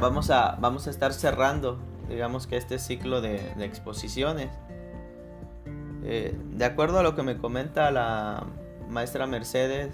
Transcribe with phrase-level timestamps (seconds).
[0.00, 1.78] vamos a, vamos a estar cerrando,
[2.08, 4.50] digamos que este ciclo de, exposiciones.
[6.04, 8.44] Eh, de acuerdo a lo que me comenta la
[8.88, 9.92] maestra Mercedes,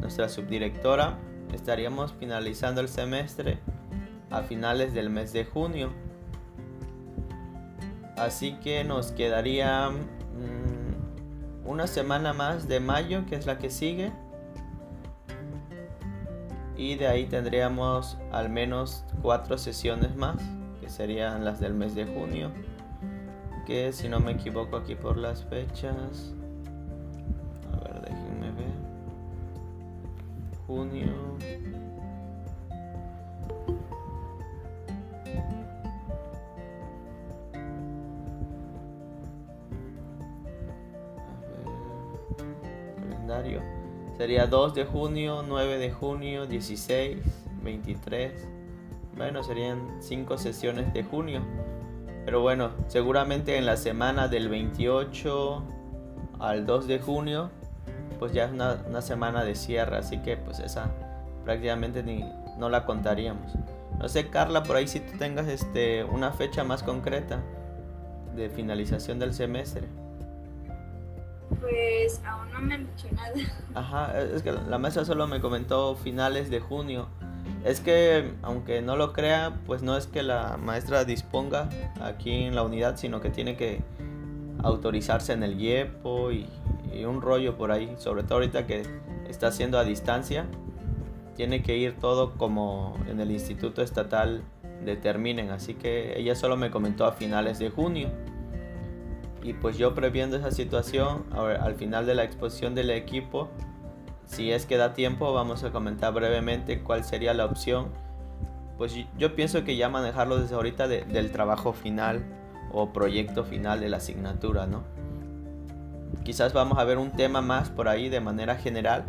[0.00, 1.18] nuestra subdirectora,
[1.52, 3.58] estaríamos finalizando el semestre
[4.30, 5.92] a finales del mes de junio.
[8.16, 14.12] Así que nos quedaría mm, una semana más de mayo, que es la que sigue.
[16.78, 20.36] Y de ahí tendríamos al menos cuatro sesiones más,
[20.80, 22.52] que serían las del mes de junio.
[23.66, 26.32] Que si no me equivoco aquí por las fechas.
[27.72, 28.72] A ver, déjenme ver.
[30.68, 31.36] Junio.
[43.28, 43.77] calendario.
[44.18, 47.18] Sería 2 de junio, 9 de junio, 16,
[47.62, 48.32] 23.
[49.16, 51.40] Bueno, serían 5 sesiones de junio.
[52.24, 55.62] Pero bueno, seguramente en la semana del 28
[56.40, 57.50] al 2 de junio,
[58.18, 59.96] pues ya es una, semana de cierre.
[59.96, 60.90] Así que pues esa
[61.44, 62.24] prácticamente ni,
[62.58, 63.52] no la contaríamos.
[64.00, 67.40] No sé, Carla, por ahí si tú tengas este, una fecha más concreta
[68.34, 69.86] de finalización del semestre.
[71.60, 73.32] Pues aún no me han dicho nada.
[73.74, 77.08] Ajá, es que la maestra solo me comentó finales de junio.
[77.64, 81.68] Es que, aunque no lo crea, pues no es que la maestra disponga
[82.00, 83.82] aquí en la unidad, sino que tiene que
[84.62, 86.46] autorizarse en el IEPO y,
[86.92, 88.82] y un rollo por ahí, sobre todo ahorita que
[89.28, 90.46] está haciendo a distancia.
[91.36, 94.42] Tiene que ir todo como en el instituto estatal
[94.84, 98.10] determinen, así que ella solo me comentó a finales de junio.
[99.48, 103.48] Y pues yo previendo esa situación, al final de la exposición del equipo,
[104.26, 107.86] si es que da tiempo, vamos a comentar brevemente cuál sería la opción.
[108.76, 112.26] Pues yo pienso que ya manejarlo desde ahorita del trabajo final
[112.72, 114.82] o proyecto final de la asignatura, ¿no?
[116.24, 119.06] Quizás vamos a ver un tema más por ahí de manera general,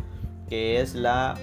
[0.48, 1.34] que es la,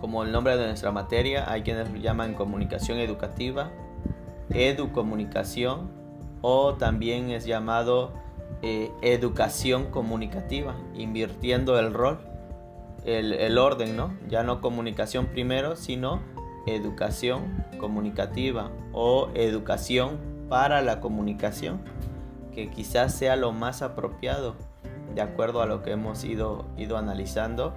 [0.00, 3.72] como el nombre de nuestra materia, hay quienes lo llaman comunicación educativa,
[4.50, 6.01] educomunicación
[6.42, 8.12] o también es llamado
[8.60, 12.18] eh, educación comunicativa, invirtiendo el rol,
[13.04, 14.14] el, el, orden, ¿no?
[14.28, 16.20] Ya no comunicación primero, sino
[16.66, 21.80] educación comunicativa o educación para la comunicación,
[22.52, 24.54] que quizás sea lo más apropiado
[25.14, 27.74] de acuerdo a lo que hemos ido, ido analizando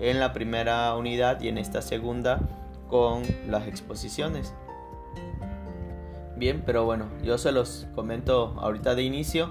[0.00, 2.40] en la primera unidad y en esta segunda
[2.88, 4.54] con las exposiciones.
[6.36, 9.50] Bien, pero bueno, yo se los comento ahorita de inicio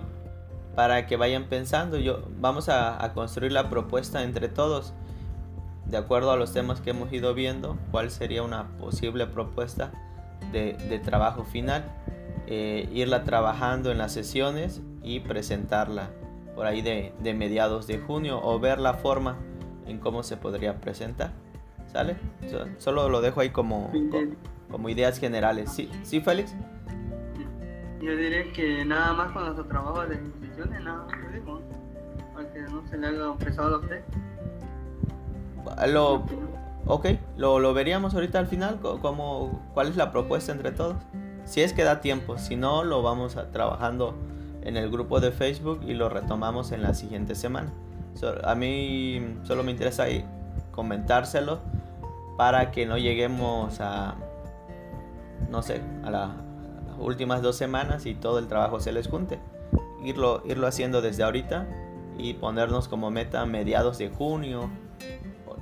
[0.75, 1.97] para que vayan pensando.
[1.97, 4.93] Yo, vamos a, construir la propuesta entre todos,
[5.85, 9.91] de acuerdo a los temas que hemos ido viendo, cuál sería una posible propuesta
[10.51, 11.85] de, trabajo final,
[12.47, 16.09] eh, irla trabajando en las sesiones y presentarla
[16.55, 19.37] por ahí de, mediados de junio o ver la forma
[19.87, 21.31] en cómo se podría presentar.
[21.91, 22.15] ¿Sale?
[22.79, 24.33] Solo lo dejo ahí como, como,
[24.89, 25.71] ideas generales.
[25.71, 26.53] ¿Sí, ¿Sí Félix?
[28.01, 31.61] Yo diré que nada más con nuestro trabajo de exposiciones, nada más lo
[32.33, 34.03] para que no se le haga pesado a usted.
[35.87, 36.25] Lo,
[36.85, 37.05] ok,
[37.37, 40.97] lo, lo veríamos ahorita al final, como, cuál es la propuesta entre todos.
[41.45, 44.15] Si es que da tiempo, si no, lo vamos a, trabajando
[44.63, 47.71] en el grupo de Facebook y lo retomamos en la siguiente semana.
[48.43, 50.25] a mí solo me interesa ahí
[50.71, 51.59] comentárselo
[52.37, 54.15] para que no lleguemos a,
[55.49, 56.35] no sé, a la,
[56.99, 59.39] últimas dos semanas y todo el trabajo se les junte.
[60.03, 61.67] Irlo, irlo haciendo desde ahorita
[62.17, 64.69] y ponernos como meta mediados de junio,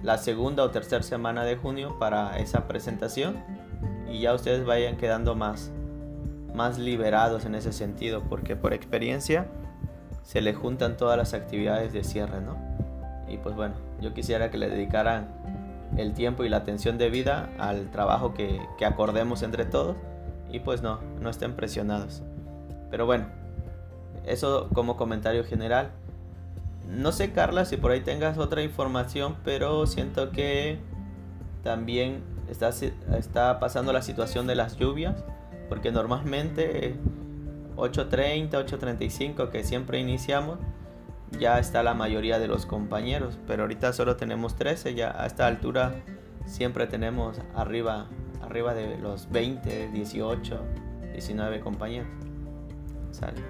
[0.03, 3.43] la segunda o tercera semana de junio para esa presentación
[4.09, 5.71] y ya ustedes vayan quedando más,
[6.55, 9.47] más liberados en ese sentido porque por experiencia
[10.23, 12.57] se le juntan todas las actividades de cierre, ¿no?
[13.27, 15.40] Y pues bueno, yo quisiera que le dedicaran
[15.97, 19.95] el tiempo y la atención debida al trabajo que, que acordemos entre todos
[20.51, 22.23] y pues no, no estén presionados.
[22.89, 23.25] Pero bueno,
[24.25, 25.91] eso como comentario general.
[26.87, 30.79] No sé Carla si por ahí tengas otra información, pero siento que
[31.63, 32.69] también está,
[33.17, 35.23] está pasando la situación de las lluvias,
[35.69, 36.95] porque normalmente
[37.77, 40.59] 8.30, 8.35 que siempre iniciamos,
[41.39, 45.47] ya está la mayoría de los compañeros, pero ahorita solo tenemos 13, ya a esta
[45.47, 45.93] altura
[46.45, 48.07] siempre tenemos arriba
[48.41, 50.59] arriba de los 20, 18,
[51.13, 52.09] 19 compañeros.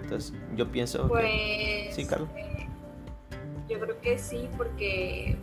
[0.04, 1.90] Entonces yo pienso pues, que...
[1.94, 2.30] Sí, Carlos.
[2.36, 2.68] Eh,
[3.70, 5.38] yo creo que sí, porque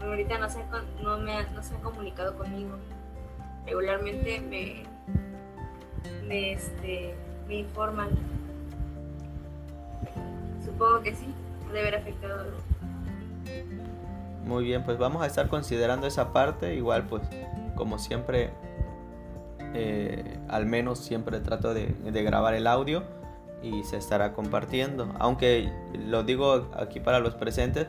[0.00, 0.60] ahorita no se,
[1.02, 2.76] no, me, no se han comunicado conmigo.
[3.66, 4.84] regularmente me,
[6.26, 7.14] me, este,
[7.48, 8.10] me informan.
[10.64, 11.26] Supongo que sí,
[11.74, 12.44] debe haber afectado.
[14.44, 16.74] Muy bien, pues vamos a estar considerando esa parte.
[16.74, 17.22] Igual, pues,
[17.74, 18.50] como siempre,
[19.74, 23.02] eh, al menos siempre trato de, de grabar el audio
[23.62, 25.12] y se estará compartiendo.
[25.18, 25.72] Aunque
[26.06, 27.88] lo digo aquí para los presentes,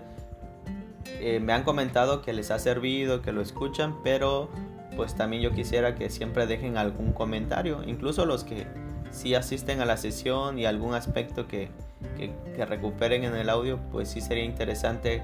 [1.20, 4.50] eh, me han comentado que les ha servido, que lo escuchan, pero
[4.96, 8.66] pues también yo quisiera que siempre dejen algún comentario, incluso los que
[9.12, 11.70] sí asisten a la sesión y algún aspecto que,
[12.18, 15.24] que, recuperen en el audio, pues sí sería interesante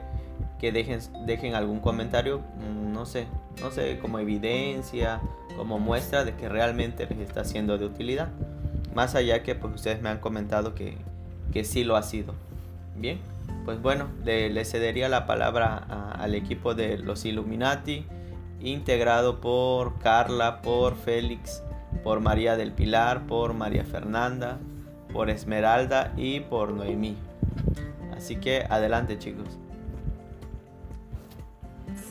[0.60, 3.28] que dejen, dejen algún comentario, mm, no sé,
[3.62, 5.22] no sé, como evidencia,
[5.58, 8.30] como muestra de que realmente les está siendo de utilidad.
[8.94, 10.98] Más allá que pues ustedes me han comentado que,
[11.52, 12.34] que sí lo ha sido.
[12.96, 13.20] Bien,
[13.66, 15.78] pues bueno, le, cedería la palabra
[16.18, 18.06] al equipo de los Illuminati,
[18.60, 21.64] integrado por Carla, por Félix,
[22.04, 24.60] por María del Pilar, por María Fernanda,
[25.14, 27.18] por Esmeralda y por Noemí.
[28.16, 29.58] Así que adelante chicos.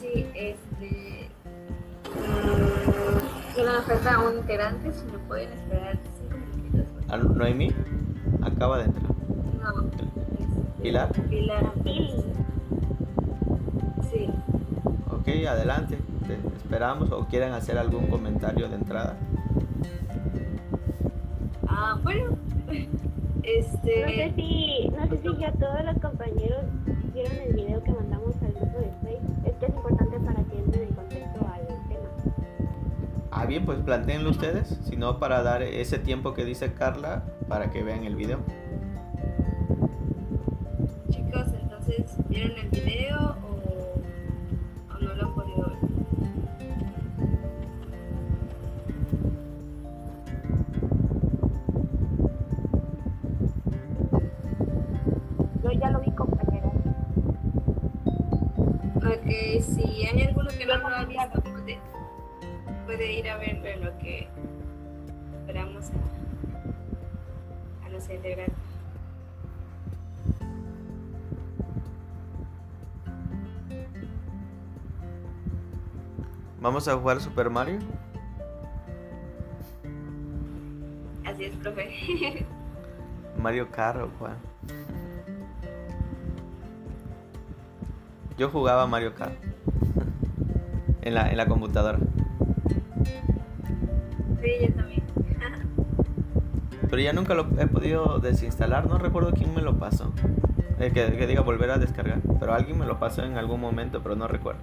[0.01, 1.29] Sí, este...
[3.55, 5.99] Solo nos falta un integrante, si no pueden esperar
[7.19, 7.73] ¿Noemí?
[8.43, 9.11] Acaba de entrar.
[9.63, 9.91] No.
[10.83, 11.13] ¿Pilar?
[11.29, 11.73] Pilar.
[14.11, 14.29] Sí.
[15.11, 15.99] Ok, adelante.
[16.27, 19.17] Te esperamos o quieren hacer algún comentario de entrada.
[21.67, 22.37] Ah, bueno.
[23.43, 24.01] Este...
[24.01, 26.65] No sé si, no sé si ya todos los compañeros
[27.13, 29.47] vieron el video que mandamos al grupo de Facebook.
[29.47, 32.09] Es que es importante para que entren en contexto al tema.
[33.31, 37.71] Ah, bien, pues planteenlo ustedes, si no para dar ese tiempo que dice Carla para
[37.71, 38.41] que vean el video.
[42.29, 45.50] vieron el video o, no lo han podido
[59.31, 61.79] Si hay alguno que no lo ha visto, puede,
[62.85, 64.29] puede ir a verlo en lo que
[65.39, 68.57] esperamos a, a los integrantes.
[76.61, 77.79] ¿Vamos a jugar Super Mario?
[81.25, 82.45] Así es, profe.
[83.39, 84.09] Mario Kart o
[88.41, 89.35] Yo jugaba Mario Kart.
[91.03, 91.99] en, la, en la computadora.
[94.41, 95.03] Sí, yo también.
[96.89, 98.87] Pero ya nunca lo he podido desinstalar.
[98.87, 100.15] No recuerdo quién me lo pasó.
[100.79, 102.21] Eh, que, que diga volver a descargar.
[102.41, 104.63] Pero alguien me lo pasó en algún momento, pero no recuerdo.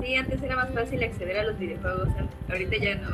[0.00, 2.08] Sí, antes era más fácil acceder a los videojuegos,
[2.48, 3.08] ahorita ya no.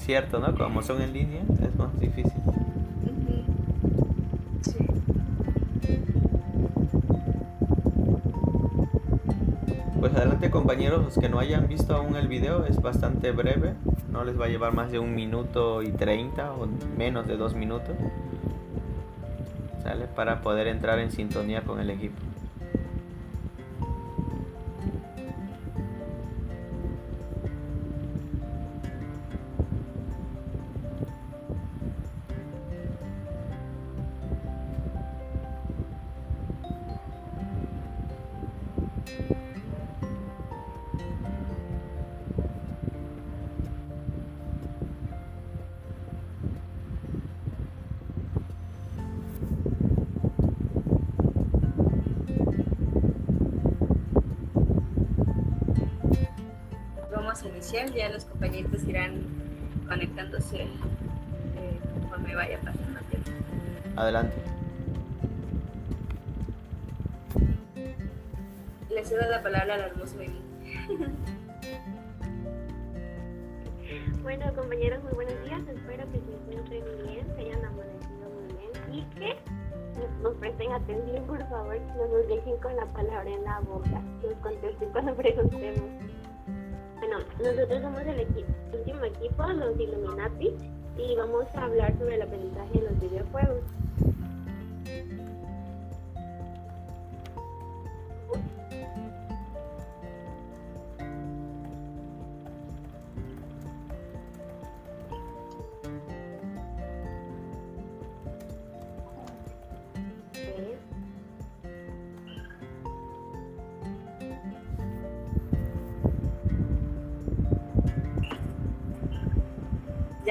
[0.00, 0.52] Cierto, ¿no?
[0.56, 2.32] Como son en línea, es más difícil.
[10.64, 13.74] Compañeros, los que no hayan visto aún el video es bastante breve,
[14.10, 16.66] no les va a llevar más de un minuto y treinta o
[16.96, 17.94] menos de dos minutos.
[19.82, 20.06] ¿Sale?
[20.06, 22.16] Para poder entrar en sintonía con el equipo.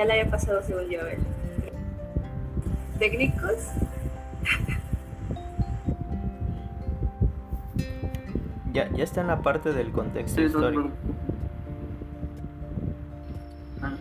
[0.03, 1.17] Ya le había pasado según yo a ver.
[2.99, 3.69] ¿Técnicos?
[8.73, 10.89] Ya, ya está en la parte del contexto Sí, histórico.
[13.81, 13.93] Ah.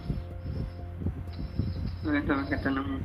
[2.05, 3.02] Ahorita ve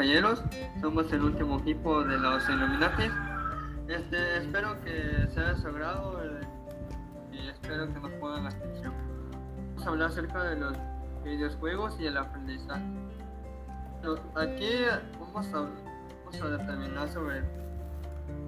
[0.00, 0.42] compañeros.
[0.80, 3.12] Somos el último equipo de los Illuminatis.
[3.86, 6.40] Este, espero que sea de su agrado eh,
[7.32, 8.94] y espero que nos pongan atención.
[9.74, 10.72] Vamos a hablar acerca de los
[11.22, 12.82] videojuegos y el aprendizaje.
[14.36, 14.70] Aquí
[15.20, 15.68] vamos a,
[16.24, 17.42] vamos a determinar sobre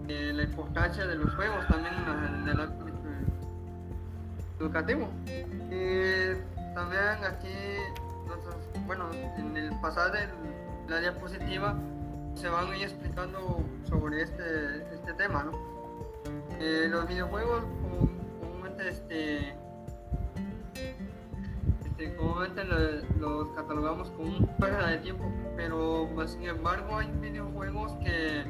[0.09, 2.99] eh, la importancia de los juegos también en, el ámbito
[4.59, 5.11] educativo.
[5.27, 7.53] Y también aquí,
[8.87, 10.52] bueno, en el pasar de
[10.93, 11.75] la diapositiva
[12.35, 15.51] se van a ir explicando sobre este, este tema.
[16.61, 19.55] Eh, los videojuegos común- comúnmente, este,
[21.85, 25.25] este, comúnmente lo- los catalogamos como un pérdida de tiempo,
[25.57, 28.45] pero pues, sin embargo hay videojuegos que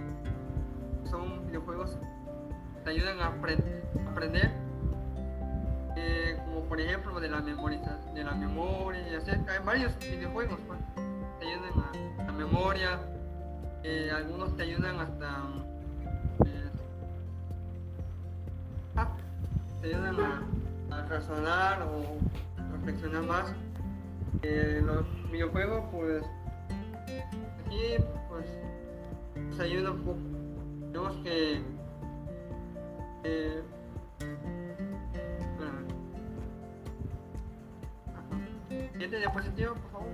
[1.08, 4.50] son videojuegos que te ayudan a apren- aprender
[5.96, 7.80] eh, como por ejemplo de la memoria,
[8.14, 10.80] de la memoria, y hay varios videojuegos pues,
[11.38, 11.72] te ayudan
[12.18, 13.01] a memoria,
[13.83, 15.43] eh, algunos te ayudan hasta
[16.47, 16.71] eh,
[18.97, 19.09] ah,
[19.81, 20.17] te ayudan
[20.91, 22.19] a, razonar o
[22.73, 23.53] reflexionar más.
[24.43, 26.23] Eh, los videojuegos pues
[27.67, 28.47] aquí pues
[29.37, 30.19] nos ayuda un poco.
[30.93, 31.62] Tenemos que
[33.25, 33.62] eh.
[38.93, 40.12] Siguiente diapositiva, por favor.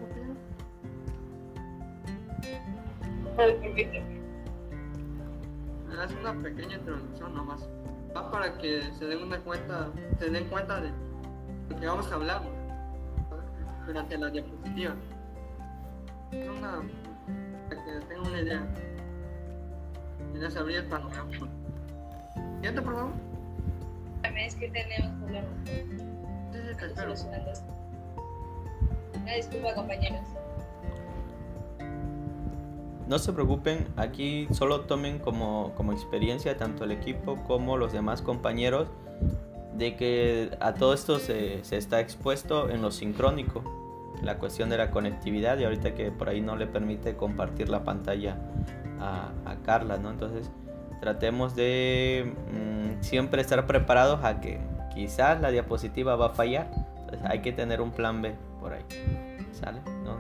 [6.05, 7.69] Es una pequeña introducción nomás.
[8.17, 10.91] Va para que se den una cuenta, se den cuenta de
[11.69, 12.43] lo que vamos a hablar
[13.87, 14.95] durante la diapositiva.
[16.33, 16.83] Es una
[17.69, 18.67] para que tengan una idea.
[20.35, 21.31] Y les abrí el panorama.
[22.55, 23.13] Siguiente, por favor.
[24.23, 27.15] También es que tenemos problemas Sí, sí, te espero.
[29.23, 30.29] Una disculpa, compañeros.
[33.09, 38.21] No se preocupen, aquí solo tomen como, como experiencia tanto el equipo como los demás
[38.21, 38.89] compañeros
[39.75, 43.63] de que a todo esto se, se está expuesto en lo sincrónico,
[44.23, 47.83] la cuestión de la conectividad y ahorita que por ahí no le permite compartir la
[47.83, 48.37] pantalla
[49.01, 50.11] a, a Carla, ¿no?
[50.11, 50.51] Entonces
[51.01, 54.61] tratemos de mm, siempre estar preparados a que
[54.93, 56.69] quizás la diapositiva va a fallar,
[57.01, 58.85] entonces hay que tener un plan B por ahí,
[59.53, 59.81] ¿sale?
[60.05, 60.19] ¿No?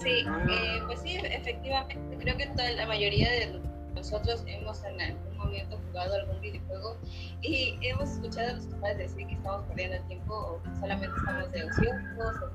[0.00, 3.60] Sí, eh, pues sí, efectivamente, creo que toda la mayoría de
[3.94, 6.96] nosotros hemos en algún momento jugado algún videojuego
[7.40, 11.16] y hemos escuchado a los padres decir que estamos perdiendo el tiempo o que solamente
[11.16, 12.52] estamos de ociosos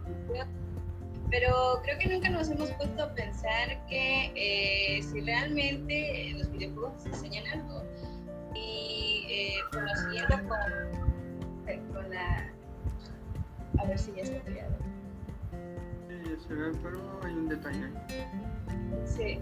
[1.31, 6.93] pero creo que nunca nos hemos puesto a pensar que eh, si realmente los videojuegos
[6.93, 7.83] nos enseñan algo
[8.53, 12.51] y eh, conociendo con, con la...
[13.79, 14.75] A ver si ya está peleado.
[16.31, 17.93] Ve, pero hay un detalle ahí.
[19.05, 19.39] Sí.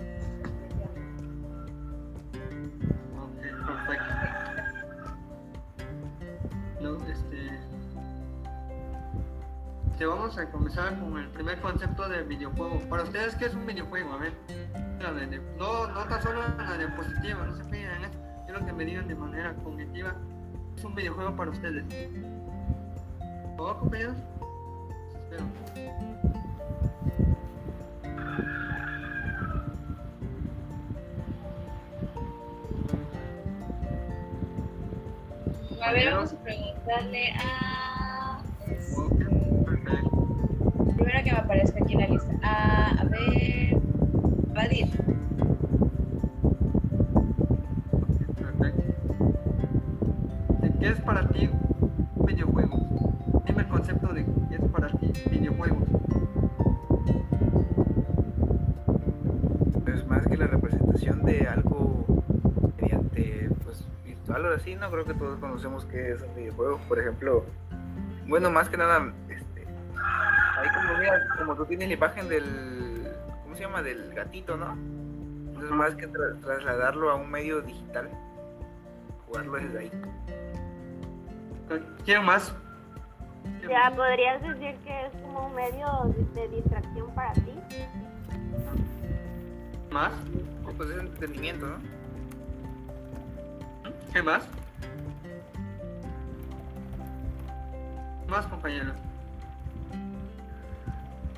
[3.20, 4.06] Ok, perfecto.
[6.82, 7.60] No, este.
[9.98, 12.80] Te vamos a comenzar con el primer concepto de videojuego.
[12.90, 14.14] Para ustedes, ¿qué es un videojuego?
[14.14, 14.34] A ver.
[15.58, 18.20] No, no tan solo en la diapositiva, no se fijen en eso.
[18.46, 20.16] Quiero que me digan de manera cognitiva.
[20.74, 21.86] ¿qué Es un videojuego para ustedes.
[23.20, 24.18] ¿Por favor, compañeros?
[25.14, 26.19] Espero.
[35.82, 38.42] A ver, vamos a preguntarle a.
[38.70, 40.28] es- Ok, perfecto.
[40.96, 42.34] primero que me aparezca aquí en la lista.
[42.44, 43.78] A, a ver.
[44.54, 44.88] Vadir.
[48.38, 48.84] Perfecto.
[50.62, 51.50] ¿De ¿Qué es para ti
[52.16, 52.78] un videojuego?
[53.46, 55.88] Dime el concepto de qué es para ti videojuegos.
[59.86, 62.06] Pues más que la representación de algo
[62.82, 63.50] mediante
[64.30, 66.78] pues virtual o así, no creo que todos conocemos qué es un videojuego.
[66.88, 67.46] Por ejemplo,
[68.28, 69.66] bueno, más que nada, este,
[70.58, 73.12] ahí como mira, como tú tienes la imagen del,
[73.44, 73.82] ¿cómo se llama?
[73.82, 74.74] Del gatito, ¿no?
[74.74, 78.10] Entonces más que tra- trasladarlo a un medio digital,
[79.28, 79.92] jugarlo desde ahí.
[82.06, 82.54] ¿Quién más?
[83.68, 85.88] Ya podrías decir que es como un medio
[86.34, 87.54] de distracción para ti.
[89.92, 90.12] ¿Más?
[90.78, 91.99] Pues es entretenimiento, ¿no?
[94.14, 94.44] ¿Qué más?
[98.28, 98.96] Más compañeros.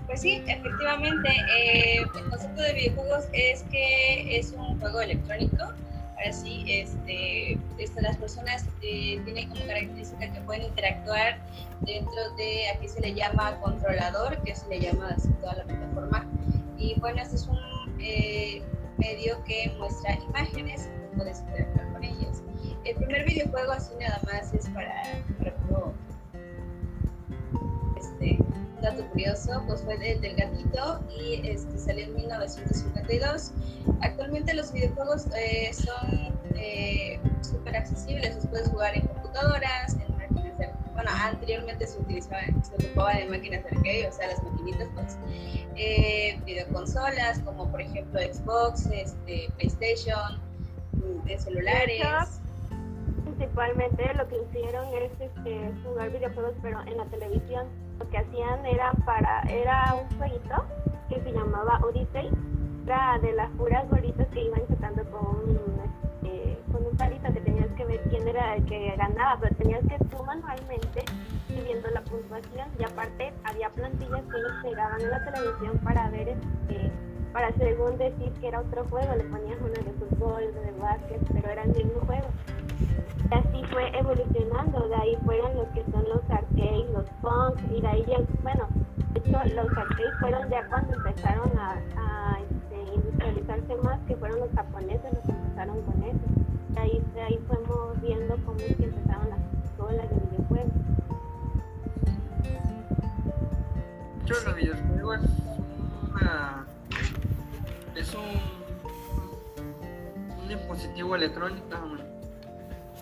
[0.08, 5.64] Pues sí, efectivamente, eh, el concepto de videojuegos es que es un juego electrónico.
[5.64, 11.40] Ahora sí, este, este, las personas eh, tienen como característica que pueden interactuar
[11.82, 16.26] dentro de, aquí se le llama controlador, que se le llama así toda la plataforma.
[16.78, 17.60] Y bueno, este es un
[18.00, 18.62] eh,
[18.98, 21.91] medio que muestra imágenes, puedes interactuar.
[22.84, 25.04] El primer videojuego así nada más es para,
[25.38, 25.54] para
[27.98, 28.40] este,
[28.82, 33.52] dato curioso, pues fue el del gatito y este, salió en 1952.
[34.02, 40.58] Actualmente los videojuegos eh, son eh, súper accesibles, los puedes jugar en computadoras, en máquinas
[40.58, 44.88] de bueno, anteriormente se utilizaba, se ocupaba de máquinas de arcade, o sea, las maquinitas,
[44.96, 45.18] pues,
[45.76, 50.42] eh, videoconsolas, como por ejemplo Xbox, este, PlayStation,
[50.94, 52.41] mm, de celulares
[53.42, 57.66] principalmente lo que hicieron es este, jugar videojuegos pero en la televisión.
[57.98, 60.64] Lo que hacían era para era un jueguito
[61.10, 62.30] que se llamaba Odyssey.
[62.86, 66.60] Era de las puras bolitas que iban sacando con un este,
[66.98, 71.04] palito que tenías que ver quién era el que ganaba pero tenías que tú manualmente
[71.50, 72.68] viendo la puntuación.
[72.78, 76.92] Y aparte había plantillas que ellos pegaban en la televisión para ver este
[77.34, 79.16] para según decir que era otro juego.
[79.16, 82.28] Le ponías una de fútbol de básquet pero era el mismo juego
[83.32, 87.88] así fue evolucionando, de ahí fueron los que son los arcades, los punks, y de
[87.88, 88.68] ahí ya, bueno,
[89.14, 94.52] de hecho los arcades fueron ya cuando empezaron a, este, industrializarse más, que fueron los
[94.52, 96.20] japoneses los que empezaron con eso.
[96.70, 99.40] De ahí, de ahí fuimos viendo cómo es que empezaron las
[99.78, 100.74] consolas de videojuegos.
[104.18, 105.20] De hecho, los videojuegos
[107.96, 108.22] es un,
[110.42, 111.76] un dispositivo electrónico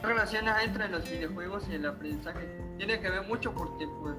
[0.01, 4.15] relaciones entre los videojuegos y el aprendizaje tiene que ver mucho porque pues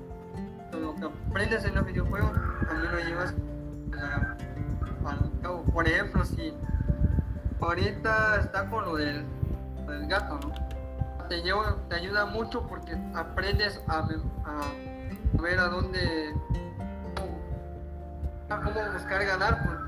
[0.73, 2.33] lo que aprendes en los videojuegos
[2.69, 3.35] también lo llevas
[5.07, 5.63] al cabo.
[5.65, 6.55] Por ejemplo, si
[7.61, 9.25] ahorita está con lo del,
[10.09, 10.53] gato, ¿no?
[11.29, 16.35] Te, ayuda mucho porque aprendes a, a ver a dónde,
[18.49, 19.65] a cómo buscar ganar.
[19.65, 19.79] Pues.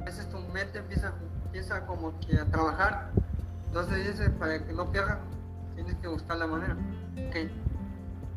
[0.00, 1.12] A veces tu mente empieza,
[1.46, 3.10] empieza como que a trabajar
[3.74, 5.18] entonces dice, para que no pierdan,
[5.74, 6.76] tienes que buscar la manera.
[7.28, 7.50] Okay.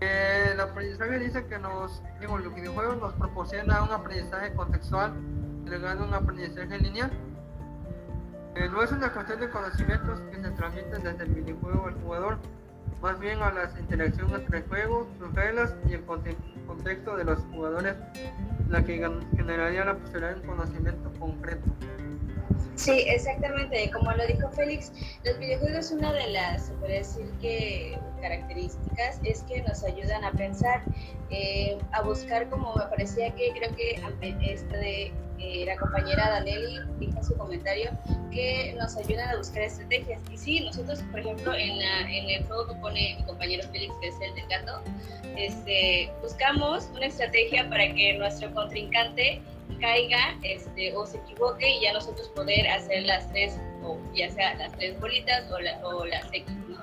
[0.01, 5.13] Eh, el aprendizaje dice que nos, digo, los videojuegos nos proporciona un aprendizaje contextual,
[5.67, 7.11] legando un aprendizaje lineal.
[8.55, 12.39] Eh, no es una cuestión de conocimientos que se transmiten desde el videojuego al jugador,
[12.99, 17.37] más bien a las interacciones entre el juego, sus reglas y el contexto de los
[17.51, 17.95] jugadores,
[18.69, 21.67] la que generaría la posibilidad de un conocimiento concreto.
[22.75, 23.89] Sí, exactamente.
[23.91, 24.91] Como lo dijo Félix,
[25.23, 30.83] los videojuegos, una de las, se decir que características es que nos ayudan a pensar,
[31.29, 33.99] eh, a buscar, como me parecía que creo que
[34.51, 37.91] esta de eh, la compañera Danelli dijo en su comentario,
[38.31, 40.21] que nos ayudan a buscar estrategias.
[40.31, 44.07] Y sí, nosotros, por ejemplo, en, en el juego que pone mi compañero Félix, que
[44.07, 44.81] es el del gato,
[45.35, 49.41] este, buscamos una estrategia para que nuestro contrincante
[49.79, 54.55] caiga este, o se equivoque y ya nosotros poder hacer las tres, o ya sea
[54.55, 56.77] las tres bolitas o, o las X, ¿no?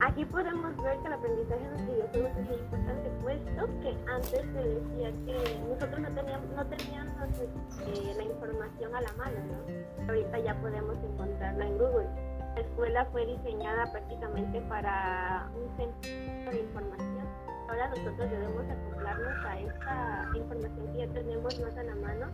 [0.00, 4.62] Aquí podemos ver que el aprendizaje de los videojuegos es importante, puesto que antes se
[4.62, 10.08] decía que nosotros no teníamos, no teníamos este, la información a la mano, ¿no?
[10.08, 12.06] Ahorita ya podemos encontrarla en Google.
[12.54, 17.27] La escuela fue diseñada prácticamente para un centro de información
[17.68, 22.26] ahora nosotros debemos acoplarnos a esta información que ya tenemos más a la mano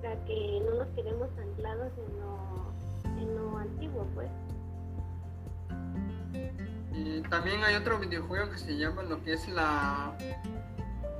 [0.00, 4.30] para que no nos quedemos anclados en lo, en lo antiguo, pues.
[6.92, 10.16] Y también hay otro videojuego que se llama lo que es la...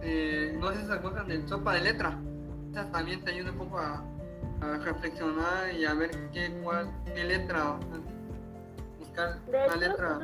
[0.02, 2.18] Eh, no sé si se acuerdan del sopa de letra.
[2.92, 4.04] También te ayuda un poco a,
[4.60, 7.78] a reflexionar y a ver qué, cuál, qué letra
[9.18, 10.20] de letra.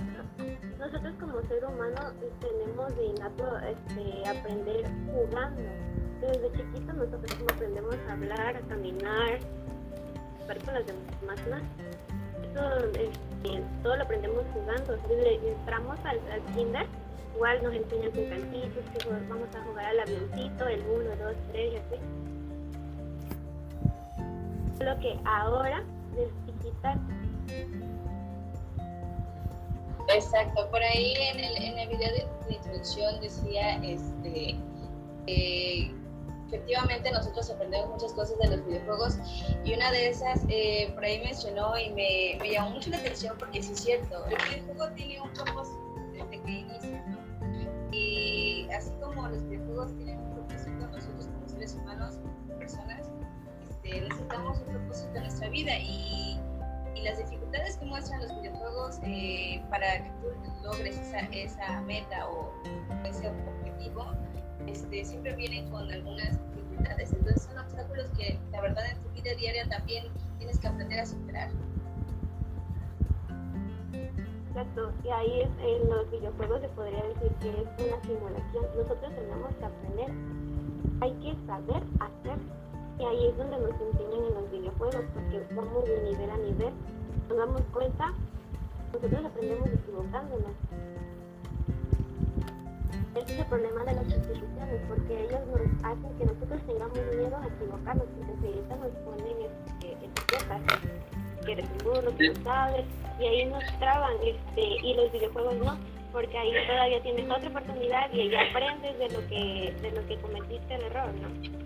[0.78, 5.62] Nosotros, como ser humano tenemos de innato este, aprender jugando.
[6.20, 11.62] Desde chiquitos nosotros aprendemos a hablar, a caminar, a jugar con las demás máquinas.
[12.42, 14.96] Eso este, todo lo aprendemos jugando.
[15.08, 16.86] Desde entramos al, al kinder,
[17.34, 21.72] igual nos enseñan con cantitos, que vamos a jugar al avioncito, el 1, 2, 3
[21.72, 21.96] y así.
[24.84, 25.82] Lo que ahora,
[26.14, 26.98] desde chiquitas,
[30.08, 34.54] Exacto, por ahí en el, en el video de, introducción decía este,
[35.26, 35.90] eh,
[36.48, 39.16] efectivamente nosotros aprendemos muchas cosas de los videojuegos
[39.64, 43.62] y una de esas eh, por ahí mencionó y me, llamó mucho la atención porque
[43.62, 47.04] sí es cierto, el videojuego tiene un propósito desde que inicia.
[47.92, 52.14] Y así como los videojuegos tienen un propósito, nosotros como seres humanos,
[52.58, 53.08] personas,
[53.70, 56.40] este, necesitamos un propósito en nuestra vida y,
[56.94, 60.28] y, las dificultades que muestran los videojuegos eh, para que tú
[60.62, 60.98] logres
[61.32, 62.52] esa, meta o
[63.04, 64.06] ese objetivo
[64.66, 67.12] este, siempre vienen con algunas dificultades.
[67.12, 70.06] Entonces son obstáculos que la verdad en tu vida diaria también
[70.38, 71.50] tienes que aprender a superar.
[74.48, 78.64] Exacto, y ahí es, en los videojuegos se podría decir que es una simulación.
[78.76, 80.10] Nosotros tenemos que aprender,
[81.00, 82.38] hay que saber hacer,
[82.98, 86.72] y ahí es donde nos enseñan en los videojuegos, porque vamos de nivel a nivel,
[87.28, 88.12] nos damos cuenta,
[88.92, 90.52] nosotros aprendemos equivocándonos
[93.14, 97.36] ese es el problema de las instituciones, porque ellos nos hacen que nosotros tengamos miedo
[97.36, 100.60] a equivocarnos, porque enseguida nos ponen este, etiquetas,
[101.46, 102.84] que eres seguro, que no sabes,
[103.20, 105.78] y ahí nos traban, este, y los videojuegos no,
[106.12, 110.20] porque ahí todavía tienes otra oportunidad y ahí aprendes de lo que, de lo que
[110.20, 111.63] cometiste el error, ¿no?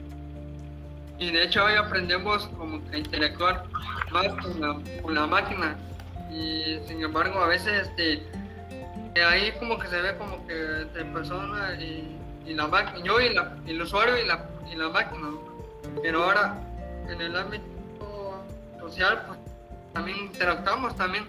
[1.18, 3.64] Y de hecho hoy aprendemos como que interactuar
[4.12, 5.76] más con la, con la máquina.
[6.30, 8.22] Y sin embargo a veces este
[9.22, 12.14] ahí como que se ve como que entre persona y,
[12.46, 15.28] la máquina, yo y la, el usuario y la, y la máquina,
[16.02, 16.56] pero ahora
[17.06, 18.42] en el ámbito
[18.80, 19.38] social pues
[19.92, 21.26] también interactuamos también,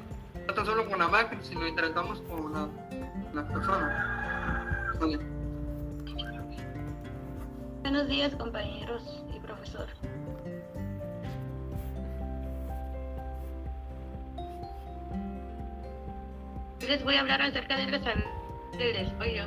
[0.47, 2.67] no tan solo con la máquina, sino interactuamos con la,
[3.33, 4.85] la persona.
[7.81, 9.23] Buenos días compañeros
[16.87, 18.39] les voy a hablar acerca del desarrollo
[18.77, 19.43] del desarrollo.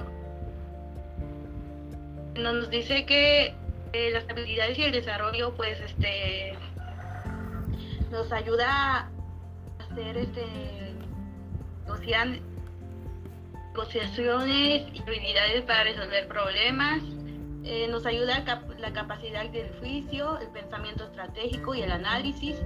[2.34, 3.54] Nos dice que
[3.92, 6.56] eh, las habilidades y el desarrollo, pues, este,
[8.10, 9.10] nos ayuda a
[9.90, 10.46] hacer, este,
[13.72, 17.02] negociaciones y habilidades para resolver problemas.
[17.64, 18.44] Eh, nos ayuda
[18.78, 22.56] la capacidad del juicio, el pensamiento estratégico y el análisis,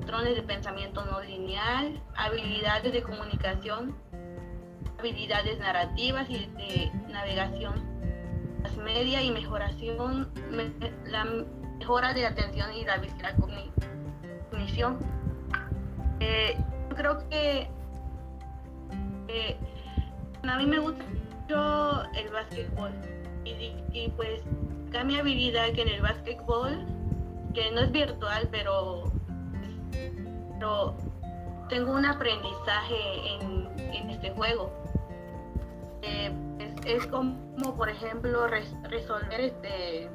[0.00, 3.96] patrones de pensamiento no lineal, habilidades de comunicación,
[4.98, 7.92] habilidades narrativas y de navegación
[8.64, 10.30] las media y mejoración,
[11.06, 11.24] la
[11.78, 13.00] mejora de atención y la,
[14.50, 14.98] cognición.
[16.20, 16.56] Eh,
[16.90, 17.68] yo creo que
[20.48, 23.11] a mí me gusta mucho el básquetbol
[23.44, 24.42] y, y pues
[25.04, 26.86] mi habilidad que en el básquetbol,
[27.54, 29.12] que no es virtual, pero,
[30.52, 30.96] pero
[31.68, 32.96] tengo un aprendizaje
[33.34, 34.70] en, en este juego.
[36.02, 36.32] Eh,
[36.84, 40.10] es, como, por ejemplo, resolver este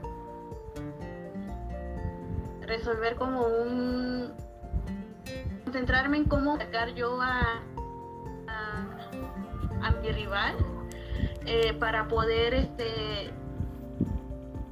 [2.61, 4.33] resolver como un
[5.63, 7.61] concentrarme en cómo atacar yo a,
[9.81, 10.53] a, mi rival
[11.47, 13.31] eh, para poder este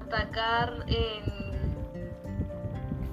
[0.05, 1.23] atacar en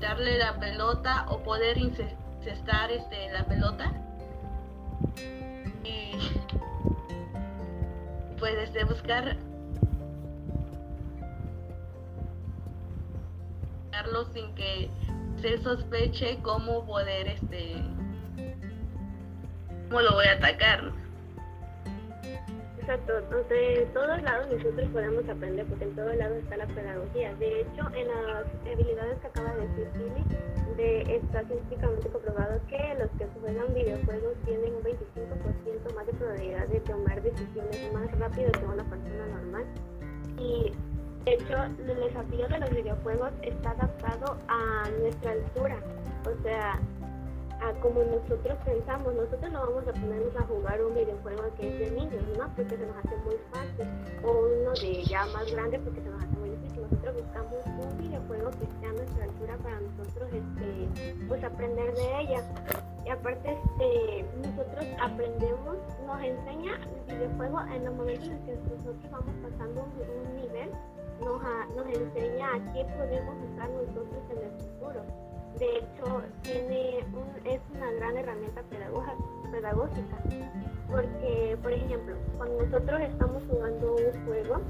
[0.01, 3.93] darle la pelota o poder incestar este la pelota.
[5.85, 6.13] Y
[8.39, 9.37] puedes de buscar
[14.33, 14.91] sin que
[15.41, 17.77] se sospeche cómo poder este
[19.89, 20.93] cómo lo voy a atacar
[22.83, 27.33] Exacto, entonces en todos lados nosotros podemos aprender porque en todos lados está la pedagogía.
[27.37, 32.97] De hecho, en las habilidades que acaba de decir Tilly, de, está científicamente comprobado que
[32.99, 38.51] los que juegan videojuegos tienen un 25% más de probabilidad de tomar decisiones más rápido
[38.51, 39.65] que una persona normal.
[40.39, 40.73] Y
[41.25, 45.77] de hecho, el desafío de los videojuegos está adaptado a nuestra altura.
[46.27, 46.81] O sea,
[47.81, 51.91] como nosotros pensamos, nosotros no vamos a ponernos a jugar un videojuego que es de
[51.93, 52.49] niños, ¿no?
[52.57, 53.87] Porque se nos hace muy fácil,
[54.25, 56.83] o uno de ya más grande porque se nos hace muy difícil.
[56.83, 62.21] Nosotros buscamos un videojuego que esté a nuestra altura para nosotros este, pues aprender de
[62.21, 62.43] ella.
[63.05, 69.11] Y aparte, este, nosotros aprendemos, nos enseña el videojuego en los momentos en que nosotros
[69.11, 70.71] vamos pasando un, nivel,
[71.21, 71.43] nos,
[71.77, 75.22] nos enseña a qué podemos usar nosotros en el futuro
[75.63, 76.99] de hecho, tiene
[77.45, 78.63] es una gran herramienta
[79.51, 80.17] pedagógica,
[80.91, 84.61] porque, por ejemplo, cuando nosotros estamos jugando un juego,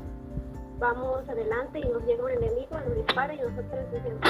[0.78, 4.20] vamos adelante y nos llega un enemigo, nos dispara y nosotros decimos,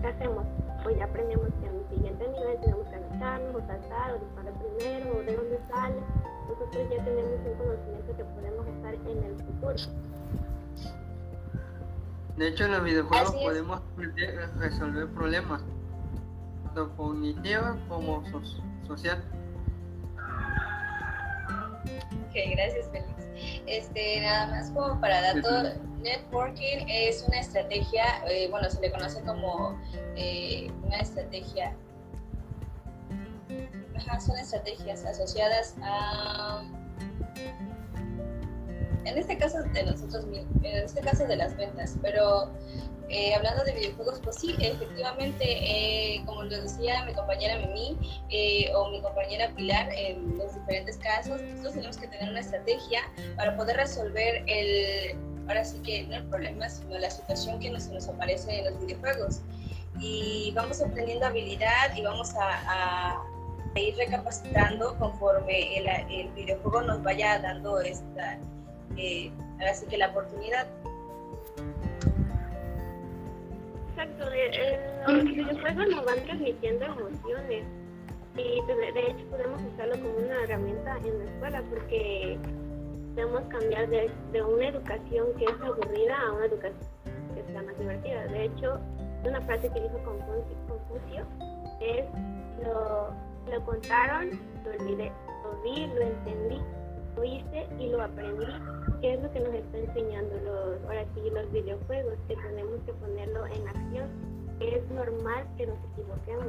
[0.00, 0.44] ¿qué hacemos?
[0.84, 4.54] Pues ya aprendemos que en el siguiente nivel tenemos que agacharnos o saltar o disparar
[4.54, 5.96] primero o de dónde sale
[6.48, 9.74] nosotros ya tenemos un conocimiento que podemos usar en el futuro.
[12.36, 15.62] De hecho, en los videojuegos podemos aprender a resolver problemas,
[16.72, 18.42] tanto cognitivos como so-
[18.86, 19.22] social.
[22.28, 23.12] Ok, gracias Félix.
[23.66, 29.20] Este, nada más como para dato, networking es una estrategia, eh, bueno, se le conoce
[29.22, 29.78] como
[30.16, 31.76] eh, una estrategia,
[33.96, 36.62] ajá, son estrategias asociadas a,
[39.04, 42.50] en este caso de nosotros mismos, en este caso de las ventas, pero
[43.08, 47.98] eh, hablando de videojuegos, pues sí, efectivamente, eh, como lo decía mi compañera Mimi,
[48.30, 53.00] eh, o mi compañera Pilar, en los diferentes casos, nosotros tenemos que tener una estrategia
[53.36, 55.14] para poder resolver el,
[55.46, 58.80] ahora sí que no el problema, sino la situación que nos, nos aparece en los
[58.86, 59.40] videojuegos.
[60.00, 63.22] Y vamos obteniendo habilidad y vamos a, a-
[63.74, 68.38] ir recapacitando conforme el, el videojuego nos vaya dando esta,
[68.96, 70.66] eh, ahora sí que la oportunidad.
[73.90, 77.64] Exacto, eh, los videojuegos nos van transmitiendo emociones
[78.36, 82.38] y de, hecho podemos usarlo como una herramienta en la escuela porque
[83.14, 86.80] podemos cambiar de, de una educación que es aburrida a una educación
[87.34, 88.26] que sea más divertida.
[88.28, 88.80] De hecho,
[89.24, 91.26] una frase que dijo Confucio
[91.80, 92.04] es
[92.64, 93.10] lo,
[93.50, 94.30] lo contaron,
[94.64, 95.12] lo olvidé,
[95.44, 96.60] lo vi, lo entendí,
[97.24, 98.46] hice y lo aprendí
[99.00, 102.92] qué es lo que nos está enseñando los, ahora sí, los videojuegos, que tenemos que
[102.94, 104.08] ponerlo en acción,
[104.58, 106.46] que es normal que nos equivoquemos.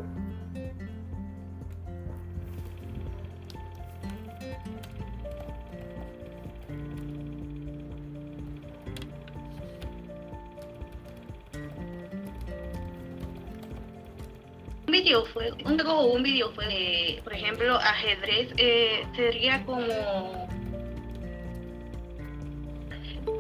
[14.94, 20.48] Un juego o un videojuego, de, por ejemplo, ajedrez, eh, sería como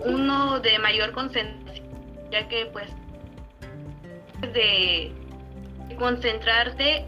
[0.05, 1.85] uno de mayor concentración,
[2.31, 2.89] ya que pues
[4.53, 5.11] de
[5.99, 7.05] concentrarte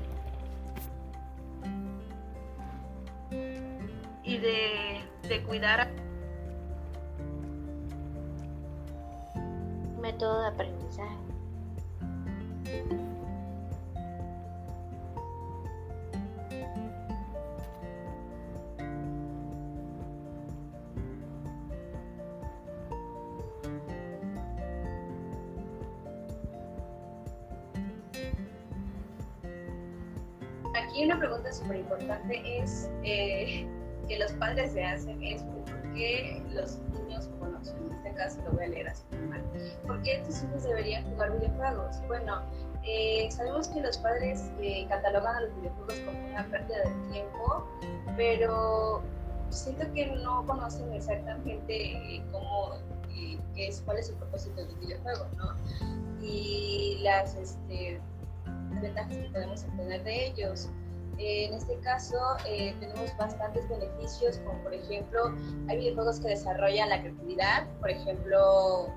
[4.24, 5.90] y de, de cuidar a
[10.00, 11.26] método de aprendizaje.
[30.96, 33.68] Aquí una pregunta súper importante es eh,
[34.08, 38.52] que los padres se hacen es por qué los niños, bueno, en este caso lo
[38.54, 39.44] voy a leer así normal,
[39.86, 42.02] ¿por qué tus hijos deberían jugar videojuegos?
[42.08, 42.44] Bueno,
[42.86, 47.68] eh, sabemos que los padres eh, catalogan a los videojuegos como una pérdida de tiempo,
[48.16, 49.04] pero
[49.50, 52.76] siento que no conocen exactamente cómo,
[53.58, 55.58] es, cuál es el propósito del videojuego, ¿no?
[56.22, 58.00] Y las, este,
[58.82, 60.70] ventajas que podemos obtener de ellos.
[61.18, 65.34] Eh, en este caso eh, tenemos bastantes beneficios, como por ejemplo,
[65.70, 68.94] hay videojuegos que desarrollan la creatividad, por ejemplo,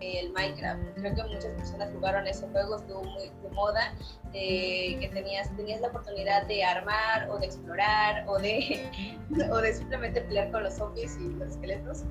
[0.00, 0.82] el Minecraft.
[0.96, 3.94] Creo que muchas personas jugaron ese juego, estuvo muy de moda,
[4.32, 8.88] eh, que tenías, tenías la oportunidad de armar o de explorar o de,
[9.50, 12.04] o de simplemente pelear con los zombies y los esqueletos.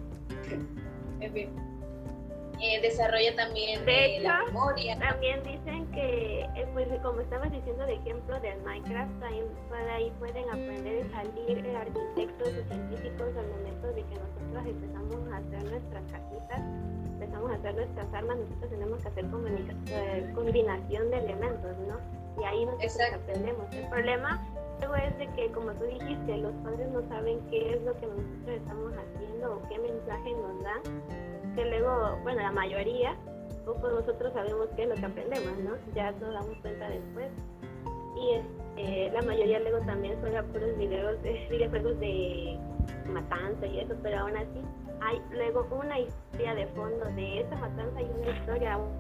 [1.20, 1.74] en fin.
[2.62, 4.98] Eh, desarrolla también De eh, la hecho, memoria.
[4.98, 9.46] También dicen que, eh, pues como estabas diciendo de ejemplo del Minecraft, también
[9.92, 15.32] ahí pueden aprender a salir eh, arquitectos o científicos al momento de que nosotros empezamos
[15.32, 16.60] a hacer nuestras cajitas,
[17.06, 19.26] empezamos a hacer nuestras armas, nosotros tenemos que hacer
[19.88, 22.42] eh, combinación de elementos, ¿no?
[22.42, 23.22] Y ahí nosotros Exacto.
[23.22, 23.74] aprendemos.
[23.74, 24.48] El problema
[24.80, 28.08] luego es de que, como tú dijiste, los padres no saben qué es lo que
[28.08, 33.16] nosotros estamos haciendo o qué mensaje nos dan que luego, bueno, la mayoría,
[33.66, 35.72] poco nosotros sabemos qué es lo que aprendemos, ¿no?
[35.96, 37.28] Ya nos damos cuenta después.
[38.16, 42.60] Y este, la mayoría luego también juega puros videos, de, videojuegos de
[43.08, 44.62] matanza y eso, pero aún así
[45.02, 48.98] hay luego una historia de fondo de esa matanza y una historia, un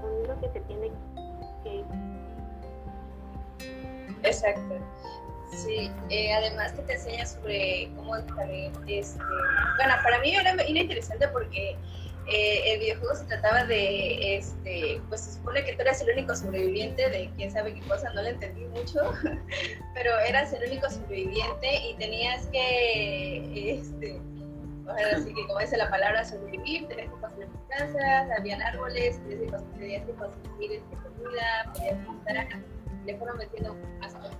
[0.00, 0.90] mundo que se tiene
[1.62, 1.84] que
[4.22, 4.78] Exacto.
[5.52, 9.22] Sí, eh, además que te enseña sobre cómo también, este,
[9.76, 11.76] bueno, para mí era interesante porque
[12.28, 16.36] eh, el videojuego se trataba de, este, pues se supone que tú eras el único
[16.36, 19.00] sobreviviente de quién sabe qué cosa, no lo entendí mucho,
[19.94, 24.20] pero eras el único sobreviviente y tenías que, este,
[24.86, 29.20] ahora sí que como dice la palabra, sobrevivir, tenías que construir tus casas, habían árboles,
[29.26, 32.48] tenías que construir, comida, podías montar,
[33.04, 34.36] le fueron metiendo más cosas.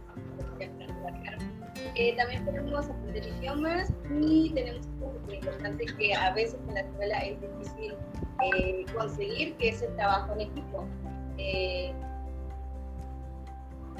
[1.95, 6.81] Eh, también podemos aprender idiomas y tenemos algo muy importante que a veces en la
[6.81, 7.95] escuela es difícil
[8.43, 10.87] eh, conseguir, que es el trabajo en equipo.
[11.37, 11.93] Eh,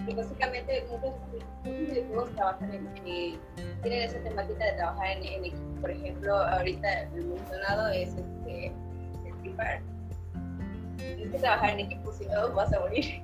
[0.07, 1.15] y básicamente muchos,
[2.09, 3.39] muchos trabajan en, eh,
[3.83, 5.81] tienen esa temática de trabajar en, equipo.
[5.81, 8.73] Por ejemplo, ahorita el mencionado es este,
[9.57, 9.83] Fire.
[10.97, 13.23] Tienes que trabajar en equipo, si no vas a morir.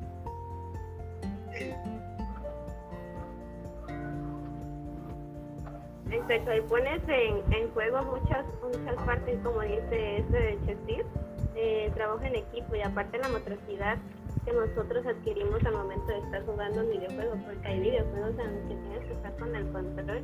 [6.11, 11.05] Exacto, y pones en, en juego muchas muchas partes, como dice este de Chesir,
[11.55, 13.99] eh, trabajo en equipo y aparte la motricidad
[14.45, 18.69] que nosotros adquirimos al momento de estar jugando un videojuego, porque hay videojuegos en los
[18.69, 20.23] que tienes que estar con el control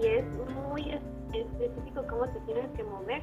[0.00, 0.24] y es
[0.68, 1.00] muy es-
[1.34, 3.22] específico cómo te tienes que mover,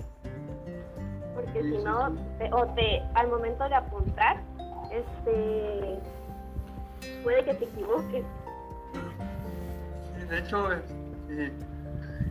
[1.33, 4.41] porque Sí, si no, te- o te al momento de apuntar,
[4.91, 5.99] este
[7.23, 8.25] puede que te equivoques.
[10.29, 11.51] De hecho, este,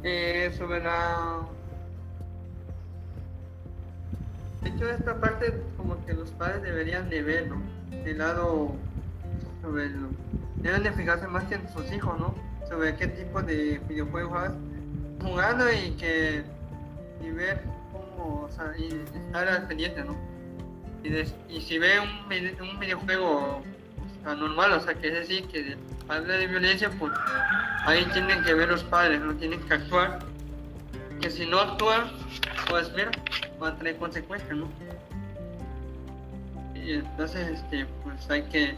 [0.03, 1.41] eh, sobre la...
[4.63, 7.63] De hecho, esta parte como que los padres deberían de ver, ¿no?
[8.05, 8.73] El lado
[9.63, 10.09] sobre lo...
[10.57, 12.35] Deben de fijarse más que en sus hijos, ¿no?
[12.69, 14.51] Sobre qué tipo de videojuegos
[15.23, 16.43] jugando y que...
[17.25, 18.43] Y ver cómo...
[18.43, 20.17] O sea, y estar al pendiente, ¿no?
[21.03, 23.63] Y, des- y si ve un, un videojuego
[24.27, 25.77] anormal, o sea, que es decir, que
[26.11, 27.13] habla de violencia, pues
[27.85, 30.19] ahí tienen que ver los padres, no tienen que actuar.
[31.21, 32.11] Que si no actúan,
[32.69, 33.11] pues mira,
[33.63, 34.69] va a traer consecuencias, ¿no?
[36.75, 38.75] Y entonces, este, pues hay que.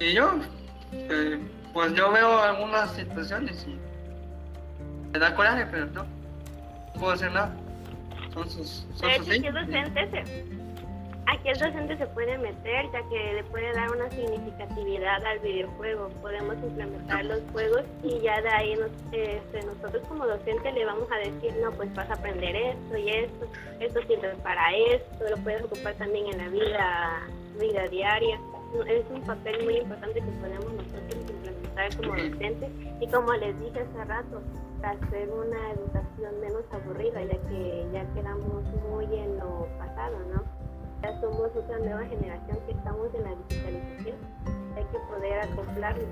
[0.00, 0.40] Y yo,
[0.92, 1.38] eh,
[1.72, 3.78] pues yo veo algunas situaciones y
[5.12, 7.54] me da coraje, pero no, no puedo hacer nada.
[8.32, 9.66] Son sus, son De sus hecho, hijos.
[9.66, 10.55] docente
[11.26, 16.08] aquí el docente se puede meter, ya que le puede dar una significatividad al videojuego.
[16.22, 21.08] Podemos implementar los juegos y ya de ahí nos- este, nosotros como docente le vamos
[21.10, 23.46] a decir, no, pues vas a aprender esto y esto,
[23.80, 27.22] esto sirve para esto, lo puedes ocupar también en la vida,
[27.60, 28.38] vida diaria.
[28.86, 33.80] Es un papel muy importante que podemos nosotros implementar como docentes y como les dije
[33.80, 34.42] hace rato,
[34.82, 40.55] hacer una educación menos aburrida, ya que ya quedamos muy en lo pasado, ¿no?
[41.02, 44.16] Ya somos otra nueva generación que estamos en la digitalización,
[44.76, 46.04] hay que poder acoplarnos.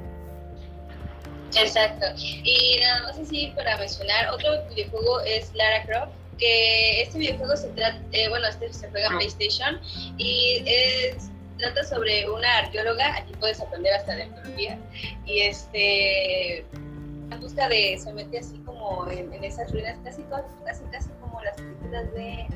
[1.56, 2.06] Exacto.
[2.16, 7.68] Y nada más así para mencionar, otro videojuego es Lara Croft, que este videojuego se
[7.68, 9.80] trata, eh, bueno, este se juega en PlayStation
[10.18, 14.78] y es, trata sobre una arqueóloga, aquí puedes aprender hasta de arqueología,
[15.26, 20.22] y este, en busca de, se mete así como en, en esas ruinas, casi,
[20.64, 22.46] casi, casi como las películas de...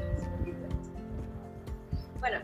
[2.21, 2.39] Bueno,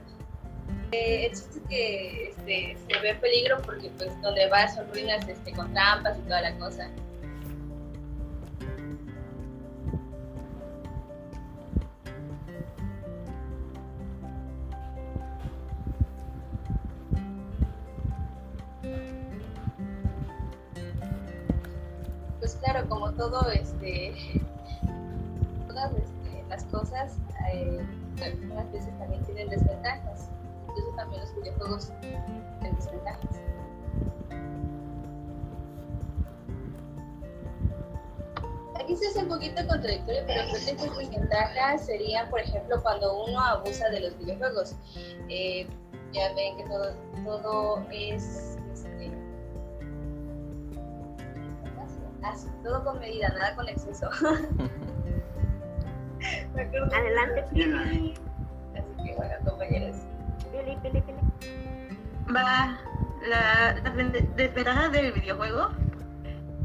[0.93, 5.29] eh, el chiste es que este, se ve peligro porque pues donde va son ruinas
[5.29, 6.89] este, con trampas y toda la cosa.
[30.14, 30.31] Desventajas.
[30.68, 33.40] Incluso también los videojuegos tienen desventajas.
[38.77, 43.24] Aquí se hace un poquito contradictorio, pero creo que sus desventajas serían, por ejemplo, cuando
[43.24, 44.74] uno abusa de los videojuegos.
[45.29, 45.66] Eh,
[46.12, 49.11] ya ven que todo, todo es este,
[52.22, 54.09] así, todo con medida, nada con exceso.
[56.92, 57.44] Adelante,
[62.35, 62.79] Va,
[63.29, 65.68] la, las ven- desventajas del videojuego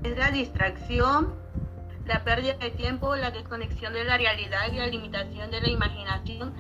[0.04, 1.36] es la distracción,
[2.06, 6.54] la pérdida de tiempo, la desconexión de la realidad y la limitación de la imaginación,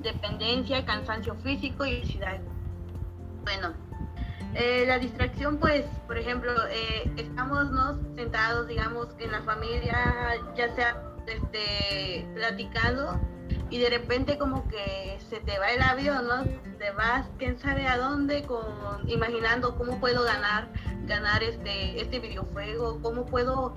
[0.00, 2.38] dependencia, cansancio físico y obesidad.
[3.42, 3.74] Bueno,
[4.54, 7.98] eh, la distracción, pues, por ejemplo, eh, estamos ¿no?
[8.14, 9.96] sentados, digamos, en la familia,
[10.56, 13.18] ya sea este, platicando
[13.70, 16.44] y de repente como que se te va el avión, ¿no?
[16.78, 18.64] Te vas, quién sabe a dónde, con,
[19.08, 20.68] imaginando cómo puedo ganar,
[21.06, 23.76] ganar este, este videojuego, cómo puedo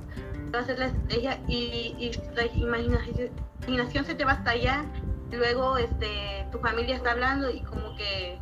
[0.54, 3.30] hacer la estrategia y, y la imaginación,
[3.68, 4.86] imaginación se te va hasta allá.
[5.32, 8.40] Luego este, tu familia está hablando y como que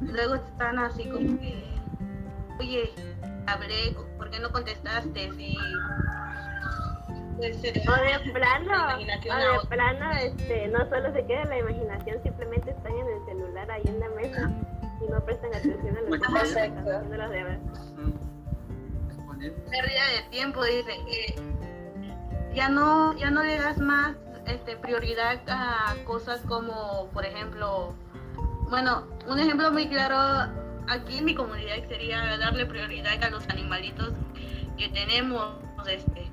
[0.00, 1.64] luego están así como que,
[2.58, 2.92] oye,
[3.46, 5.30] hablé, ¿por qué no contestaste?
[5.32, 5.56] Si,
[7.42, 11.58] pues, se te O de plano, o de plano, este, no solo se queda la
[11.58, 14.50] imaginación, simplemente están en el celular ahí en la mesa
[15.04, 17.58] y no prestan atención a lo que están haciendo los demás.
[19.40, 20.92] Pérdida de tiempo, dice.
[21.10, 21.34] Eh,
[22.54, 24.14] ya no, ya no le das más
[24.46, 27.92] este, prioridad a cosas como, por ejemplo,
[28.70, 30.16] bueno, un ejemplo muy claro
[30.88, 34.12] aquí en mi comunidad sería darle prioridad a los animalitos
[34.76, 35.56] que tenemos,
[35.88, 36.31] este,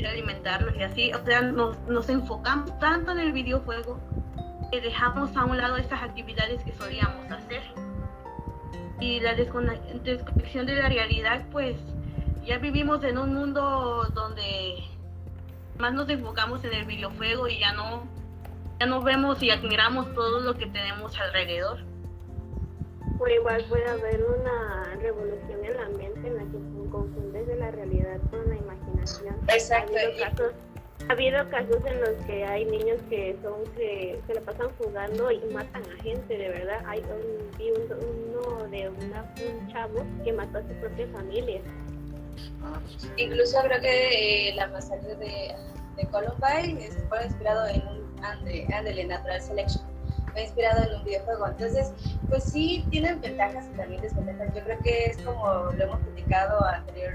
[0.00, 1.12] ir a alimentarlos y así.
[1.12, 4.00] O sea, nos, nos enfocamos tanto en el videojuego
[4.70, 7.62] que dejamos a un lado esas actividades que solíamos hacer.
[9.00, 11.76] Y la desconexión de la realidad, pues
[12.44, 14.76] ya vivimos en un mundo donde
[15.78, 18.06] más nos enfocamos en el videojuego y ya no
[18.78, 21.89] ya no vemos y admiramos todo lo que tenemos alrededor.
[23.20, 27.70] O igual puede haber una revolución en la mente en la que confundes de la
[27.70, 29.36] realidad con la imaginación.
[29.48, 29.92] Exacto.
[29.94, 30.52] Ha habido casos,
[31.06, 35.30] ha habido casos en los que hay niños que son que se la pasan jugando
[35.30, 36.82] y matan a gente, de verdad.
[36.86, 41.60] Hay un, vi uno de una, un chavo que mató a su propia familia.
[43.18, 45.54] Incluso creo que eh, la masacre de,
[45.96, 49.89] de Columbine fue inspirado en un Ande, Andele Natural Selection.
[50.32, 51.46] Fue inspirado en un videojuego.
[51.48, 51.92] Entonces,
[52.28, 54.54] pues sí, tienen ventajas y también desventajas.
[54.54, 57.14] Yo creo que es como lo hemos criticado anterior,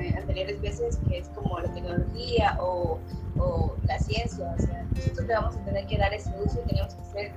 [0.00, 2.98] eh, anteriores veces, que es como la tecnología o,
[3.38, 4.54] o, la ciencia.
[4.56, 7.32] O sea, nosotros le vamos a tener que dar ese uso y tenemos que ser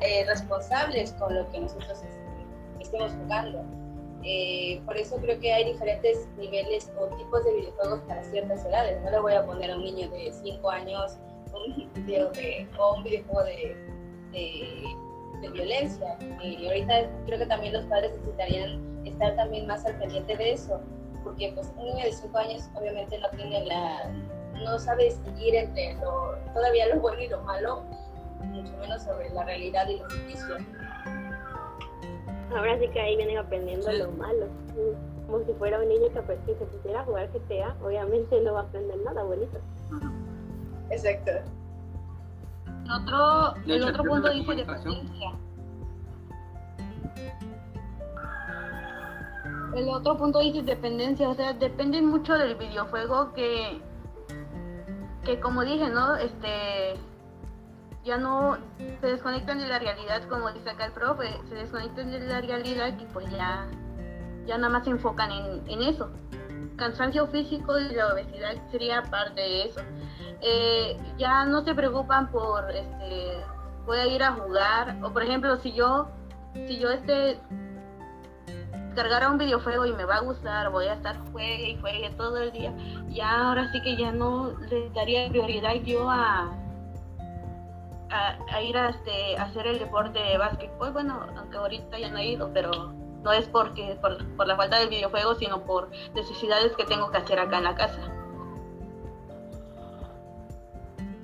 [0.00, 3.64] eh, responsables con lo que nosotros este, estemos jugando.
[4.22, 9.00] Eh, por eso creo que hay diferentes niveles o tipos de videojuegos para ciertas edades.
[9.02, 11.16] No le voy a poner a un niño de 5 años
[11.64, 13.76] un video de, o un videojuego de,
[14.36, 14.96] de,
[15.40, 16.18] de violencia.
[16.42, 20.80] Y ahorita creo que también los padres necesitarían estar también más al pendiente de eso,
[21.24, 24.12] porque pues un niño de 5 años obviamente no tiene la,
[24.64, 27.84] no sabe distinguir entre lo, todavía lo bueno y lo malo,
[28.42, 30.62] mucho menos sobre la realidad y los ficticios.
[32.56, 34.46] Ahora sí que ahí vienen aprendiendo lo malo.
[35.26, 38.54] Como si fuera un niño que, pues, que se pusiera a jugar GTA, obviamente no
[38.54, 39.58] va a aprender nada bonito.
[40.90, 41.32] Exacto.
[42.86, 45.32] El otro, De el hecho, otro el punto de dice dependencia.
[49.74, 53.80] El otro punto dice dependencia, o sea, dependen mucho del videojuego que,
[55.24, 56.14] que como dije, ¿no?
[56.14, 56.94] Este,
[58.04, 58.56] ya no
[59.00, 62.96] se desconectan de la realidad, como dice acá el profe, se desconectan de la realidad
[62.98, 63.66] y pues ya,
[64.46, 66.08] ya nada más se enfocan en, en eso.
[66.76, 69.80] Cansancio físico y la obesidad sería parte de eso.
[70.40, 73.42] Eh, ya no se preocupan por, este,
[73.86, 76.08] voy a ir a jugar, o por ejemplo, si yo,
[76.66, 77.40] si yo este
[78.94, 82.38] cargara un videojuego y me va a gustar, voy a estar juegue y juegue todo
[82.38, 82.72] el día,
[83.08, 86.50] ya ahora sí que ya no le daría prioridad yo a,
[88.10, 90.92] a, ir a, este, a hacer el deporte de básquetbol.
[90.92, 92.94] Bueno, aunque ahorita ya no he ido, pero
[93.26, 97.18] no es porque por, por la falta del videojuego, sino por necesidades que tengo que
[97.18, 97.98] hacer acá en la casa.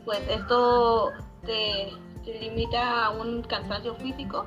[0.04, 1.12] Pues esto
[1.46, 1.92] te,
[2.24, 4.46] limita a un cansancio físico,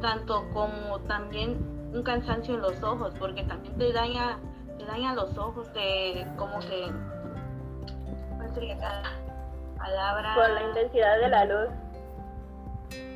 [0.00, 4.38] tanto como también un cansancio en los ojos, porque también te daña,
[4.78, 6.90] te daña los ojos, te como que
[8.38, 8.78] ¿cuál sería
[9.76, 10.34] palabra?
[10.36, 11.83] Por la intensidad de la luz.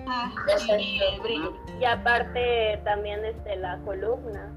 [0.07, 0.31] Ah,
[0.79, 1.53] y el brillo.
[1.81, 4.51] Y aparte también este, la columna.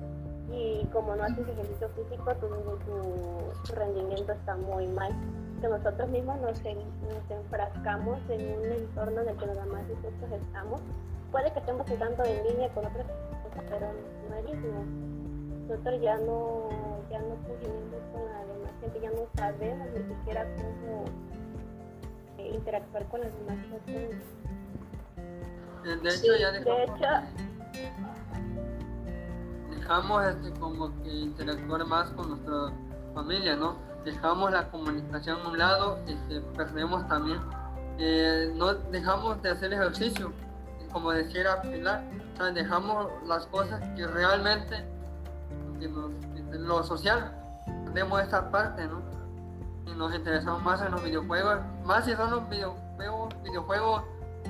[0.51, 2.47] Y como no haces ejercicio físico, tu,
[3.65, 5.11] tu rendimiento está muy mal.
[5.61, 9.83] Que nosotros mismos nos, en- nos enfrascamos en un entorno en el que nada más
[9.87, 10.81] nosotros estamos.
[11.31, 13.05] Puede que estemos jugando en línea con otras
[13.43, 13.87] cosas, pero
[14.29, 14.83] no es mismo.
[15.69, 16.67] Nosotros ya no,
[17.09, 17.35] ya no
[18.11, 21.05] con la demás gente, ya no sabemos ni siquiera cómo
[22.39, 24.21] eh, interactuar con las demás personas.
[25.84, 27.07] De hecho, ya De dejamos, hecho,
[29.69, 32.71] dejamos este, como que interactuar más con nuestra
[33.13, 33.75] familia, ¿no?
[34.05, 37.39] Dejamos la comunicación a un lado, este, perdemos también,
[37.99, 40.32] eh, no dejamos de hacer ejercicio,
[40.91, 42.03] como decía Pilar,
[42.34, 44.86] o sea, dejamos las cosas que realmente,
[45.79, 46.11] que nos-
[46.51, 47.36] que lo social,
[47.86, 49.01] perdemos esta parte, ¿no?
[49.86, 54.03] Y nos interesamos más en los videojuegos, más si son los videojuegos, videojuegos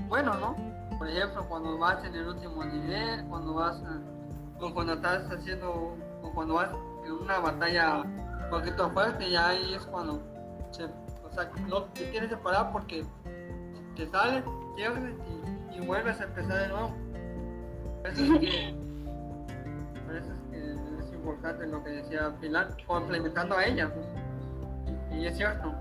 [0.08, 0.56] buenos, ¿no?
[1.02, 5.96] Por ejemplo, cuando vas en el último nivel, cuando vas a- o cuando estás haciendo,
[6.22, 6.70] o cuando vas
[7.04, 10.22] en una batalla un poquito fuerte, ya ahí es cuando
[10.70, 13.04] se, o sea, no te tienes que parar porque
[13.96, 14.44] te sales,
[14.76, 15.16] pierdes
[15.74, 16.94] y, y vuelves a empezar de nuevo.
[18.06, 18.44] Eso es eso
[20.34, 23.92] es, que es importante lo que decía Pilar, complementando a ella.
[23.92, 24.06] pues.
[25.14, 25.74] Y, y es cierto.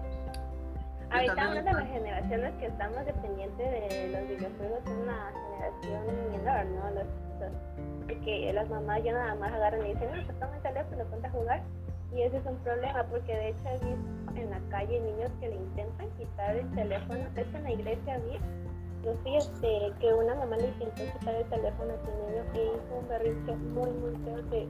[1.11, 6.65] Ahorita una de las generaciones que estamos dependientes de los videojuegos es una generación menor,
[6.67, 6.91] ¿no?
[6.91, 7.07] Los,
[7.41, 11.05] los- porque las mamás ya nada más agarran y dicen, no, pues toma el teléfono,
[11.05, 11.63] ponte a jugar.
[12.13, 15.49] Y ese es un problema porque de hecho he visto en la calle niños que
[15.49, 17.21] le intentan quitar el teléfono.
[17.37, 18.39] Hecho en la iglesia vi,
[19.05, 22.99] yo fíjate que una mamá le intentó quitar el teléfono a su niño e hizo
[22.99, 24.69] un berrinche muy muy feo que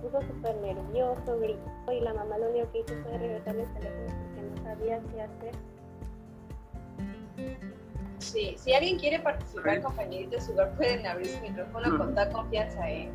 [0.00, 4.06] puso súper nervioso, gritó y la mamá lo único que hizo fue regresarle el teléfono
[4.06, 5.52] porque no sabía qué hacer.
[8.18, 12.90] Sí, si alguien quiere participar, compañeritos, su lugar pueden abrir su micrófono con toda confianza,
[12.90, 13.08] ¿eh?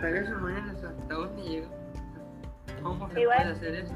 [0.00, 1.68] Pero eso mañana hasta dónde llega.
[2.82, 3.38] ¿Cómo se Igual.
[3.38, 3.94] puede hacer eso?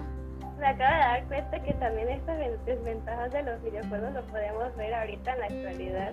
[0.60, 4.76] Me acabo de dar cuenta que también estas ven- desventajas de los videojuegos lo podemos
[4.76, 6.12] ver ahorita en la actualidad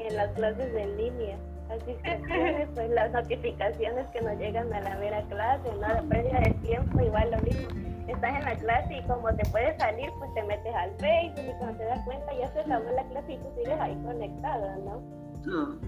[0.00, 1.36] en las clases en línea.
[1.68, 5.80] Las distracciones, pues las notificaciones que nos llegan a la mera clase, ¿no?
[5.88, 7.91] La pérdida de tiempo, igual lo mismo.
[8.08, 11.58] Estás en la clase y como te puedes salir, pues te metes al Facebook y
[11.58, 15.02] cuando te das cuenta ya se acabó la clase y tú sigues ahí conectado, ¿no?
[15.46, 15.78] No.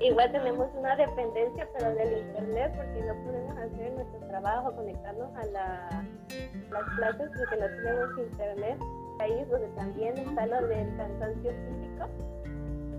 [0.00, 5.44] Igual tenemos una dependencia, pero del internet, porque no podemos hacer nuestro trabajo, conectarnos a
[5.46, 6.04] la-
[6.70, 8.78] las clases porque no tenemos internet.
[9.20, 12.06] Ahí es donde también está lo del cansancio físico,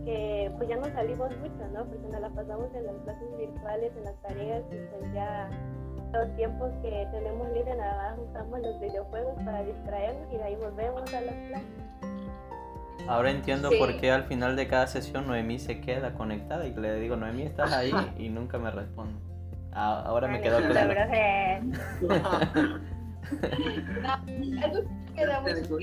[0.06, 1.86] que pues ya no salimos mucho, ¿no?
[1.86, 5.50] Porque nos la pasamos en las clases virtuales, en las tareas, y pues ya
[6.14, 10.56] los tiempos que tenemos libre nada más usamos los videojuegos para distraernos y de ahí
[10.56, 11.68] volvemos a las clases.
[13.08, 13.78] Ahora entiendo Sí.
[13.80, 17.44] por qué al final de cada sesión Noemí se queda conectada y le digo, Noemí,
[17.44, 17.92] ¿estás ahí?
[18.18, 19.20] Y nunca me responde.
[19.74, 20.94] Ah, ahora me quedó Ay, claro.
[24.02, 24.14] No,
[24.64, 24.82] algo
[25.16, 25.78] que da mucho.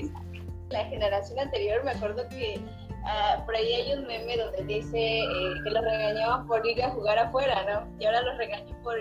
[0.69, 2.61] La generación anterior, me acuerdo que
[3.05, 6.89] ah, por ahí hay un meme donde dice eh, que los regañaban por ir a
[6.91, 7.99] jugar afuera, ¿no?
[7.99, 8.95] Y ahora los regañan por,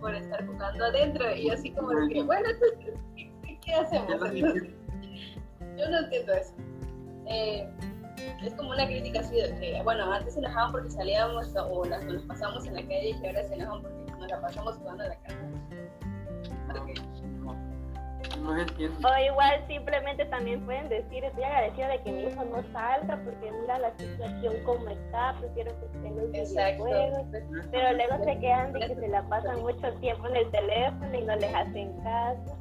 [0.00, 1.34] por estar jugando adentro.
[1.34, 2.94] Y yo así como que, bueno, entonces,
[3.64, 4.10] ¿qué, hacemos?
[4.10, 4.74] Entonces,
[5.76, 6.54] yo no entiendo eso.
[7.26, 7.68] Eh,
[8.42, 12.04] es como una crítica así de que, bueno, antes se enojaban porque salíamos o las
[12.04, 15.10] nos pasamos en la calle y ahora se enojan porque nos la pasamos jugando en
[15.10, 15.38] la casa.
[16.80, 17.27] Ok.
[18.36, 19.08] No, no entiendo.
[19.08, 23.50] O igual simplemente también pueden decir, estoy agradecida de que mi hijo no salga porque
[23.52, 26.84] mira la situación como está, prefiero que esté en los Exacto.
[26.84, 27.26] videojuegos.
[27.70, 31.22] Pero luego se quedan de que se la pasan mucho tiempo en el teléfono y
[31.24, 32.56] no les hacen caso.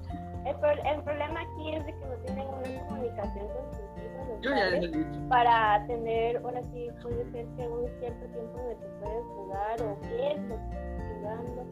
[0.46, 4.28] El, pro- el problema aquí es de que no tienen una comunicación con sus hijos
[4.30, 5.30] los Yo ya padres, les he dicho.
[5.30, 10.02] para tener, ahora sí puede ser que un cierto tiempo donde te puedes jugar o
[10.02, 11.66] qué es lo que estás jugando.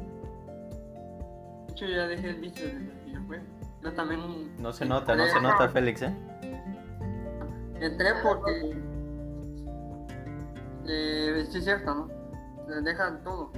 [1.67, 3.04] De hecho, ya dejé el vicio de.
[3.85, 6.13] Yo también No se nota, no se nota, Félix, ¿eh?
[7.79, 8.81] entré porque.
[10.87, 12.09] Eh, sí, es cierto, ¿no?
[12.67, 13.51] Les dejan todo.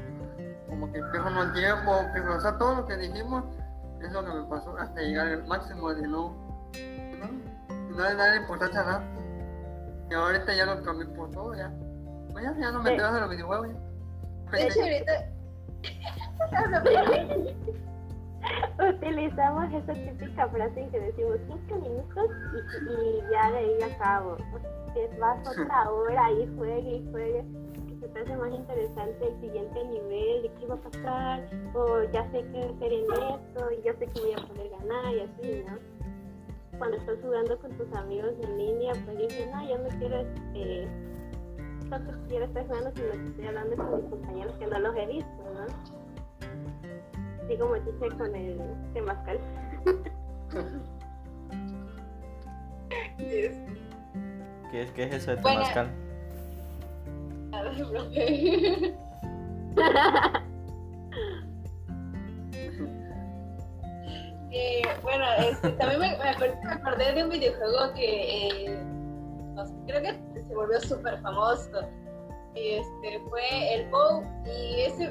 [0.68, 3.46] Como que pierden el tiempo, pierden, o sea, todo lo que dijimos
[4.02, 6.36] es lo que me pasó hasta llegar al máximo de no.
[7.20, 7.28] No,
[7.96, 9.04] no le da importancia a nada.
[10.10, 11.72] Y ahorita ya lo cambié por todo, ya.
[12.34, 12.92] Pues ya, ya no me Sí.
[12.96, 13.68] entero de los videojuegos.
[13.70, 13.78] Ya.
[14.52, 15.14] De hecho, ahorita.
[18.80, 24.38] Utilizamos esa típica frase en que decimos 5 minutos y, y ya de ahí acabo.
[24.94, 27.46] Te vas otra hora y juegue y juegue,
[27.88, 32.04] que se te hace más interesante el siguiente nivel, de qué va a pasar, o
[32.12, 35.20] ya sé qué hacer en esto, y ya sé que voy a poder ganar y
[35.22, 36.78] así, ¿no?
[36.78, 40.88] Cuando estás jugando con tus amigos en línea, pues dices, no, yo no quiero, este,
[41.90, 45.06] tanto quiero estar jugando, sino que estoy hablando con mis compañeros que no los he
[45.08, 46.07] visto, ¿no?
[47.48, 48.60] Así como chiche con el
[48.94, 49.40] temazcal.
[53.20, 53.58] es-
[54.72, 55.60] ¿Qué es, qué es eso de Bueno.
[55.62, 55.90] Temazcal?
[57.54, 58.94] a ver, profe.
[64.52, 68.80] Eh, bueno, este, también me, me acordé, me acordé de un videojuego que eh,
[69.56, 71.82] no sé, creo que se volvió súper famoso.
[72.58, 75.10] Y este, fue el Go y ese,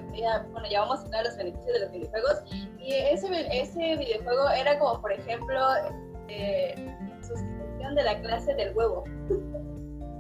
[0.52, 2.42] bueno, ya vamos a hablar de los beneficios de los videojuegos.
[2.78, 5.60] Y ese, ese videojuego era como, por ejemplo,
[6.28, 6.74] eh,
[7.22, 9.04] sustitución de la clase del huevo.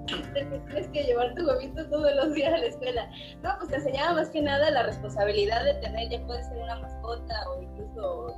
[0.06, 3.10] De que tienes que llevar tu huevito todos los días a la escuela.
[3.42, 6.78] No, pues te enseñaba más que nada la responsabilidad de tener, ya puede ser una
[6.78, 8.36] mascota o incluso,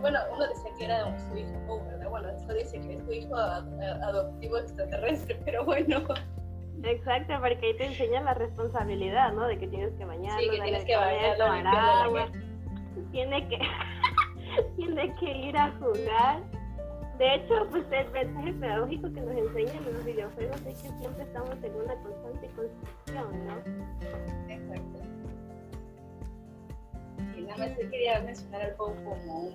[0.00, 2.08] bueno, uno decía que era su hijo, ¿verdad?
[2.08, 6.02] Bueno, eso dice que es tu hijo adoptivo extraterrestre, pero bueno,
[6.84, 9.46] Exacto, porque ahí te enseñan la responsabilidad, ¿no?
[9.46, 12.28] De que tienes que bañarlo, sí, que tienes que bañarlo, tomar agua.
[13.10, 13.58] Tiene que,
[14.76, 16.40] tiene que ir a jugar.
[17.18, 21.24] De hecho, pues el mensaje pedagógico que nos enseñan en los videojuegos es que siempre
[21.24, 24.52] estamos en una constante construcción, ¿no?
[24.52, 25.17] Exacto.
[27.38, 29.54] Y nada más te quería mencionar al juego como un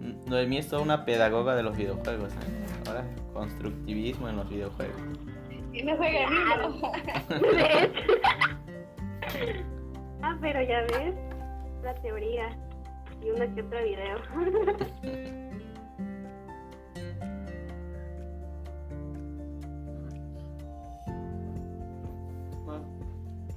[0.00, 2.32] Mm, Noemí es toda una pedagoga de los videojuegos.
[2.32, 2.36] ¿eh?
[2.86, 4.96] Ahora, constructivismo en los videojuegos.
[5.72, 6.80] Y no juega hecho,
[10.40, 11.14] pero ya ves,
[11.82, 12.56] la teoría
[13.22, 14.18] y uno que otro video.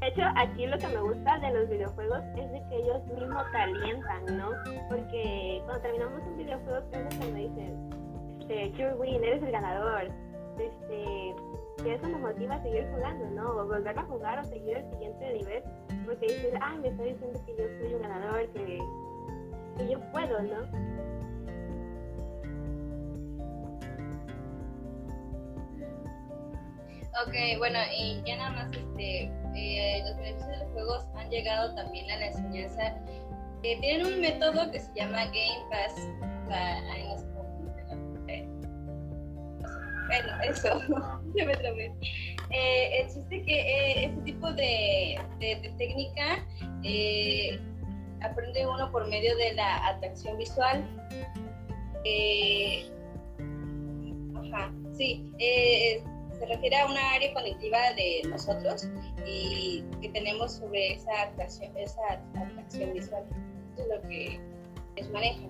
[0.02, 3.44] De hecho, aquí lo que me gusta de los videojuegos es de que ellos mismos
[3.52, 4.50] te alientan, ¿no?
[4.90, 7.90] Porque cuando terminamos un videojuego, es cuando dicen,
[8.40, 10.08] este, you're win, eres el ganador.
[10.58, 11.36] Este,
[11.84, 13.50] que eso nos motiva a seguir jugando, ¿no?
[13.52, 15.64] O volver a jugar o seguir el siguiente nivel.
[16.06, 18.80] Porque dices, ay, me está diciendo que yo soy un ganador, que,
[19.78, 21.11] que yo puedo, ¿no?
[27.20, 31.76] Ok, bueno, y ya nada más, este, eh, los beneficios de los juegos han llegado
[31.76, 32.96] también a la enseñanza.
[33.64, 35.94] Eh, tienen un método que se llama Game Pass.
[40.08, 40.82] bueno, eso,
[41.36, 41.94] ya me trabé.
[42.50, 46.46] Eh, existe que eh, este tipo de, de, técnica
[46.84, 47.58] eh,
[48.22, 50.84] aprende uno por medio de la atracción visual.
[54.36, 55.32] Ajá, sí,
[56.42, 58.88] se refiere a una área cognitiva de nosotros
[59.28, 62.02] y que tenemos sobre esa atracción, esa
[62.36, 63.24] atracción visual.
[63.74, 64.40] Eso es lo que
[64.96, 65.48] les maneja.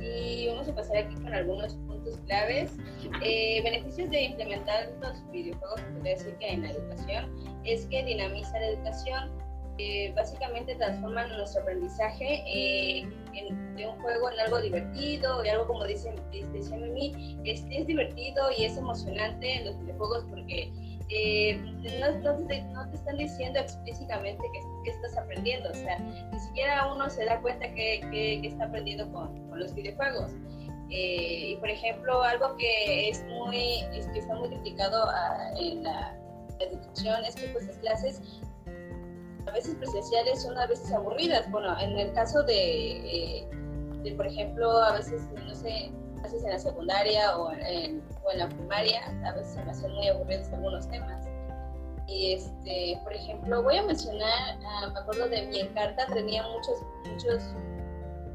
[0.00, 2.76] Y vamos a pasar aquí con algunos puntos claves.
[3.20, 8.56] Eh, beneficios de implementar los videojuegos, podría decir que en la educación, es que dinamiza
[8.60, 9.32] la educación,
[9.78, 13.08] eh, básicamente transforman nuestro aprendizaje eh,
[13.38, 17.86] en, de un juego en algo divertido y algo como dicen, dice Mimi, es, es
[17.86, 20.72] divertido y es emocionante en los videojuegos porque
[21.08, 21.56] eh,
[22.00, 26.40] no, no, te, no, te, están diciendo explícitamente que, que, estás aprendiendo, o sea, ni
[26.40, 30.32] siquiera uno se da cuenta que, que, que está aprendiendo con, con los videojuegos.
[30.90, 35.82] Eh, y por ejemplo, algo que es muy, es que está muy criticado a, en
[35.82, 36.16] la
[36.60, 38.22] educación es que pues las clases
[39.46, 41.50] a veces presenciales son a veces aburridas.
[41.50, 43.48] Bueno, en el caso de, eh,
[44.02, 48.38] de por ejemplo, a veces, no sé, clases en la secundaria o en, o en
[48.38, 51.26] la primaria, a veces se me hacen muy aburridos algunos temas.
[52.08, 56.76] Y este, por ejemplo, voy a mencionar, uh, me acuerdo de mi encarta, tenía muchos,
[57.10, 57.42] muchos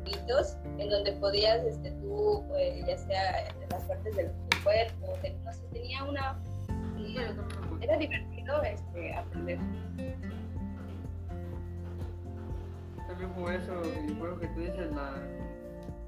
[0.05, 5.13] hitos en donde podías, este, tú, pues, ya sea en las partes del, del cuerpo,
[5.21, 6.41] de, no sé, tenía una,
[7.81, 9.59] era divertido este, aprender.
[13.21, 15.13] Como eso, y bueno que tú dices, la,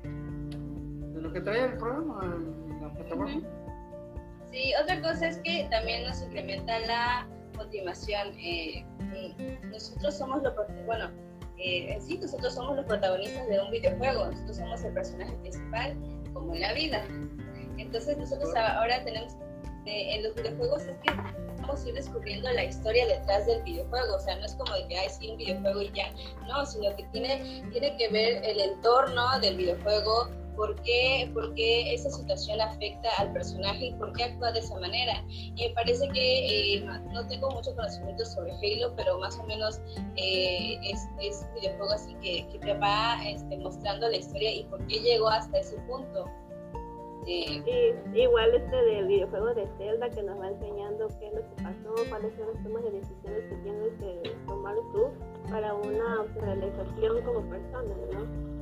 [0.03, 2.43] de lo que trae el programa,
[2.81, 3.41] la plataforma.
[4.51, 8.33] Sí, otra cosa es que también nos incrementa la motivación.
[8.37, 8.85] Eh,
[9.71, 10.53] nosotros somos los,
[10.85, 11.09] bueno,
[11.57, 15.95] eh, en sí nosotros somos los protagonistas de un videojuego, nosotros somos el personaje principal,
[16.33, 17.03] como en la vida.
[17.77, 19.33] Entonces nosotros ahora tenemos,
[19.85, 21.11] eh, en los videojuegos es que
[21.63, 24.87] vamos a ir descubriendo la historia detrás del videojuego, o sea, no es como de
[24.87, 26.11] que hay sí un videojuego y ya,
[26.47, 31.93] no, sino que tiene, tiene que ver el entorno del videojuego, por qué, por qué
[31.93, 35.23] esa situación afecta al personaje y por qué actúa de esa manera.
[35.27, 39.79] Y me parece que eh, no tengo mucho conocimiento sobre Halo, pero más o menos
[40.15, 44.63] eh, es, es, un videojuego así que, que te va este, mostrando la historia y
[44.65, 46.29] por qué llegó hasta ese punto.
[47.25, 51.41] Eh, y, igual este del videojuego de Zelda que nos va enseñando qué es lo
[51.41, 55.09] que pasó, cuáles son las tomas de decisiones que tienes que tomar tú
[55.49, 58.53] para una realización como persona, ¿no?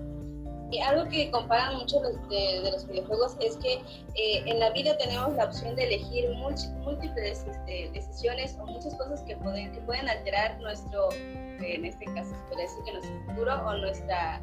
[0.71, 4.69] Y algo que comparan mucho los de, de, los videojuegos es que eh, en la
[4.69, 9.81] vida tenemos la opción de elegir múltiples este, decisiones o muchas cosas que pueden, que
[9.81, 14.41] pueden alterar nuestro, en este caso se puede decir que nuestro futuro o nuestra,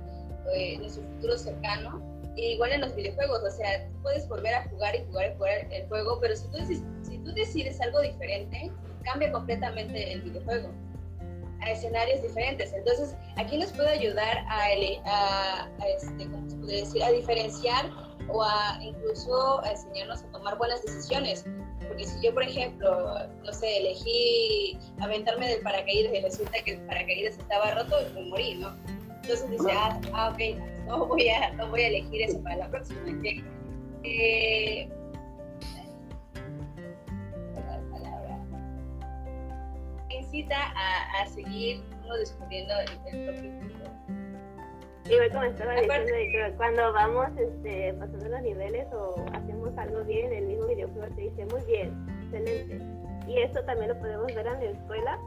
[0.54, 2.17] eh, nuestro futuro cercano.
[2.39, 5.89] Igual en los videojuegos, o sea, puedes volver a jugar y jugar y jugar el
[5.89, 6.59] juego, pero si tú,
[7.03, 8.70] si tú decides algo diferente,
[9.03, 10.70] cambia completamente el videojuego
[11.61, 12.72] a escenarios diferentes.
[12.72, 14.66] Entonces, aquí nos puede ayudar a,
[15.05, 17.03] a, a este, ¿cómo se puede decir?
[17.03, 17.91] a diferenciar
[18.28, 21.45] o a incluso a enseñarnos a tomar buenas decisiones.
[21.89, 23.14] Porque si yo, por ejemplo,
[23.45, 28.55] no sé, elegí aventarme del paracaídas y resulta que el paracaídas estaba roto, me morí,
[28.57, 28.76] ¿no?
[29.29, 32.68] Entonces dice, ah, ah ok, no voy, a, no voy a elegir eso para la
[32.68, 33.01] próxima.
[34.03, 34.89] Eh,
[40.09, 43.85] incita a, a seguir uno descubriendo el, el propio mundo.
[45.11, 50.33] Igual como estaba diciendo, que cuando vamos este, pasando los niveles o hacemos algo bien,
[50.33, 52.81] el mismo videojuego te dice muy bien, excelente.
[53.26, 55.18] Y eso también lo podemos ver en la escuela,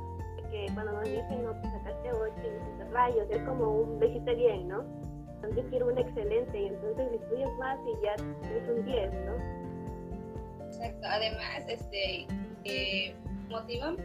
[0.50, 4.68] que cuando nos dicen, no, pues sacaste 8 y rayos, es como un besito bien,
[4.68, 4.84] ¿no?
[5.36, 9.62] Entonces quiero un excelente y entonces estudias más y ya es un 10, ¿no?
[10.68, 12.28] Exacto, además, este,
[12.66, 13.16] eh,
[13.50, 13.98] motivan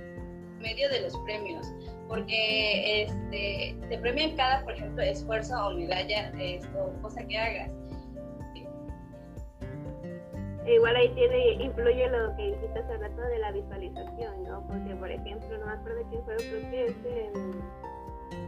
[0.60, 1.66] medio de los premios.
[2.08, 7.72] porque este, te premian cada, por ejemplo, esfuerzo o medalla, esto, cosa que hagas.
[10.66, 14.64] E igual ahí tiene, influye lo que dijiste hace rato de la visualización, ¿no?
[14.68, 17.60] Porque, por ejemplo, no me acuerdo quién fue, creo que es en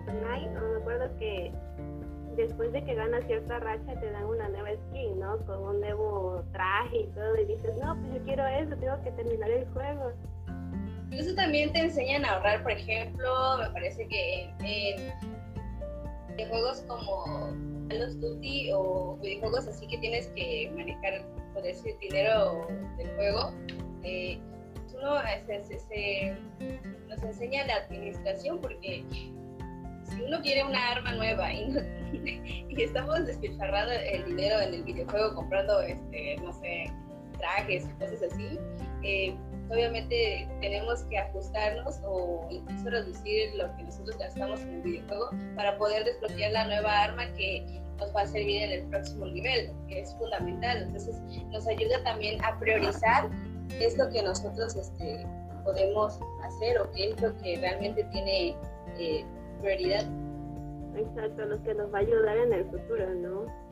[0.04, 1.52] Fortnite, no me acuerdo que
[2.36, 5.38] después de que ganas cierta racha te dan una nueva skin, ¿no?
[5.44, 9.10] Con un nuevo traje y todo, y dices, no, pues yo quiero eso, tengo que
[9.12, 10.12] terminar el juego.
[11.10, 17.52] Incluso también te enseñan a ahorrar, por ejemplo, me parece que en, juegos como
[17.90, 23.52] los Duty o videojuegos así que tienes que manejar, por decir, dinero del juego,
[24.04, 24.38] eh,
[24.98, 25.14] uno
[25.48, 26.36] se,
[27.08, 29.04] nos enseña la administración porque
[30.08, 31.76] si uno quiere una arma nueva y,
[32.68, 36.92] y estamos despilfarrando el dinero en el videojuego comprando, este, no sé,
[37.38, 38.58] trajes y cosas así,
[39.02, 39.36] eh,
[39.70, 45.76] obviamente tenemos que ajustarnos o incluso reducir lo que nosotros gastamos en el videojuego para
[45.78, 47.64] poder desbloquear la nueva arma que
[47.98, 50.82] nos va a servir en el próximo nivel, que es fundamental.
[50.82, 51.16] Entonces
[51.50, 53.28] nos ayuda también a priorizar
[53.68, 55.26] qué es lo que nosotros este,
[55.64, 58.56] podemos hacer o qué es lo que realmente tiene
[58.98, 59.24] eh,
[59.60, 60.04] prioridad.
[60.96, 63.68] Exacto, lo que nos va a ayudar en el futuro, ¿no?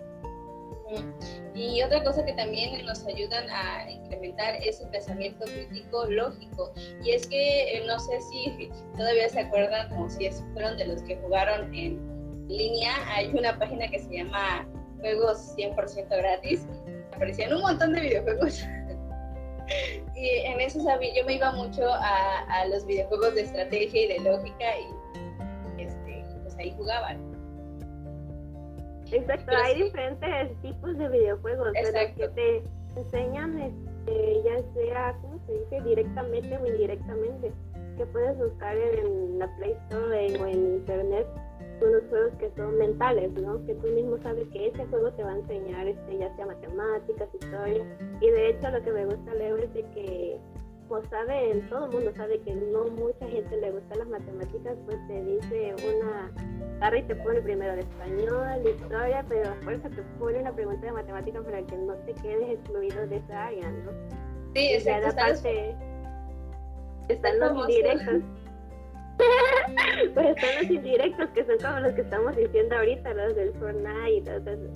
[1.55, 6.72] Y otra cosa que también nos ayudan a incrementar es el pensamiento crítico lógico.
[7.03, 11.03] Y es que eh, no sé si todavía se acuerdan o si fueron de los
[11.03, 11.99] que jugaron en
[12.49, 12.93] línea.
[13.09, 14.68] Hay una página que se llama
[15.01, 16.66] Juegos 100% gratis.
[17.14, 18.62] Aparecían un montón de videojuegos.
[20.14, 24.09] y en eso sabía, yo me iba mucho a, a, los videojuegos de estrategia y
[24.09, 24.95] de lógica y
[26.59, 27.18] ahí jugaban.
[29.12, 31.72] Exacto, hay diferentes tipos de videojuegos,
[32.16, 32.62] que te
[32.96, 35.80] enseñan, este, ya sea, ¿cómo se dice?
[35.82, 37.52] Directamente o indirectamente,
[37.96, 41.26] que puedes buscar en la Play Store o en Internet
[41.80, 43.64] unos juegos que son mentales, ¿no?
[43.66, 47.28] Que tú mismo sabes que ese juego te va a enseñar, este, ya sea matemáticas,
[47.34, 47.84] historia.
[48.20, 50.40] Y de hecho lo que me gusta leer es de que
[50.89, 54.99] como saben, todo el mundo sabe que no mucha gente le gusta las matemáticas, pues
[55.09, 56.32] te dice una,
[56.80, 60.93] Harry te pone primero de español, de historia, pero después te pone una pregunta de
[60.93, 63.93] matemáticas para que no te quedes excluido de esa área, ¿no?
[64.55, 65.09] Sí, exacto.
[65.11, 65.76] Aparte,
[67.09, 68.22] están los indirectos.
[70.14, 74.12] pues están los indirectos que son como los que estamos diciendo ahorita, los del Fortnite
[74.12, 74.72] y todo eso.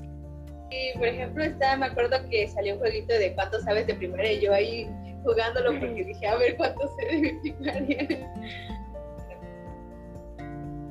[0.71, 4.31] Sí, por ejemplo, está, me acuerdo que salió un jueguito de cuánto sabes de primera
[4.31, 4.89] y yo ahí
[5.25, 8.31] jugándolo porque dije, a ver cuánto sé de primaria.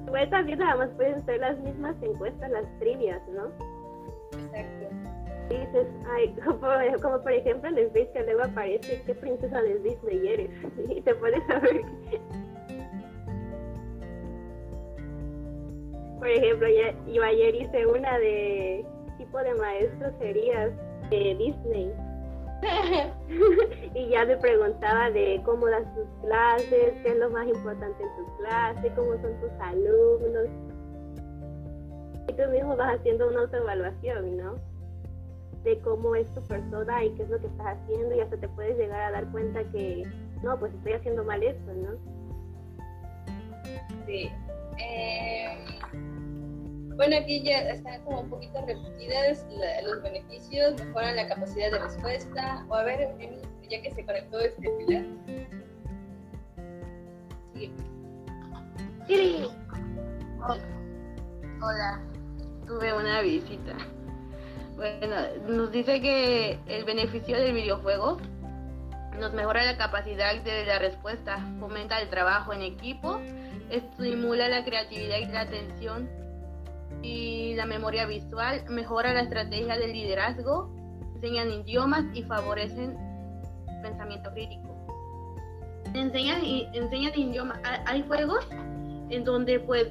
[0.07, 3.51] Igual también nada más pueden ser las mismas encuestas, las trivias, ¿no?
[4.39, 4.87] Exacto.
[5.49, 6.35] dices, ay,
[7.01, 10.49] como, por ejemplo en el Face que luego aparece qué princesa de Disney eres
[10.89, 11.81] y te puedes saber
[16.19, 16.67] Por ejemplo,
[17.07, 18.85] yo ayer hice una de
[19.17, 20.71] tipo de maestro serías
[21.09, 21.93] de Disney
[23.95, 28.15] y ya me preguntaba de cómo das tus clases, qué es lo más importante en
[28.15, 30.47] tus clases, cómo son tus alumnos.
[32.27, 34.55] Y tú mismo vas haciendo una autoevaluación, ¿no?
[35.63, 38.47] De cómo es tu persona y qué es lo que estás haciendo y hasta te
[38.49, 40.05] puedes llegar a dar cuenta que,
[40.43, 41.91] no, pues estoy haciendo mal esto, ¿no?
[44.05, 44.29] Sí.
[44.77, 45.57] Eh
[46.99, 49.45] bueno, aquí ya están como un poquito repetidas
[49.85, 52.65] los beneficios, mejoran la capacidad de respuesta.
[52.67, 53.07] O a ver,
[53.69, 55.05] ya que se conectó este pilar.
[59.07, 59.47] Sí.
[61.61, 62.01] Hola,
[62.67, 63.77] tuve una visita.
[64.75, 65.15] Bueno,
[65.47, 68.17] nos dice que el beneficio del videojuego
[69.17, 73.21] nos mejora la capacidad de la respuesta, fomenta el trabajo en equipo,
[73.69, 76.18] estimula la creatividad y la atención,
[77.01, 80.69] y la memoria visual, mejora la estrategia del liderazgo,
[81.15, 82.97] enseñan idiomas y favorecen
[83.81, 84.75] pensamiento crítico.
[85.93, 86.41] Enseñan,
[86.73, 87.59] enseñan idiomas.
[87.85, 88.47] Hay juegos
[89.09, 89.87] en donde pues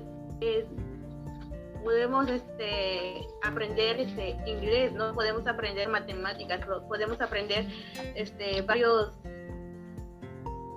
[1.83, 5.15] podemos este, aprender este, inglés, ¿no?
[5.15, 7.67] Podemos aprender matemáticas, podemos aprender
[8.15, 9.19] este, varios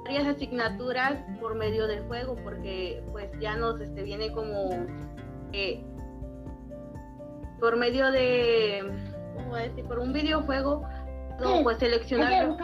[0.04, 4.70] varias asignaturas por medio del juego porque pues ya nos este, viene como
[5.54, 5.84] eh,
[7.62, 8.92] por medio de,
[9.36, 9.86] ¿cómo decir?
[9.86, 10.84] Por un videojuego,
[11.40, 12.58] no, pues seleccionar,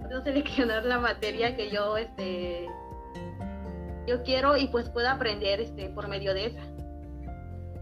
[0.00, 2.66] puedo seleccionar la materia que yo, este,
[4.06, 6.62] yo quiero y pues puedo aprender, este, por medio de esa.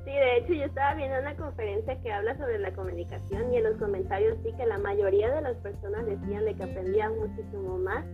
[0.04, 3.64] Sí, de hecho yo estaba viendo una conferencia que habla sobre la comunicación y en
[3.64, 8.06] los comentarios sí que la mayoría de las personas decían de que aprendían muchísimo más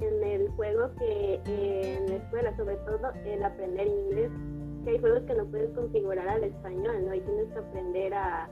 [0.00, 4.30] en el juego que eh, en la escuela, sobre todo el aprender inglés,
[4.90, 7.14] hay juegos que no puedes configurar al español, ¿no?
[7.14, 8.48] Y tienes que aprender a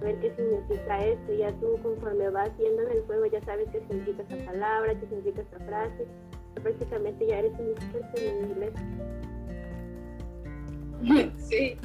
[0.00, 3.80] ver qué significa esto, ya tú conforme vas viendo en el juego ya sabes qué
[3.80, 6.06] significa esta palabra, qué significa esta frase,
[6.62, 8.72] prácticamente ya eres un experto en inglés.
[11.38, 11.76] Sí,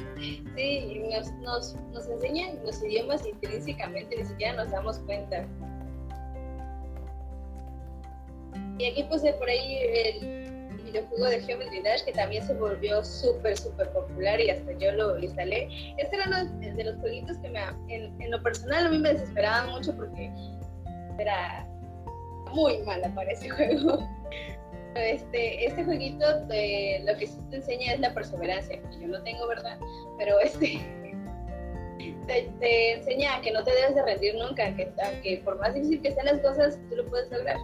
[0.56, 5.46] sí, nos, nos, nos enseñan los idiomas intrínsecamente, ni siquiera nos damos cuenta.
[8.76, 10.43] Y aquí puse por ahí el
[10.94, 15.18] videojuego de Geometry Dash que también se volvió súper, súper popular y hasta yo lo
[15.18, 15.68] instalé.
[15.98, 19.12] Este era uno de los jueguitos que me, en, en lo personal a mí me
[19.12, 20.30] desesperaban mucho porque
[21.18, 21.66] era
[22.52, 24.08] muy mala para ese juego.
[24.94, 29.48] Este, este jueguito lo que sí te enseña es la perseverancia, que yo no tengo,
[29.48, 29.76] ¿verdad?
[30.18, 30.78] Pero este
[32.28, 34.92] te, enseña que no te debes de rendir nunca, que,
[35.22, 37.56] que por más difícil que sean las cosas, tú lo puedes lograr.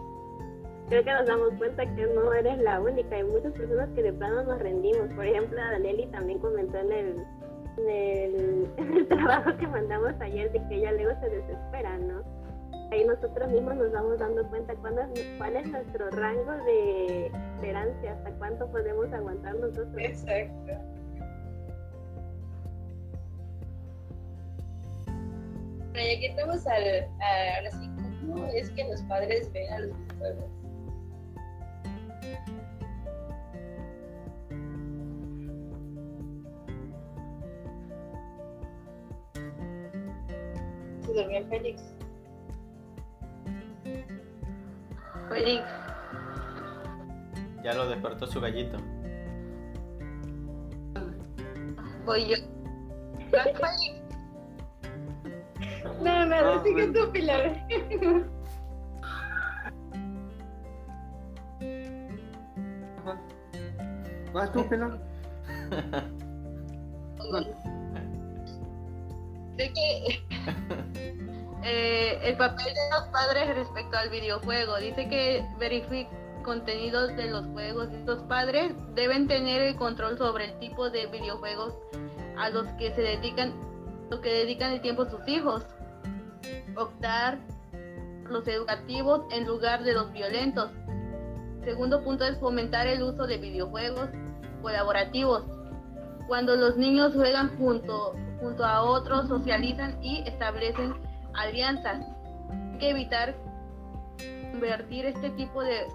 [0.91, 4.12] Creo que nos damos cuenta que no eres la única, hay muchas personas que de
[4.12, 5.09] plano nos rendimos.
[5.14, 7.26] Por ejemplo, Danieli también comentó en el,
[8.76, 12.41] en el trabajo que mandamos ayer de que ella luego se desespera, ¿no?
[12.91, 15.03] ahí nosotros mismos nos vamos dando cuenta cuándo,
[15.38, 19.95] cuál es nuestro rango de esperancia, hasta cuánto podemos aguantar nosotros.
[19.97, 20.72] Exacto.
[25.93, 27.91] Bueno, ya que estamos al, ahora sí,
[28.26, 30.60] ¿cómo es que los padres ven a los videojuegos?
[41.03, 41.83] Se durmió Félix.
[45.29, 45.64] Félix.
[47.62, 48.79] Ya lo despertó su gallito.
[52.05, 52.37] Voy yo.
[56.03, 57.66] No, no, sigue tú, Pilar.
[64.33, 64.99] ¿Vas tú, Pilar?
[69.57, 70.22] Sé que
[71.64, 74.76] eh, el papel de los padres respecto al videojuego.
[74.78, 76.11] Dice que verifica
[76.43, 77.89] contenidos de los juegos.
[78.07, 81.74] Los padres deben tener el control sobre el tipo de videojuegos
[82.39, 83.53] a los que se dedican,
[84.11, 85.64] lo que dedican el tiempo a sus hijos.
[86.76, 87.39] Optar
[88.24, 90.70] los educativos en lugar de los violentos.
[91.65, 94.09] Segundo punto es fomentar el uso de videojuegos
[94.63, 95.45] colaborativos.
[96.27, 100.95] Cuando los niños juegan junto, junto a otros, socializan y establecen
[101.35, 102.07] alianzas.
[102.73, 103.35] Hay que evitar
[104.53, 105.87] convertir este tipo de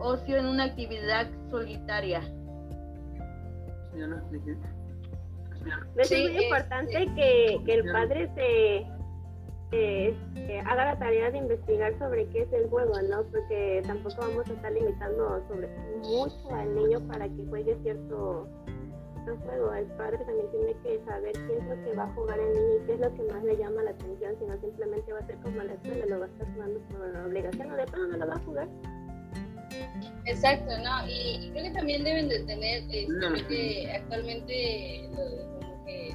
[0.00, 2.20] ocio en una actividad solitaria.
[5.96, 8.86] Es muy importante que, que, el padre se,
[10.64, 13.24] haga la tarea de investigar sobre qué es el juego, ¿no?
[13.24, 15.68] Porque tampoco vamos a estar limitando sobre
[16.02, 18.48] mucho al niño para que juegue cierto
[19.34, 19.74] juego.
[19.74, 22.76] El padre también tiene que saber qué es lo que va a jugar el niño
[22.76, 25.26] y qué es lo que más le llama la atención, si no simplemente va a
[25.26, 28.16] ser como la escuela, lo va a estar jugando por obligación o de pronto no
[28.18, 28.68] lo va a jugar.
[30.24, 31.08] Exacto, ¿no?
[31.08, 33.06] Y, creo que también deben de tener, este,
[33.48, 36.14] que actualmente como que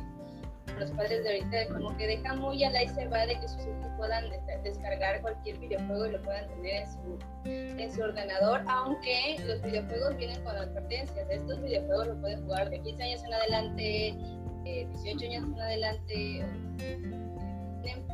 [0.80, 3.48] los padres de ahorita como que dejan muy a la y se va de que
[3.48, 4.26] sus hijos puedan
[4.64, 10.18] descargar cualquier videojuego y lo puedan tener en su, en su ordenador, aunque los videojuegos
[10.18, 11.30] vienen con advertencias.
[11.30, 14.16] Estos videojuegos los pueden jugar de 15 años en adelante,
[14.64, 16.46] 18 años en adelante,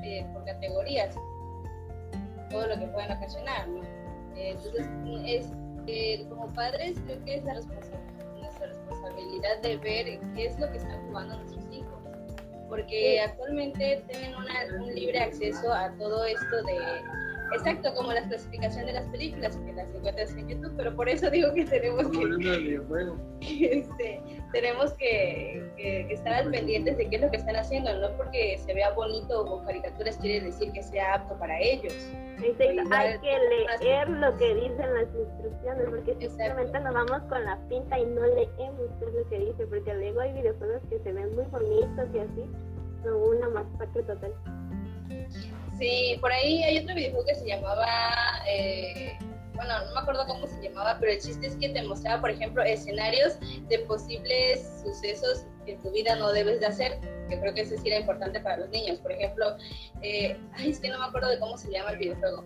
[0.04, 1.16] eh, por categorías,
[2.50, 3.68] todo lo que puedan ocasionar,
[4.36, 4.88] entonces,
[5.26, 5.52] es,
[5.88, 10.78] eh, como padres creo que es la nuestra responsabilidad de ver qué es lo que
[10.78, 11.97] están jugando nuestros hijos
[12.68, 14.34] porque actualmente tienen
[14.80, 17.02] un libre acceso a todo esto de,
[17.54, 21.30] exacto, como la clasificación de las películas, que las encuentras en YouTube, pero por eso
[21.30, 22.80] digo que tenemos que,
[23.42, 24.22] este,
[24.52, 28.58] tenemos que, que, estar al pendientes de qué es lo que están haciendo, no porque
[28.58, 31.94] se vea bonito o caricaturas quiere decir que sea apto para ellos.
[32.38, 33.38] hay que
[33.82, 38.26] leer lo que dicen las instrucciones, porque simplemente nos vamos con la pinta y no
[38.26, 42.08] leemos qué es lo que dice, porque luego hay videojuegos que se ven muy bonitos
[42.14, 42.46] y así,
[43.04, 44.34] son una masacre total.
[45.78, 47.88] Sí, por ahí hay otro videojuego que se llamaba,
[48.50, 49.16] eh,
[49.54, 52.32] bueno, no me acuerdo cómo se llamaba, pero el chiste es que te mostraba, por
[52.32, 53.38] ejemplo, escenarios
[53.70, 57.00] de posibles sucesos que en tu vida no debes de hacer,
[57.30, 58.98] que creo que eso sí era importante para los niños.
[59.00, 59.56] Por ejemplo,
[60.02, 62.44] eh, ay, es que no me acuerdo de cómo se llama el videojuego,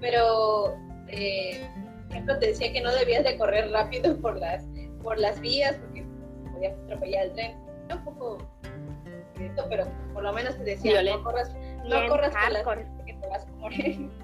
[0.00, 0.76] pero,
[1.08, 1.66] eh,
[2.08, 4.66] por ejemplo, te decía que no debías de correr rápido por las,
[5.02, 6.04] por las vías porque
[6.52, 7.56] podías atropellar el tren.
[7.86, 8.38] Era un poco
[9.68, 11.54] pero por lo menos te decía, no corras,
[11.84, 14.10] no corras por las que te vas a morir.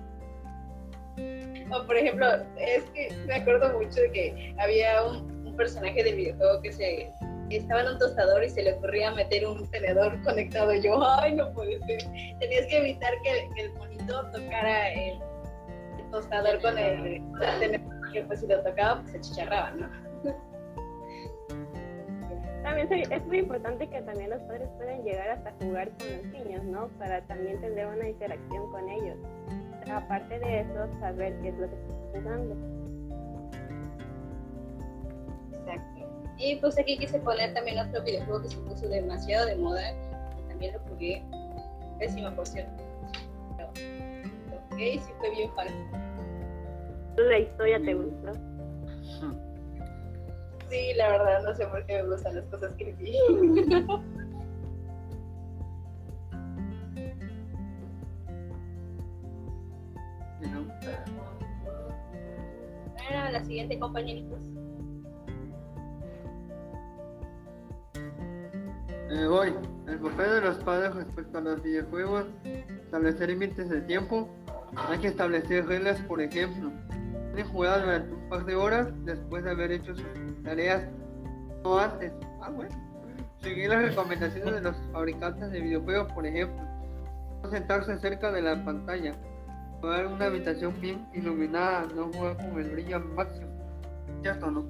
[1.73, 2.27] O por ejemplo,
[2.59, 7.13] es que me acuerdo mucho de que había un, un personaje del videojuego que se
[7.57, 10.75] estaba en un tostador y se le ocurría meter un tenedor conectado.
[10.75, 11.99] Yo, ay, no puede ser.
[12.39, 15.19] Tenías que evitar que, que el monito tocara el,
[15.99, 19.71] el tostador con el, con el tenedor, porque pues si lo tocaba, pues se chicharraba,
[19.73, 19.91] ¿no?
[22.63, 26.25] También soy- es muy importante que también los padres puedan llegar hasta jugar con los
[26.27, 26.89] niños, ¿no?
[26.99, 29.17] Para también tener una interacción con ellos.
[29.91, 32.57] Aparte de eso, saber qué es lo que están jugando.
[35.53, 36.07] Exacto.
[36.39, 39.83] Y pues aquí quise poner también otro videojuego que se puso demasiado de moda.
[40.39, 41.23] Y también lo jugué.
[41.99, 42.83] Pésimo, por cierto.
[43.59, 45.69] Ok, sí fue bien fan.
[47.17, 48.33] La historia te gustó.
[50.71, 53.13] Sí, la verdad, no sé por qué me gustan las cosas creepy.
[60.41, 60.65] No.
[62.95, 64.39] Bueno, la siguiente, compañeritos.
[69.11, 69.53] Eh, voy.
[69.89, 72.27] El papel de los padres respecto a los videojuegos,
[72.85, 74.29] establecer límites de tiempo.
[74.77, 76.71] Hay que establecer reglas, por ejemplo.
[77.41, 80.05] Pueden jugar durante un par de horas después de haber hecho sus
[80.45, 80.85] tareas
[81.65, 82.13] no antes.
[82.43, 82.71] Ah, bueno.
[83.41, 86.63] Seguir las recomendaciones de los fabricantes de videojuegos, por ejemplo.
[87.43, 89.15] No sentarse cerca de la pantalla.
[89.81, 93.49] Jugar en una habitación bien iluminada, no jugar con el brillo máximo.
[94.21, 94.67] ¿Cierto no?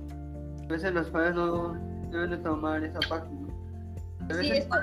[0.62, 1.72] A veces los padres no
[2.12, 4.34] deben de tomar esa parte, ¿no?
[4.40, 4.76] Sí, esto.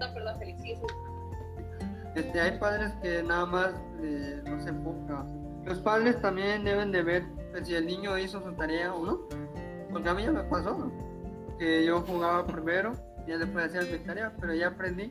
[0.00, 0.82] No, perdón, Félix, sí, sí.
[2.16, 3.70] este, hay padres que nada más
[4.02, 5.37] eh, no se enfocan.
[5.68, 9.20] Los padres también deben de ver pues, si el niño hizo su tarea o no.
[9.92, 10.90] Porque a mí ya me pasó, ¿no?
[11.58, 12.94] Que yo jugaba primero,
[13.26, 15.10] y ya después hacía mi tarea, pero ya aprendí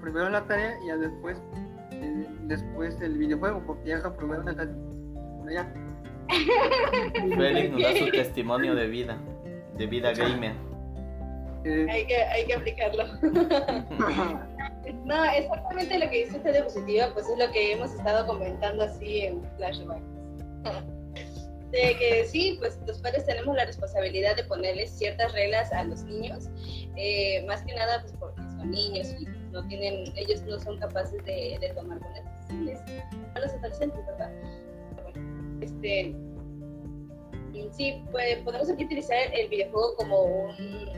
[0.00, 1.36] primero la tarea y ya después,
[1.90, 4.74] eh, después el videojuego, porque ya aprobé una tarea.
[5.44, 5.74] Pero ya.
[7.36, 9.18] Félix nos da su testimonio de vida,
[9.76, 10.54] de vida gamer.
[11.64, 13.04] Eh, Hay que, hay que aplicarlo.
[15.04, 18.84] No, exactamente lo que dice usted de positiva, pues es lo que hemos estado comentando
[18.84, 20.02] así en flashbacks.
[21.70, 26.02] De que sí, pues los padres tenemos la responsabilidad de ponerles ciertas reglas a los
[26.02, 26.48] niños,
[26.96, 31.24] eh, más que nada pues porque son niños y no tienen, ellos no son capaces
[31.24, 32.80] de, de tomar buenas decisiones.
[33.34, 34.30] A los adolescentes, ¿verdad?
[35.02, 36.14] Bueno, este,
[37.72, 40.88] sí, pues, podemos aquí utilizar el videojuego como un-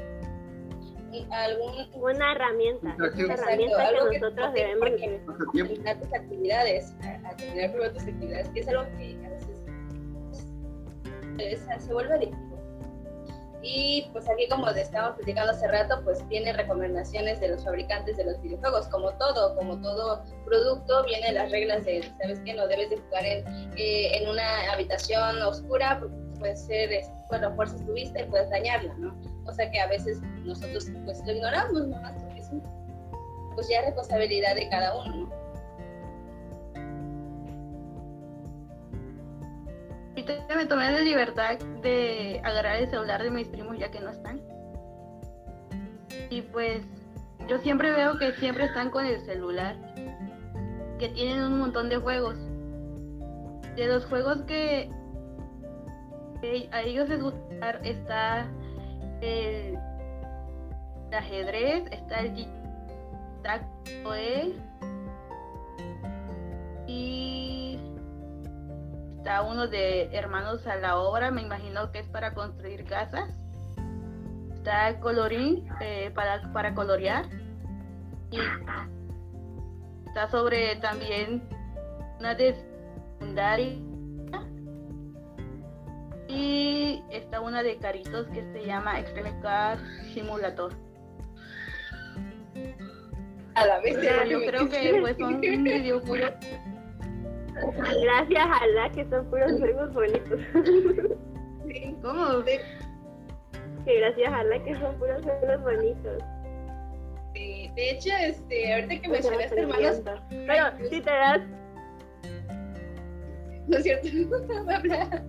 [1.30, 2.94] algún Una herramienta.
[2.96, 6.00] Una herramienta que que nosotros debemos utilizar.
[6.00, 9.58] tus actividades, a, a terminar primero tus actividades, que es algo que a veces
[11.38, 12.54] es- se vuelve adictivo.
[13.66, 18.24] Y pues aquí como estábamos platicando hace rato, pues viene recomendaciones de los fabricantes de
[18.24, 22.90] los videojuegos, como todo, como todo producto, vienen las reglas de, sabes que no debes
[22.90, 23.46] de jugar en,
[23.78, 28.50] eh, en una habitación oscura, porque puede ser, es- bueno, fuerzas tu vista y puedes
[28.50, 29.16] dañarla, ¿no?
[29.46, 32.50] O sea que a veces nosotros pues lo ignoramos nomás, porque es
[33.54, 35.44] pues ya es responsabilidad de cada uno, ¿no?
[40.10, 44.10] Ahorita me tomé la libertad de agarrar el celular de mis primos ya que no
[44.10, 44.42] están.
[46.28, 46.82] Y pues
[47.48, 49.76] yo siempre veo que siempre están con el celular,
[50.98, 52.36] que tienen un montón de juegos.
[53.76, 54.90] De los juegos que
[56.72, 58.46] a ellos les gusta está
[59.20, 59.78] el,
[61.12, 62.34] ajedrez, está el
[63.42, 64.54] tic-tac-toe
[66.86, 67.78] y
[69.18, 73.30] está uno de hermanos a la obra, me imagino que es para construir casas.
[74.54, 77.26] Está el colorín eh, para, para colorear.
[78.30, 78.38] Y
[80.06, 81.42] está sobre también
[82.18, 82.54] una de
[83.18, 83.93] secundaria.
[86.34, 89.78] Y está una de caritos que se llama Extreme Car
[90.12, 90.72] Simulator.
[93.54, 96.32] A la vez Pero yo creo que pues son videojuegos
[98.02, 100.40] Gracias a la que son puros juegos bonitos.
[101.66, 102.42] Sí, ¿Cómo?
[102.42, 102.58] sí,
[103.84, 106.22] que gracias a la que son puros juegos bonitos.
[107.34, 107.70] sí.
[107.76, 111.40] De hecho, este, ahorita que Pues, mencionaste hermanos, Pero si te das
[113.68, 114.08] ¿no es cierto?
[114.68, 115.24] Habla.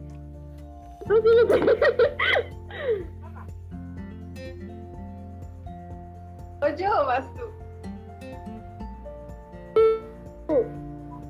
[6.62, 7.44] ¿O yo o vas tú?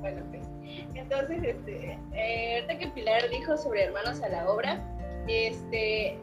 [0.00, 0.46] Bueno, pues.
[0.94, 4.80] Entonces, este, eh, ahorita que Pilar dijo sobre hermanos a la obra,
[5.28, 6.18] este,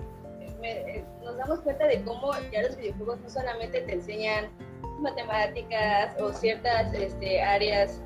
[0.61, 4.45] me- eh, nos damos cuenta de cómo ya los videojuegos no solamente te enseñan
[4.99, 8.01] matemáticas o ciertas este, áreas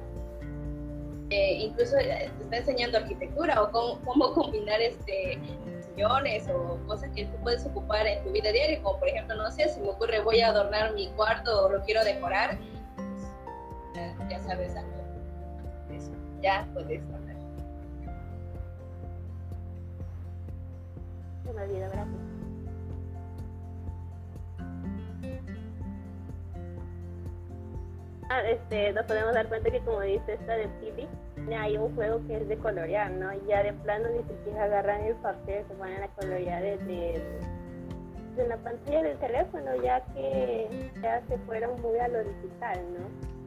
[1.30, 5.40] eh, incluso eh, te está enseñando arquitectura o cómo, cómo combinar este
[5.82, 9.50] sillones o cosas que tú puedes ocupar en tu vida diaria, como por ejemplo, no
[9.52, 12.58] sé, si me ocurre voy a adornar mi cuarto o lo quiero decorar,
[14.30, 14.92] ya, sabes algo.
[16.42, 17.36] Ya puedes hablar.
[21.44, 22.37] Se me gracias.
[28.46, 30.68] Este, nos podemos dar cuenta que como dice esta de
[31.50, 33.32] ya hay un juego que es de colorear, ¿no?
[33.48, 37.22] Ya de plano ni siquiera agarran el papel, se ponen a colorear desde,
[38.36, 43.38] desde la pantalla del teléfono, ya que ya se fueron muy a lo digital, ¿no?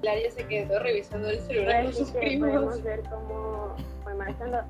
[0.00, 2.48] Claria se quedó revisando el celular con sus primos.
[2.48, 3.74] podemos ver cómo
[4.04, 4.62] fue marcando.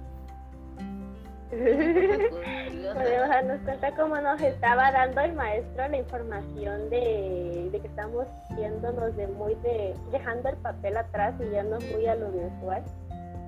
[1.51, 8.27] Podemos darnos cuenta cómo nos estaba dando el maestro la información de, que estamos
[8.57, 12.83] yéndonos de muy de, dejando el papel atrás y yendo muy a lo virtual.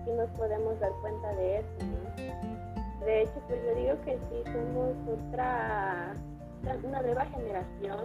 [0.06, 1.66] Y nos podemos dar cuenta de eso.
[3.04, 6.14] De hecho, pues yo digo que sí somos otra,
[6.84, 8.04] una nueva generación,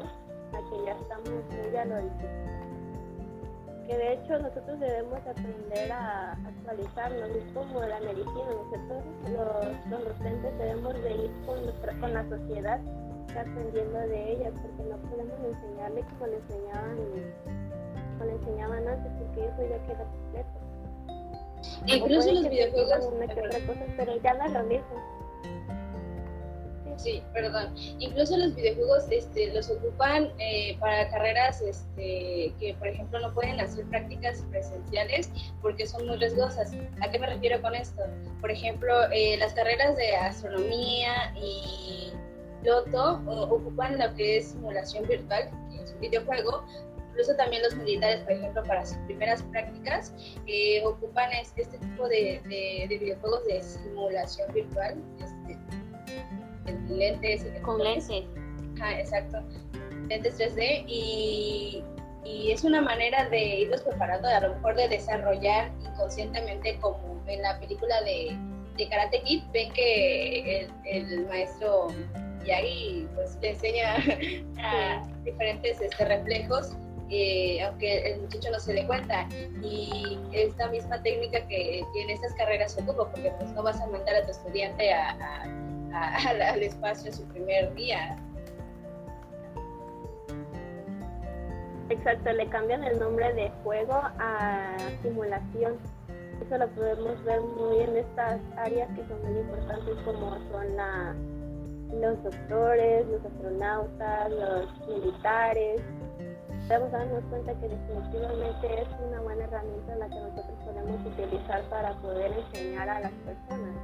[0.51, 1.95] la que ya estamos muy a lo
[3.87, 10.05] que de hecho nosotros debemos aprender a actualizarnos, es como la medicina, nosotros los, los
[10.05, 12.79] docentes debemos de ir con, nuestra- con la sociedad
[13.37, 16.97] aprendiendo de ella, porque no podemos enseñarle como le enseñaban,
[18.19, 20.49] como le enseñaban antes, porque eso ya queda completo.
[21.87, 23.09] Incluso los videojuegos.
[23.33, 25.12] que otra cosa, pero ya no es lo mismo.
[26.97, 27.73] Sí, perdón.
[27.99, 33.59] Incluso los videojuegos este, los ocupan eh, para carreras este, que, por ejemplo, no pueden
[33.59, 35.29] hacer prácticas presenciales
[35.61, 36.71] porque son muy riesgosas.
[37.01, 38.01] ¿A qué me refiero con esto?
[38.41, 42.13] Por ejemplo, eh, las carreras de astronomía y
[42.63, 46.63] loto ocupan lo que es simulación virtual, que es un videojuego.
[47.09, 50.13] Incluso también los militares, por ejemplo, para sus primeras prácticas,
[50.47, 54.95] eh, ocupan es- este tipo de, de- de videojuegos de simulación virtual.
[55.19, 55.57] Este,
[56.67, 58.25] el lente ese que Con lentes.
[58.97, 59.41] Exacto.
[60.09, 61.83] Lentes 3D y,
[62.25, 67.41] y es una manera de irlos preparando, a lo mejor de desarrollar inconscientemente como en
[67.41, 68.37] la película de,
[68.77, 71.87] de Karate Kid, ven que el, el maestro
[72.45, 73.95] Yagi pues le enseña
[74.57, 76.75] a diferentes este, reflejos,
[77.09, 79.27] eh, aunque el muchacho no se dé cuenta.
[79.61, 83.87] Y esta misma técnica que tiene estas carreras se ocupa, porque pues no vas a
[83.87, 85.43] mandar a tu estudiante a-
[86.27, 88.17] al espacio en su primer día.
[91.89, 95.77] Exacto, le cambian el nombre de juego a simulación.
[96.45, 101.13] Eso lo podemos ver muy en estas áreas que son muy importantes como son la,
[102.01, 105.81] los doctores, los astronautas, los militares.
[106.67, 111.61] Debemos darnos cuenta que definitivamente es una buena herramienta en la que nosotros podemos utilizar
[111.69, 113.75] para poder enseñar a las personas.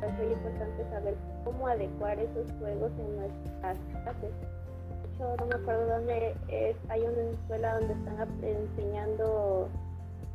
[0.00, 4.32] Por eso es importante saber cómo adecuar esos juegos en nuestras clases
[5.08, 9.68] de hecho, no me acuerdo dónde es, hay una escuela donde están enseñando,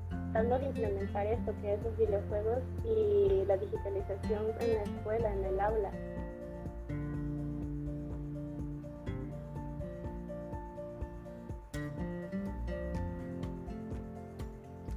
[0.09, 5.45] tratando de implementar esto que es los videojuegos y la digitalización en la escuela, en
[5.45, 5.91] el aula.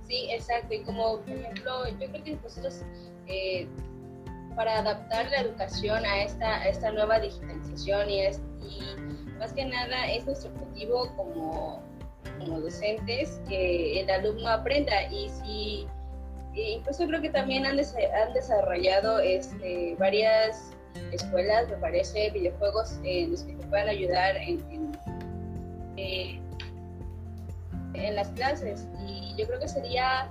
[0.09, 0.75] Sí, exacto.
[0.75, 2.83] Y como, por ejemplo, yo creo que nosotros,
[3.27, 3.67] eh,
[4.55, 8.81] para adaptar la educación a esta, a esta nueva digitalización y, es- y
[9.39, 11.83] más que nada es nuestro objetivo como,
[12.39, 15.03] como docentes que el alumno aprenda.
[15.11, 15.87] Y si,
[16.55, 20.71] e incluso creo que también han, han desarrollado este, varias
[21.13, 24.93] escuelas, me parece, videojuegos en los que te puedan ayudar en, en,
[25.99, 26.41] eh,
[28.05, 30.29] en las clases y yo creo que sería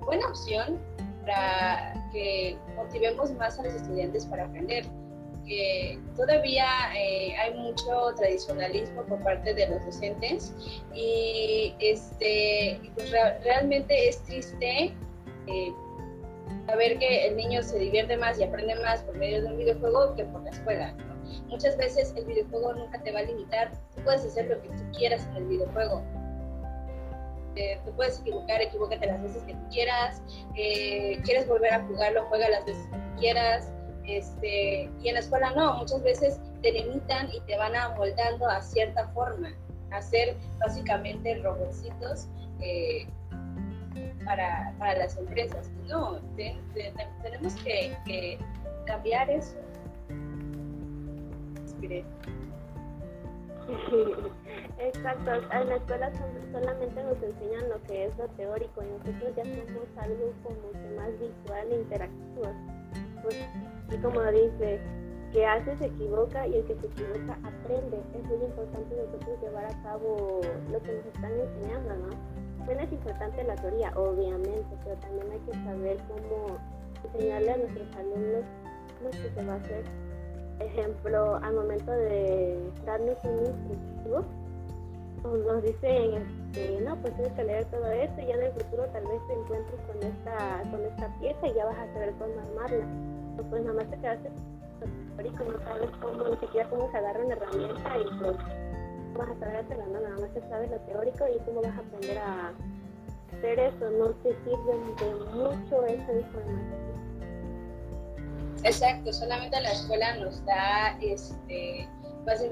[0.00, 0.78] buena opción
[1.22, 4.84] para que motivemos más a los estudiantes para aprender.
[5.46, 6.66] Que todavía
[6.96, 10.54] eh, hay mucho tradicionalismo por parte de los docentes
[10.94, 14.94] y este, pues re- realmente es triste
[15.48, 15.72] eh,
[16.66, 20.14] saber que el niño se divierte más y aprende más por medio de un videojuego
[20.14, 20.92] que por la escuela.
[20.92, 21.14] ¿no?
[21.48, 24.82] Muchas veces el videojuego nunca te va a limitar, tú puedes hacer lo que tú
[24.96, 26.02] quieras en el videojuego
[27.56, 30.22] eh, te puedes equivocar, equivócate las veces que tú quieras,
[30.56, 33.72] eh, quieres volver a jugarlo, juega las veces que tú quieras,
[34.04, 38.60] este, y en la escuela no, muchas veces te limitan y te van amoldando a
[38.60, 39.52] cierta forma,
[39.90, 42.28] a ser básicamente robotcitos
[42.60, 43.06] eh,
[44.24, 45.70] para, para las empresas.
[45.86, 48.38] No, te- te- te- tenemos que,
[48.86, 49.56] cambiar eso.
[54.78, 56.10] Exacto, en la escuela
[56.52, 60.96] solamente nos enseñan lo que es lo teórico y nosotros ya somos algo como que
[60.96, 62.46] más visual e interactivo.
[63.90, 64.80] Y como dice,
[65.32, 68.02] que hace se equivoca y el que se equivoca aprende.
[68.14, 70.40] Es muy importante nosotros llevar a cabo
[70.70, 72.64] lo que nos están enseñando, ¿no?
[72.64, 76.58] Bueno, es importante la teoría, obviamente, pero también hay que saber cómo
[77.04, 78.44] enseñarle a nuestros alumnos
[79.02, 80.09] lo que se va a hacer
[80.62, 84.24] ejemplo, al momento de darnos un instructivo,
[85.22, 88.52] pues, nos dicen, este, no, pues tienes que leer todo esto y ya en el
[88.52, 92.12] futuro tal vez te encuentres con esta, con esta pieza y ya vas a saber
[92.18, 92.86] cómo armarla.
[93.50, 94.30] pues nada más te quedaste
[95.16, 98.36] teórico, no sabes cómo, ni siquiera cómo se agarra una herramienta y pues
[99.16, 101.80] vas a saber hacerlo, no, nada más te sabes lo teórico y cómo vas a
[101.80, 102.52] aprender a
[103.36, 107.09] hacer eso, no te sirve de mucho esa información.
[108.64, 111.88] Exacto, solamente la escuela nos da este,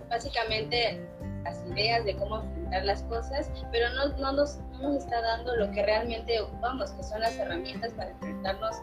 [0.09, 1.01] básicamente
[1.45, 5.55] las ideas de cómo enfrentar las cosas, pero no, no, nos, no, nos, está dando
[5.57, 8.77] lo que realmente ocupamos, que son las herramientas para enfrentarnos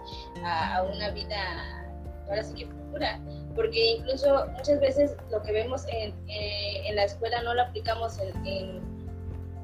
[0.44, 1.36] a, una vida,
[2.30, 3.20] ahora sí que futura,
[3.56, 8.20] porque incluso muchas veces lo que vemos en, eh, en la escuela no lo aplicamos
[8.20, 8.95] en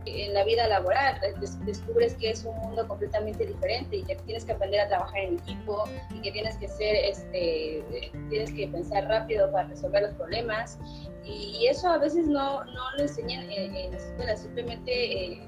[0.06, 1.20] en la vida laboral,
[1.66, 5.34] descubres que es un mundo completamente diferente y que tienes que aprender a trabajar en
[5.36, 5.84] equipo
[6.14, 10.80] y que tienes que ser, este, tienes que pensar rápido para resolver los problemas.
[11.24, 15.48] Y eso a veces no, no lo enseñan en, en la escuela, simplemente eh,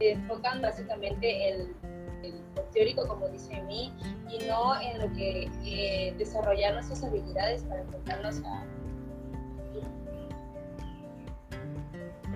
[0.00, 1.74] enfocan básicamente en
[2.22, 3.92] el teórico, como dice mí,
[4.28, 8.64] y no en lo que eh, desarrollar nuestras habilidades para enfrentarnos a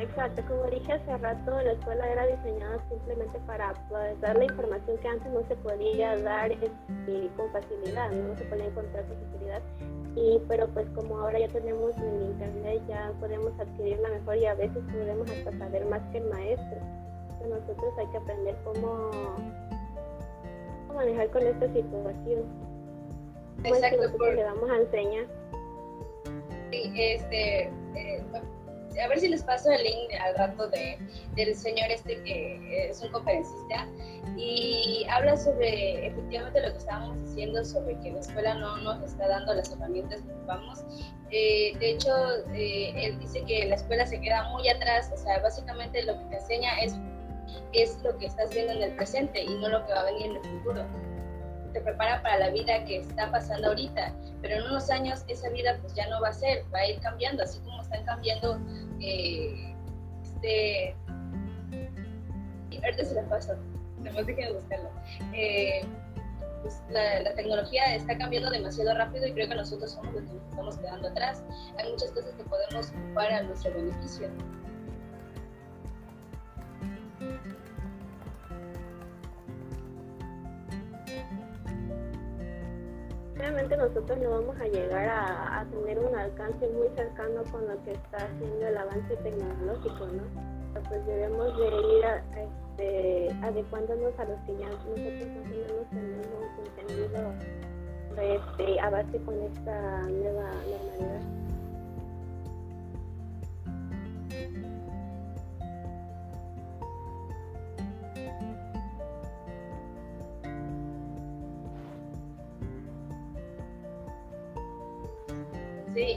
[0.00, 3.74] Exacto, como dije hace rato, la escuela era diseñada simplemente para
[4.20, 8.64] dar la información que antes no se podía dar este, con facilidad, no se podía
[8.64, 9.62] encontrar con facilidad.
[10.16, 14.54] Y, pero pues como ahora ya tenemos el internet, ya podemos adquirirla mejor y a
[14.54, 16.78] veces podemos hasta saber más que el maestro.
[17.32, 19.10] Entonces nosotros hay que aprender cómo,
[20.94, 22.44] manejar con esta situación.
[23.64, 25.26] Exacto, nosotros le vamos a enseñar.
[26.70, 28.24] Sí, este, eh,
[28.98, 30.98] a ver si les paso el link al rato de,
[31.36, 33.86] del señor este que es un conferencista
[34.36, 39.28] y habla sobre efectivamente lo que estábamos diciendo sobre que la escuela no nos está
[39.28, 40.80] dando las herramientas que ocupamos.
[41.30, 42.10] Eh, de hecho,
[42.54, 46.24] eh, él dice que la escuela se queda muy atrás, o sea, básicamente lo que
[46.24, 46.94] te enseña es,
[47.72, 50.26] es lo que estás viendo en el presente y no lo que va a venir
[50.26, 50.86] en el futuro
[51.72, 55.78] te prepara para la vida que está pasando ahorita, pero en unos años esa vida
[55.80, 58.58] pues ya no va a ser, va a ir cambiando, así como están cambiando,
[59.00, 59.74] eh,
[60.22, 60.96] este,
[62.82, 63.54] ahorita se la paso,
[63.96, 64.90] tenemos que buscarlo.
[65.32, 65.82] Eh,
[66.62, 70.32] pues la, la, tecnología está cambiando demasiado rápido y creo que nosotros somos los que
[70.34, 71.42] nos estamos quedando atrás.
[71.78, 74.28] Hay muchas cosas que podemos ocupar a nuestro beneficio.
[83.40, 87.92] Obviamente nosotros no vamos a llegar a, tener un alcance muy cercano con lo que
[87.92, 90.80] está haciendo el avance tecnológico, ¿no?
[90.86, 92.04] pues debemos de ir
[92.36, 97.32] este, adecuándonos a los que ya nosotros más o menos tenemos entendido
[98.20, 101.39] este, a base con esta nueva normalidad.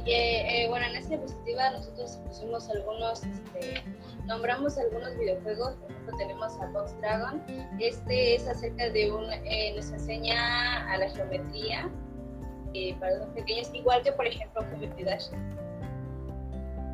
[0.03, 3.81] Sí, eh, bueno, en esta diapositiva nosotros pusimos algunos, este,
[4.25, 7.41] nombramos algunos videojuegos, por ejemplo tenemos a Box Dragon,
[7.79, 11.89] este es acerca de un, eh, nos enseña a la geometría
[12.73, 15.27] eh, para los pequeños, igual que por ejemplo Geometry Dash.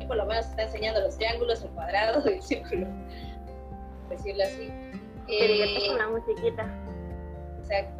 [0.06, 2.86] Por lo menos está enseñando los triángulos, el cuadrado el círculo,
[4.06, 4.70] por decirlo así.
[5.26, 6.68] Eh, con la musiquita.
[7.58, 7.99] Exacto.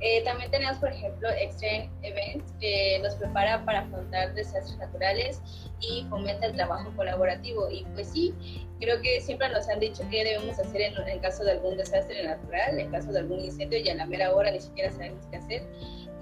[0.00, 5.42] Eh, también tenemos, por ejemplo, Extreme Events, que nos prepara para afrontar desastres naturales
[5.80, 7.68] y fomenta el trabajo colaborativo.
[7.70, 8.34] Y pues sí,
[8.80, 12.22] creo que siempre nos han dicho qué debemos hacer en, el caso de algún desastre
[12.22, 15.36] natural, en caso de algún incendio, y a la mera hora ni siquiera sabemos qué
[15.36, 15.66] hacer.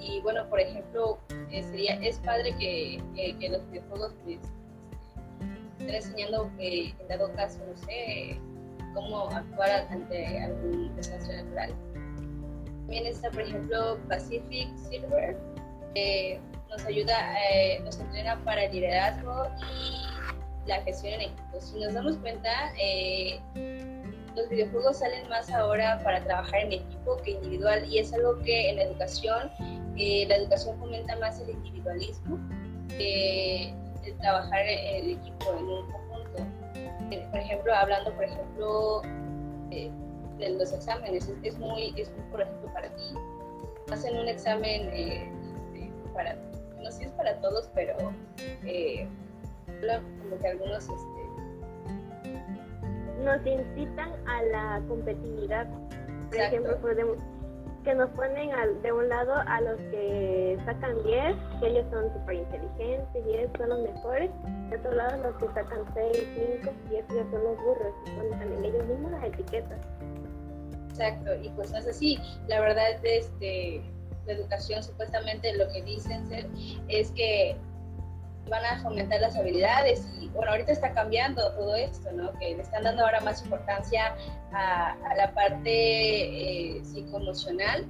[0.01, 1.19] Y bueno, por ejemplo,
[1.51, 4.39] eh, sería, es padre que, que, los videojuegos pues,
[5.73, 8.41] estén enseñando que en dado caso, no sé,
[8.95, 11.75] cómo actuar ante algún desastre natural.
[12.87, 15.37] También está, por ejemplo, Pacific Silver,
[15.93, 16.41] que
[16.71, 21.61] nos ayuda, eh, nos entrena para el liderazgo y la gestión en equipo.
[21.61, 22.49] Si nos damos cuenta,
[22.81, 23.41] eh,
[24.37, 28.71] los videojuegos salen más ahora para trabajar en equipo que individual y es algo que
[28.71, 29.51] en la educación,
[29.97, 32.39] eh, la educación fomenta más el individualismo
[32.99, 33.75] de,
[34.21, 36.47] trabajar el equipo en un conjunto.
[37.33, 39.03] Por ejemplo, hablando, por ejemplo,
[40.39, 43.15] de, los exámenes, es, muy, es por ejemplo, para ti,
[43.91, 45.31] hacen un examen eh,
[45.75, 46.37] este, para,
[46.83, 47.95] no sé si es para todos, pero
[48.65, 49.09] eh,
[50.23, 51.27] como que algunos este,
[53.23, 55.67] nos incitan a la competitividad.
[56.31, 57.19] Por ejemplo, podemos,
[57.87, 58.51] que nos ponen
[58.83, 63.51] de un lado a los que sacan 10, que ellos son súper inteligentes y ellos
[63.57, 64.31] son los mejores,
[64.71, 66.29] de otro lado los que sacan 6,
[66.63, 69.79] 5 y esos ya son los burros, y ponen también ellos mismos las etiquetas.
[70.99, 72.19] Exacto, y pues es así,
[72.49, 73.83] la verdad, este,
[74.27, 76.47] la educación supuestamente lo que dicen ser
[76.89, 77.55] es que
[78.49, 82.33] van a fomentar las habilidades y bueno, ahorita está cambiando todo esto, ¿no?
[82.39, 84.15] Que le están dando ahora más importancia
[84.53, 87.85] a, la parte eh, psicoemocional,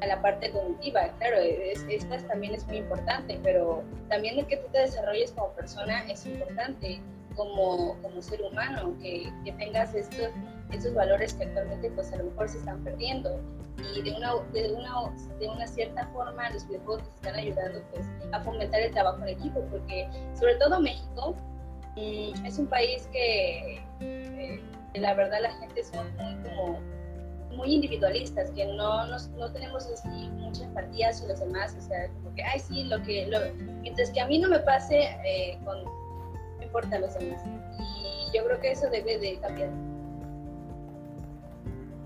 [0.00, 4.68] a la parte cognitiva, claro, esta también es muy importante, pero también el que tú
[4.70, 7.00] te desarrolles como persona es importante
[7.38, 10.28] como, como ser humano, que, que tengas estos,
[10.72, 13.40] estos valores que actualmente pues a lo mejor se están perdiendo.
[13.94, 18.40] Y de una, de una, de una cierta forma los videojuegos están ayudando pues, a
[18.40, 21.36] fomentar el trabajo en equipo, porque sobre todo México
[21.96, 24.60] mm, es un país que eh,
[24.94, 26.80] la verdad la gente son muy como
[27.56, 32.08] muy individualistas, que no, nos, no tenemos así mucha empatía hacia los demás, o sea,
[32.08, 33.38] como que, ay, sí, lo que, lo,
[33.82, 35.84] mientras que a mí no me pase, eh, con,
[36.68, 37.42] importa los demás.
[37.78, 39.70] Y yo creo que eso debe de cambiar.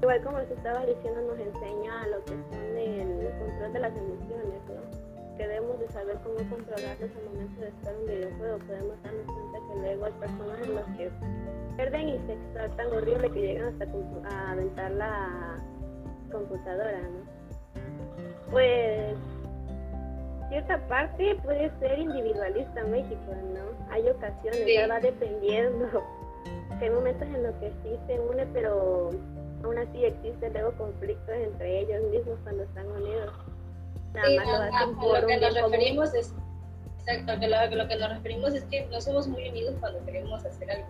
[0.01, 4.61] Igual como se estaba diciendo, nos enseña lo que son el control de las emociones,
[4.69, 5.37] ¿no?
[5.37, 8.59] Que debemos de saber cómo controlarlos al momento de estar en un videojuego.
[8.67, 11.11] Podemos darnos cuenta que luego hay personas en las que
[11.77, 15.57] pierden y se exaltan horrible que llegan hasta a aventar la
[16.31, 17.43] computadora, ¿no?
[18.51, 19.17] Pues
[20.53, 23.91] cierta parte puede ser individualista México, ¿no?
[23.91, 25.89] Hay ocasiones, ya va dependiendo.
[26.81, 29.09] hay momentos en los que sí se une, pero
[29.65, 33.33] aún así existen luego conflictos entre ellos mismos cuando están unidos.
[34.13, 36.35] Nada más lo hacen por lo que nos referimos es
[36.99, 40.45] exacto, que lo, lo, que nos referimos es que no somos muy unidos cuando queremos
[40.45, 40.87] hacer algo.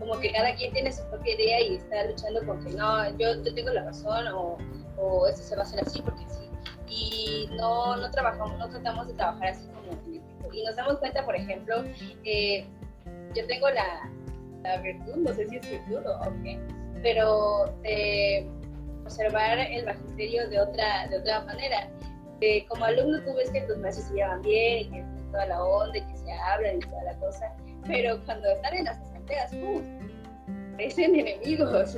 [0.00, 3.40] Como que cada quien tiene su propia idea y está luchando con que no, yo,
[3.40, 4.58] yo tengo la razón o,
[4.98, 6.45] o esto se va a hacer así porque sí.
[6.88, 10.52] Y no, no trabajamos, no tratamos de trabajar así como equipo.
[10.52, 11.84] Y nos damos cuenta, por ejemplo,
[12.22, 12.66] que
[13.34, 14.10] yo tengo la,
[14.62, 16.58] la virtud, no sé si es virtud o qué,
[17.02, 18.48] pero de
[19.04, 21.88] observar el magisterio de otra, de otra manera.
[22.68, 26.16] como alumno tú ves que tus maestros se llevan bien, que toda la onda, que
[26.16, 27.52] se hablan y toda la cosa,
[27.86, 29.82] pero cuando están en las asambleas, ¡uh!
[30.72, 31.96] parecen enemigos,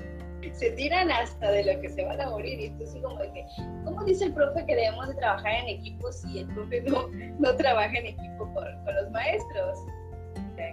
[0.55, 3.33] se tiran hasta de lo que se van a morir, y tú sí como de
[3.33, 3.47] que,
[3.85, 7.09] ¿cómo dice el profe que debemos de trabajar en equipo si el profe no,
[7.39, 9.79] no trabaja en equipo con, con los maestros?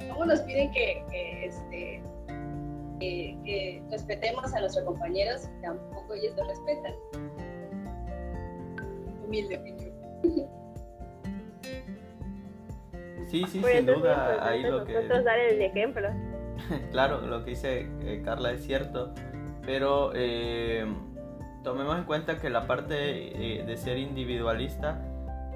[0.09, 2.01] ¿Cómo nos piden que, que este,
[2.99, 6.93] que, respetemos a nuestros compañeros y tampoco ellos nos respetan.
[9.23, 9.85] Humilde opinión.
[13.27, 14.93] Sí, sí, sin duda, ahí lo que...
[14.93, 16.09] Nosotros dar el ejemplo.
[16.91, 19.13] claro, lo que dice eh, Carla es cierto,
[19.65, 20.85] pero eh,
[21.63, 22.95] tomemos en cuenta que la parte
[23.59, 25.01] eh, de ser individualista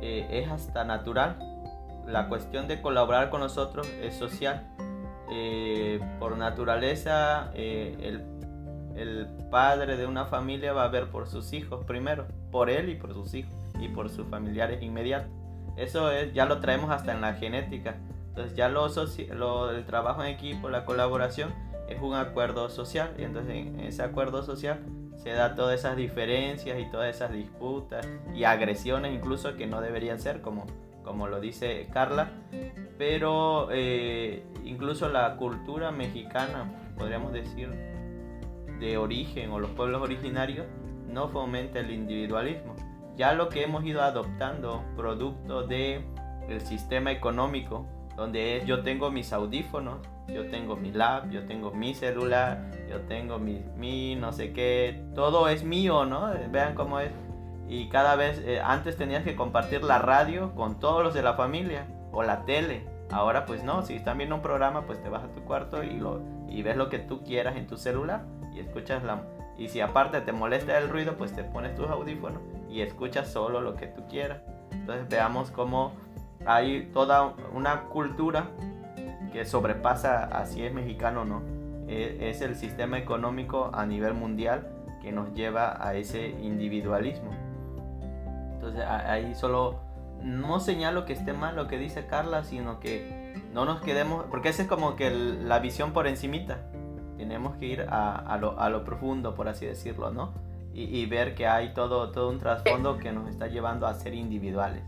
[0.02, 1.38] es hasta natural.
[2.08, 4.66] La cuestión de colaborar con nosotros es social
[5.32, 8.24] eh, por naturaleza eh, el,
[9.00, 12.96] el, padre de una familia va a ver por sus hijos primero, por él y
[12.96, 15.32] por sus hijos y por sus familiares inmediatos.
[15.78, 17.98] Eso es, ya lo traemos hasta en la genética.
[18.30, 18.88] Entonces ya lo,
[19.36, 21.54] lo, el trabajo en equipo, la colaboración
[21.90, 24.80] es un acuerdo social y entonces en ese acuerdo social
[25.18, 30.20] se da todas esas diferencias y todas esas disputas y agresiones incluso que no deberían
[30.20, 30.66] ser como
[31.10, 32.30] como lo dice Carla,
[33.00, 37.68] pero eh, incluso la cultura mexicana, podríamos decir,
[38.80, 40.68] de origen o los pueblos originarios,
[41.08, 42.76] no fomenta el individualismo.
[43.18, 46.04] Ya lo que hemos ido adoptando, producto del
[46.48, 49.98] el sistema económico, donde es yo tengo mis audífonos,
[50.34, 55.04] yo tengo mi lab, yo tengo mi celular, yo tengo mi, mi no sé qué,
[55.16, 56.32] todo es mío, ¿no?
[56.52, 57.12] Vean cómo es
[57.70, 61.36] y cada vez eh, antes tenías que compartir la radio con todos los de la
[61.36, 62.84] familia o la tele.
[63.12, 65.92] Ahora pues no, si están viendo un programa pues te vas a tu cuarto y,
[65.92, 68.24] lo, y ves lo que tú quieras en tu celular
[68.54, 69.24] y escuchas la...
[69.58, 73.62] Y si aparte te molesta el ruido pues te pones tus audífonos y escuchas solo
[73.62, 74.42] lo que tú quieras.
[74.72, 75.94] Entonces veamos cómo
[76.46, 78.48] hay toda una cultura
[79.32, 81.42] que sobrepasa así es mexicano o no.
[81.88, 84.68] E, es el sistema económico a nivel mundial
[85.02, 87.32] que nos lleva a ese individualismo.
[88.54, 89.80] Entonces ahí solo
[90.24, 94.50] no señalo que esté mal lo que dice Carla, sino que no nos quedemos, porque
[94.50, 96.60] esa es como que la visión por encimita.
[97.18, 100.32] Tenemos que ir a, lo, profundo, por así decirlo, ¿no?
[100.74, 104.84] Y, ver que hay todo, todo un trasfondo que nos está llevando a ser individuales.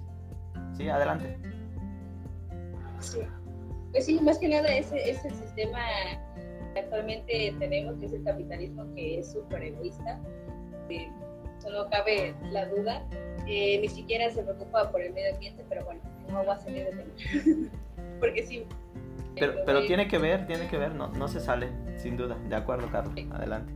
[0.74, 1.38] Sí, adelante.
[3.00, 3.20] Sí.
[3.92, 5.80] Pues sí, más que nada ese, ese sistema
[6.74, 10.20] que actualmente tenemos, que es el capitalismo, que es súper egoísta.
[11.60, 13.06] solo cabe la duda.
[13.48, 16.86] Eh, ni siquiera se preocupa por el medio ambiente, pero bueno, no va a salir
[16.86, 17.72] de tema.
[18.20, 18.66] Porque sí.
[19.36, 22.38] Pero, pero tiene que ver, tiene que ver, no, no se sale, sin duda.
[22.48, 23.14] De acuerdo, Carlos.
[23.32, 23.74] Adelante.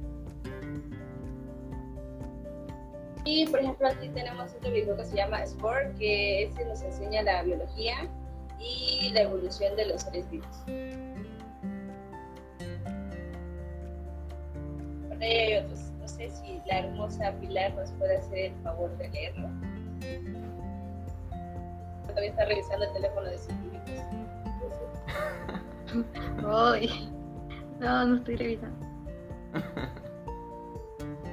[3.24, 7.24] Y por ejemplo aquí tenemos otro video que se llama Sport, que ese nos enseña
[7.24, 8.08] la biología
[8.60, 10.64] y la evolución de los seres vivos.
[15.08, 15.80] Bueno, hay otros.
[16.00, 19.50] No sé si la hermosa Pilar nos puede hacer el favor de leerlo.
[22.08, 23.76] Todavía está revisando el teléfono de científicos.
[26.48, 27.12] Ay,
[27.80, 28.86] no, no estoy revisando.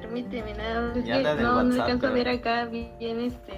[0.00, 0.92] Permíteme, nada,
[1.36, 3.52] no, no alcanzo a ver acá bien este.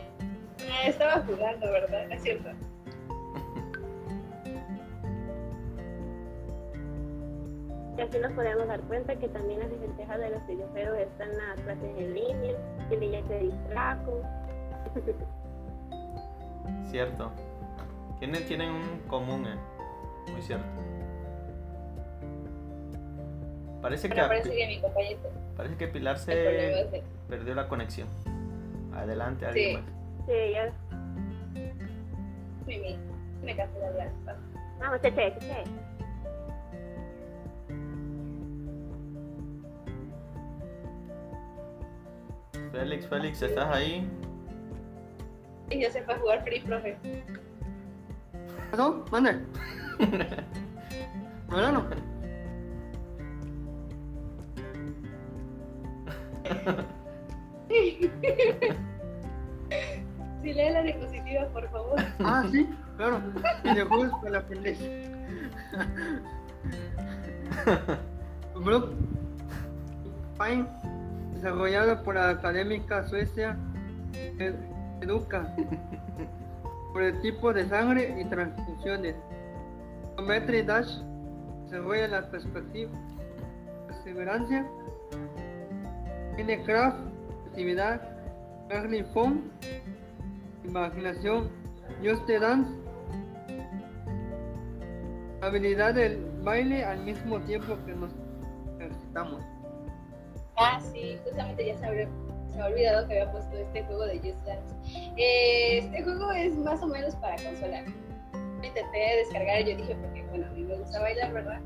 [0.71, 2.11] Ah, estaba jugando, ¿verdad?
[2.13, 2.51] Es cierto.
[7.97, 11.39] Y así nos podemos dar cuenta que también las desventajas de los videojuegos están en
[11.39, 12.55] las clases en línea,
[12.89, 14.23] que ya se distrajo.
[16.91, 17.31] Cierto.
[18.19, 19.57] Tienen, tienen un común, eh.
[20.33, 20.67] Muy cierto.
[23.83, 25.21] Parece que, parece que mi compañero.
[25.57, 28.09] Parece que Pilar se perdió la conexión.
[28.95, 29.77] Adelante, alguien sí.
[29.77, 30.27] más.
[30.27, 30.73] Sí, ya.
[32.67, 32.99] Mimi,
[33.43, 34.11] me cansé de hablar.
[34.81, 35.65] Vamos, cheche, cheche.
[42.75, 44.05] Félix, Félix, ¿estás ahí?
[45.71, 46.99] Sí, ya se fue a jugar Free, profe.
[48.77, 49.05] ¿No?
[49.13, 49.39] Mande.
[51.49, 51.85] ¿No, no?
[60.43, 61.95] Si lee la diapositiva, por favor.
[62.19, 63.23] Ah, sí, claro.
[63.63, 64.85] Videojuegos para la pendeja.
[68.57, 68.91] Bro,
[70.39, 70.67] Fine
[71.45, 73.55] desarrollado por la académica Suecia
[75.03, 75.55] Educa
[76.95, 79.15] por el tipo de sangre y transfusiones.
[80.17, 81.01] Geometry Dash
[81.65, 82.91] desarrolla la perspectiva,
[83.89, 84.67] perseverancia,
[86.37, 86.97] tiene craft,
[87.49, 88.01] actividad,
[88.71, 89.43] learning phone,
[90.65, 91.51] imaginación,
[92.03, 92.71] just dance,
[95.43, 98.11] habilidad del baile al mismo tiempo que nos
[98.79, 99.54] ejercitamos.
[100.57, 102.09] Ah, sí, justamente ya se, había,
[102.53, 104.75] se ha olvidado que había puesto este juego de Just Dance.
[105.17, 107.85] Eh, este juego es más o menos para consola.
[108.63, 111.61] Intenté descargar y yo dije, porque bueno, a mí me gusta bailar, ¿verdad?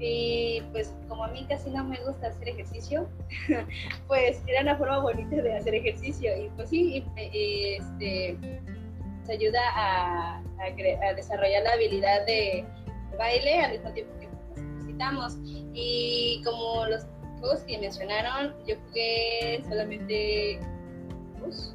[0.00, 3.08] Y pues como a mí casi no me gusta hacer ejercicio,
[4.06, 6.30] pues era una forma bonita de hacer ejercicio.
[6.44, 8.38] Y pues sí, este,
[9.24, 12.64] se ayuda a, a, a desarrollar la habilidad de
[13.18, 14.28] baile al mismo tiempo que
[14.60, 15.36] necesitamos.
[15.74, 17.06] Y como los
[17.38, 20.60] juegos que mencionaron, yo jugué solamente
[21.40, 21.74] dos,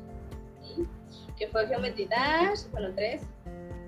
[1.37, 3.21] que fue Geometry Dash, bueno, tres,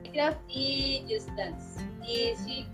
[0.04, 1.82] Minecraft y Just Dance.
[2.08, 2.68] Y sí,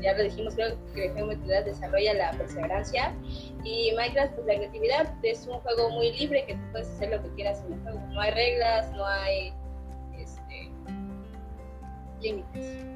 [0.00, 3.14] ya lo dijimos, creo que Geometry Dash desarrolla la perseverancia
[3.64, 7.22] y Minecraft, pues la creatividad es un juego muy libre que tú puedes hacer lo
[7.22, 8.00] que quieras en el juego.
[8.08, 9.52] No hay reglas, no hay
[10.18, 10.70] este,
[12.20, 12.95] límites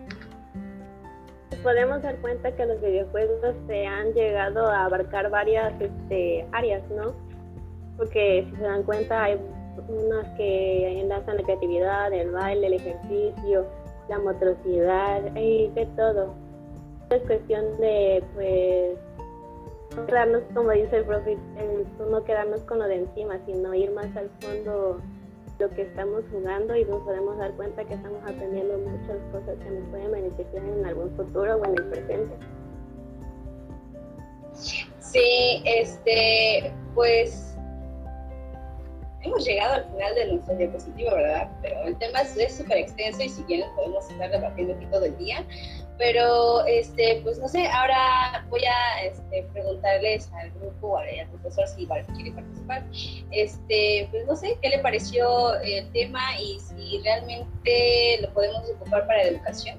[1.59, 7.15] podemos dar cuenta que los videojuegos se han llegado a abarcar varias este, áreas, ¿no?
[7.97, 9.39] Porque si se dan cuenta hay
[9.89, 13.67] unas que enlazan la creatividad, el baile, el ejercicio,
[14.09, 16.35] la motricidad y de todo.
[17.11, 18.99] Es cuestión de, pues,
[19.97, 21.37] no quedarnos, como dice el profe,
[22.11, 25.01] no quedarnos con lo de encima, sino ir más al fondo
[25.61, 29.71] lo que estamos jugando y nos podemos dar cuenta que estamos aprendiendo muchas cosas que
[29.71, 32.35] nos pueden beneficiar en algún futuro o en el presente.
[35.01, 37.57] Sí, este, pues
[39.23, 41.51] hemos llegado al final de nuestra diapositiva, ¿verdad?
[41.61, 45.17] Pero el tema es súper extenso y si quieren podemos estar debatiendo aquí todo el
[45.19, 45.45] día.
[46.01, 51.69] Pero, este, pues no sé, ahora voy a este, preguntarles al grupo, al, al profesor
[51.69, 52.87] si quiere participar,
[53.31, 59.07] este, pues no sé, ¿qué le pareció el tema y si realmente lo podemos ocupar
[59.07, 59.79] para educación?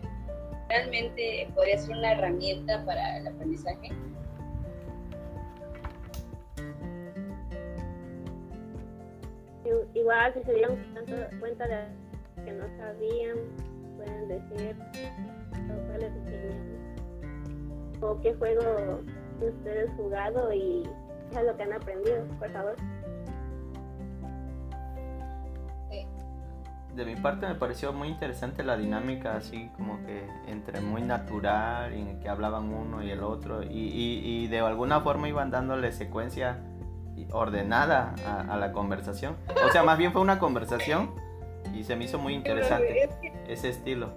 [0.70, 3.90] ¿Realmente podría ser una herramienta para el aprendizaje?
[9.96, 10.78] Igual, si se dieron
[11.40, 11.88] cuenta de
[12.46, 13.38] que no sabían,
[14.04, 14.76] pueden decir
[18.00, 19.02] su o qué juego
[19.40, 20.84] ustedes jugado y
[21.32, 22.76] qué es lo que han aprendido, por favor.
[26.96, 31.94] de mi parte me pareció muy interesante la dinámica así como que entre muy natural
[31.94, 36.60] y que hablaban uno y el otro y, y, de alguna forma iban dándole secuencia
[37.32, 39.38] ordenada a, la conversación.
[39.66, 41.12] O sea, más bien fue una conversación
[41.82, 43.10] y se me hizo muy interesante
[43.48, 44.14] ese estilo.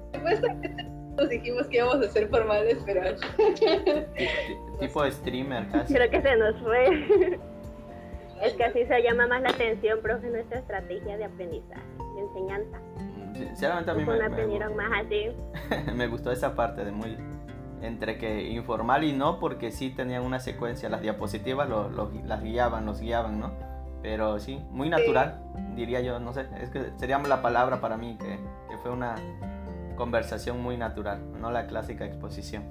[1.16, 3.00] Nos dijimos que íbamos a ser formales, pero...
[4.80, 5.94] tipo streamer casi.
[5.94, 7.40] Creo que se nos fue.
[8.42, 11.80] Es que así se llama más la atención, profe, nuestra estrategia de aprendizaje
[12.18, 12.78] enseñanza.
[13.32, 15.28] Sinceramente a mí me, aprendieron más así.
[15.94, 17.16] me gustó esa parte de muy
[17.80, 22.84] entre que informal y no, porque sí tenían una secuencia, las diapositivas lo, las guiaban,
[22.84, 23.52] los guiaban, ¿no?
[24.04, 25.40] Pero sí, muy natural,
[25.74, 29.14] diría yo, no sé, es que sería la palabra para mí, que, que fue una
[29.96, 32.64] conversación muy natural, no la clásica exposición.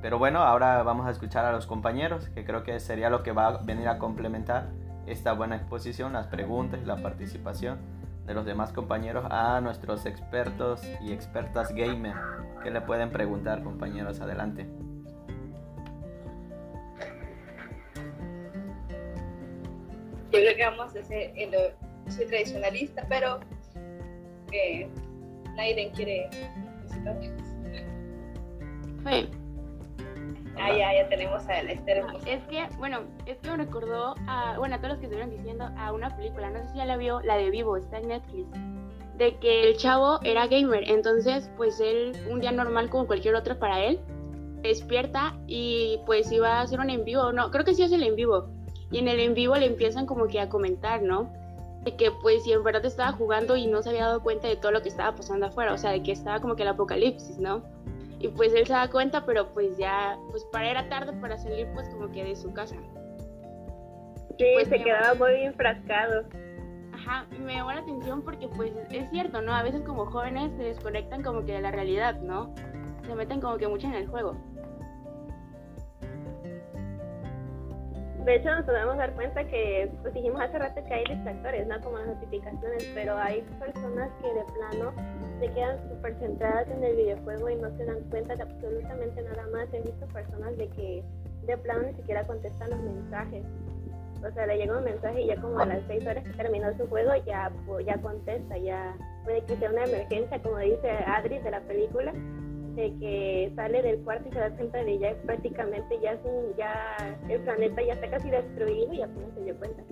[0.00, 3.32] Pero bueno, ahora vamos a escuchar a los compañeros, que creo que sería lo que
[3.32, 4.68] va a venir a complementar
[5.06, 7.76] esta buena exposición, las preguntas y la participación
[8.24, 12.14] de los demás compañeros a nuestros expertos y expertas gamer.
[12.62, 14.22] ¿Qué le pueden preguntar, compañeros?
[14.22, 14.66] Adelante.
[20.32, 21.32] Yo creo que vamos a ser,
[22.08, 23.40] soy tradicionalista, pero
[25.56, 26.28] nadie quiere
[30.58, 32.04] Ah, ya, ya tenemos a Esther.
[32.26, 35.68] Es que, bueno, es que me recordó a, bueno, a todos los que estuvieron diciendo
[35.76, 38.48] a una película, no sé si ya la vio, la de Vivo, está en Netflix,
[39.18, 43.58] de que el chavo era gamer, entonces pues él, un día normal como cualquier otro
[43.58, 44.00] para él,
[44.62, 48.02] despierta y pues iba a hacer un en vivo, no, creo que sí es el
[48.02, 48.48] en vivo,
[48.90, 51.30] y en el en vivo le empiezan como que a comentar, ¿no?
[51.82, 54.56] De que pues si en verdad estaba jugando y no se había dado cuenta de
[54.56, 57.38] todo lo que estaba pasando afuera, o sea, de que estaba como que el apocalipsis,
[57.38, 57.62] ¿no?
[58.18, 61.66] y pues él se da cuenta, pero pues ya, pues para era tarde para salir
[61.74, 62.76] pues como que de su casa.
[64.38, 66.24] Sí, pues se quedaba muy enfrascado.
[66.92, 69.54] Ajá, me llamó la atención porque pues es cierto, ¿no?
[69.54, 72.54] A veces como jóvenes se desconectan como que de la realidad, ¿no?
[73.06, 74.36] Se meten como que mucho en el juego.
[78.26, 81.80] De hecho, nos podemos dar cuenta que, pues dijimos hace rato que hay distractores, ¿no?
[81.80, 84.92] Como las notificaciones, pero hay personas que de plano
[85.38, 89.46] se quedan súper centradas en el videojuego y no se dan cuenta de absolutamente nada
[89.52, 89.72] más.
[89.72, 91.04] He visto personas de que
[91.46, 93.44] de plano ni siquiera contestan los mensajes.
[94.28, 96.76] O sea, le llega un mensaje y ya como a las seis horas que terminó
[96.76, 97.52] su juego ya,
[97.84, 102.12] ya contesta, ya puede que sea una emergencia, como dice Adri de la película,
[102.76, 106.20] de que sale del cuarto y se da cuenta de ya prácticamente ya, es
[106.56, 109.82] ya el planeta ya está casi destruido y apenas se dio cuenta.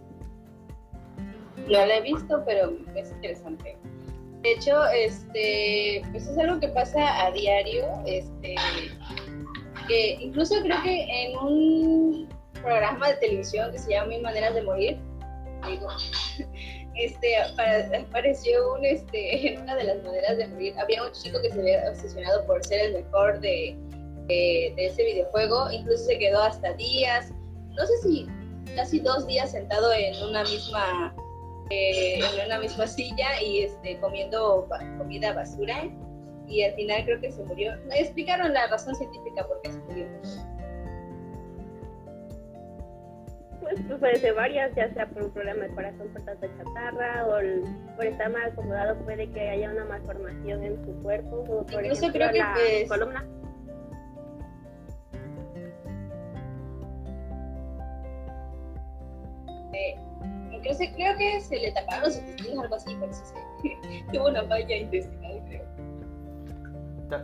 [1.69, 3.77] No lo he visto, pero es interesante.
[4.43, 8.55] De hecho, este, pues es algo que pasa a diario, este,
[9.89, 12.28] que incluso creo que en un
[12.61, 14.98] programa de televisión que se llama Mil Maneras de Morir,
[15.66, 15.89] digo,
[16.95, 21.51] este, apareció un, este, en una de las maneras de morir, había un chico que
[21.51, 23.77] se había obsesionado por ser el mejor de,
[24.29, 27.31] de, ese videojuego, incluso se quedó hasta días,
[27.77, 28.27] no sé si
[28.75, 31.15] casi dos días sentado en una misma
[31.71, 34.69] eh, en una misma silla y este, comiendo
[34.99, 35.89] comida basura
[36.47, 37.73] y al final creo que se murió.
[37.87, 40.07] Me explicaron la razón científica por qué se murió.
[43.65, 47.27] Pues, pues, puede ser varias, ya sea por un problema de corazón por tanta chatarra
[47.27, 51.82] o por estar mal acomodado puede que haya una malformación en su cuerpo o por
[51.82, 53.24] Incluso creo que la pues, columna.
[59.73, 59.97] Eh,
[60.53, 64.45] incluso creo que se le taparon los intestinos, algo así, por eso se tuvo una
[64.45, 65.65] falla intestinal, creo.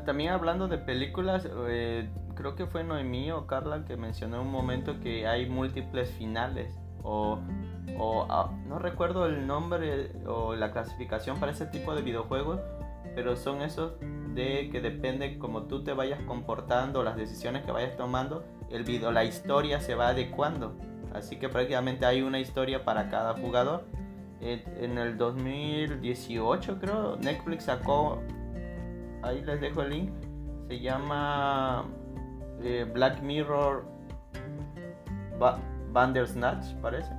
[0.07, 2.09] También hablando de películas, eh,
[2.41, 7.39] creo que fue Noemí o Carla que mencionó un momento que hay múltiples finales o,
[7.99, 12.61] o ah, no recuerdo el nombre o la clasificación para ese tipo de videojuegos,
[13.15, 13.93] pero son esos
[14.35, 19.13] de que depende como tú te vayas comportando, las decisiones que vayas tomando, el video,
[19.13, 20.75] la historia se va adecuando.
[21.13, 23.85] Así que prácticamente hay una historia para cada jugador.
[24.41, 28.23] En el 2018 creo, Netflix sacó,
[29.23, 30.11] ahí les dejo el link,
[30.69, 31.85] se llama
[32.63, 33.85] eh, Black Mirror
[35.93, 37.13] Bandersnatch, parece.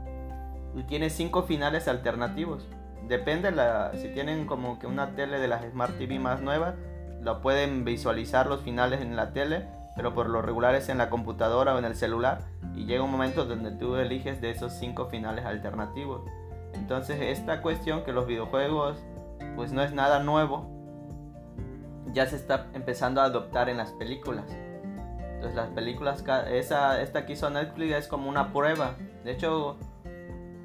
[0.76, 2.68] Y tiene cinco finales alternativos.
[3.08, 6.76] Depende la, si tienen como que una tele de las Smart TV más nuevas,
[7.22, 11.10] lo pueden visualizar los finales en la tele, pero por lo regular es en la
[11.10, 12.40] computadora o en el celular.
[12.76, 16.22] Y llega un momento donde tú eliges de esos cinco finales alternativos.
[16.74, 18.98] Entonces esta cuestión que los videojuegos
[19.56, 20.70] pues no es nada nuevo,
[22.14, 24.46] ya se está empezando a adoptar en las películas.
[25.42, 28.94] Entonces las películas, esa, esta que hizo Netflix es como una prueba.
[29.24, 29.76] De hecho,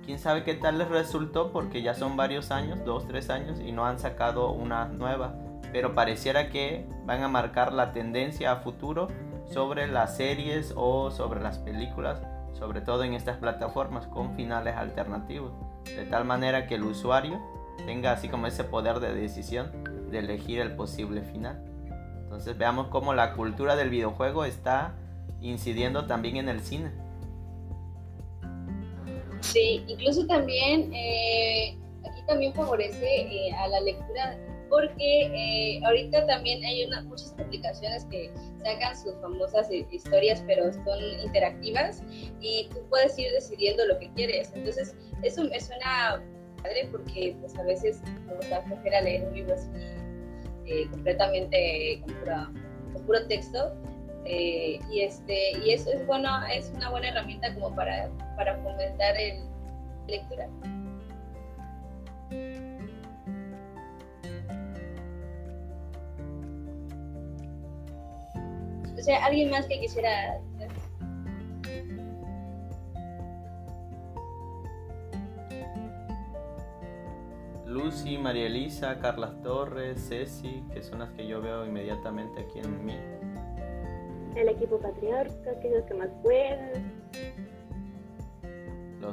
[0.05, 3.73] quién sabe qué tal les resultó porque ya son varios años, dos, tres años, y
[3.73, 5.35] no han sacado una nueva.
[5.73, 9.09] Pero pareciera que van a marcar la tendencia a futuro
[9.47, 12.20] sobre las series o sobre las películas,
[12.53, 15.53] sobre todo en estas plataformas con finales alternativos.
[15.86, 17.40] De tal manera que el usuario
[17.86, 19.70] tenga así como ese poder de decisión
[20.11, 21.65] de elegir el posible final.
[22.37, 24.95] Entonces veamos cómo la cultura del videojuego está
[25.41, 26.91] incidiendo también en el cine.
[29.41, 34.39] Sí, incluso también eh, aquí también favorece eh, a la lectura
[34.69, 35.23] porque
[35.79, 38.31] eh, ahorita también hay muchas aplicaciones que
[38.63, 42.03] sacan sus famosas historias pero son interactivas
[42.43, 44.53] y tú puedes ir decidiendo lo que quieres.
[44.55, 46.23] Entonces eso me suena
[46.63, 49.71] padre porque pues a veces nos da flojera leer un libro así
[50.66, 53.74] eh, completamente con, puro texto.
[54.28, 59.16] Eh, y este y eso es bueno es una buena herramienta como para para fomentar
[59.16, 59.44] el
[60.09, 60.48] lectura
[68.98, 70.40] o sea alguien más que quisiera
[77.66, 82.84] Lucy, María Elisa, Carla Torres, Ceci, que son las que yo veo inmediatamente aquí en
[82.84, 82.97] mí.
[84.36, 86.93] El equipo patriarca, que es los que más juegan.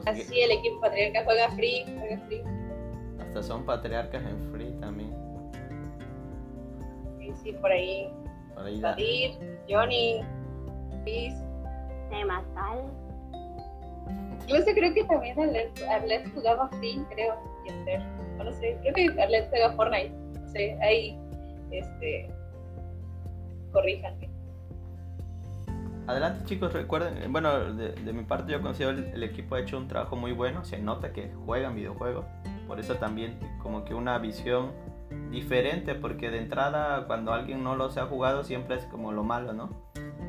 [0.06, 2.44] Así, el equipo patriarca juega free, juega free.
[3.20, 5.14] Hasta son patriarcas en free también.
[7.20, 8.12] Sí, sí, por ahí.
[8.54, 9.32] Por ahí Vadir,
[9.68, 10.22] Johnny,
[11.06, 11.34] Luis.
[12.22, 12.86] Matal.
[14.44, 15.36] Incluso creo que también
[15.90, 17.36] Arlet jugaba free, creo,
[17.66, 17.70] y
[18.38, 21.18] no sé, creo que Arlet juega Fortnite, no sé, ahí,
[21.72, 22.30] este,
[23.72, 24.30] corríjanme.
[26.08, 29.78] Adelante chicos, recuerden, eh, bueno, de, mi parte yo considero el, el, equipo ha hecho
[29.78, 32.26] un trabajo muy bueno, se nota que juegan videojuegos,
[32.68, 34.72] por eso también como que una visión
[35.32, 39.54] diferente, porque de entrada cuando alguien no los ha jugado siempre es como lo malo,
[39.54, 39.70] ¿no?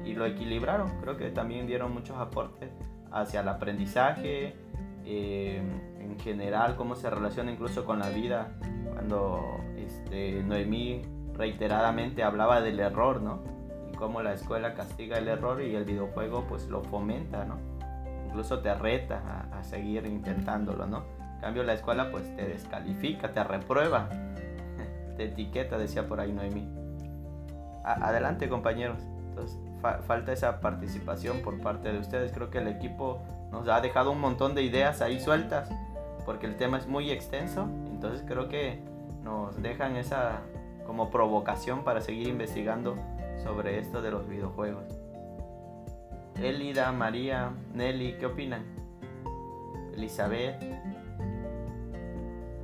[0.04, 2.70] Y lo equilibraron, creo que también dieron muchos aportes
[3.10, 4.56] hacia el aprendizaje,
[5.04, 5.62] eh,
[6.00, 8.52] en general, cómo se relaciona incluso con la vida,
[8.92, 9.40] cuando
[9.76, 11.02] este, Noemí
[11.34, 13.42] reiteradamente hablaba del error, ¿no?
[13.92, 17.58] Y cómo la escuela castiga el error y el videojuego pues lo fomenta, ¿no?
[18.26, 21.04] Incluso te reta a, seguir intentándolo, ¿no?
[21.36, 24.08] En cambio la escuela pues te descalifica, te reprueba,
[25.16, 26.68] te etiqueta, decía por ahí Noemí.
[27.84, 28.98] adelante compañeros.
[29.28, 29.58] Entonces,
[30.06, 32.32] falta esa participación por parte de ustedes.
[32.32, 33.22] Creo que el equipo
[33.54, 35.70] nos ha dejado un montón de ideas ahí sueltas,
[36.26, 38.80] porque el tema es muy extenso, entonces creo que
[39.22, 40.40] nos dejan esa
[40.84, 42.96] como provocación para seguir investigando
[43.42, 44.84] sobre esto de los videojuegos.
[46.42, 48.64] Elida, María, Nelly, ¿qué opinan?
[49.94, 50.60] Elizabeth,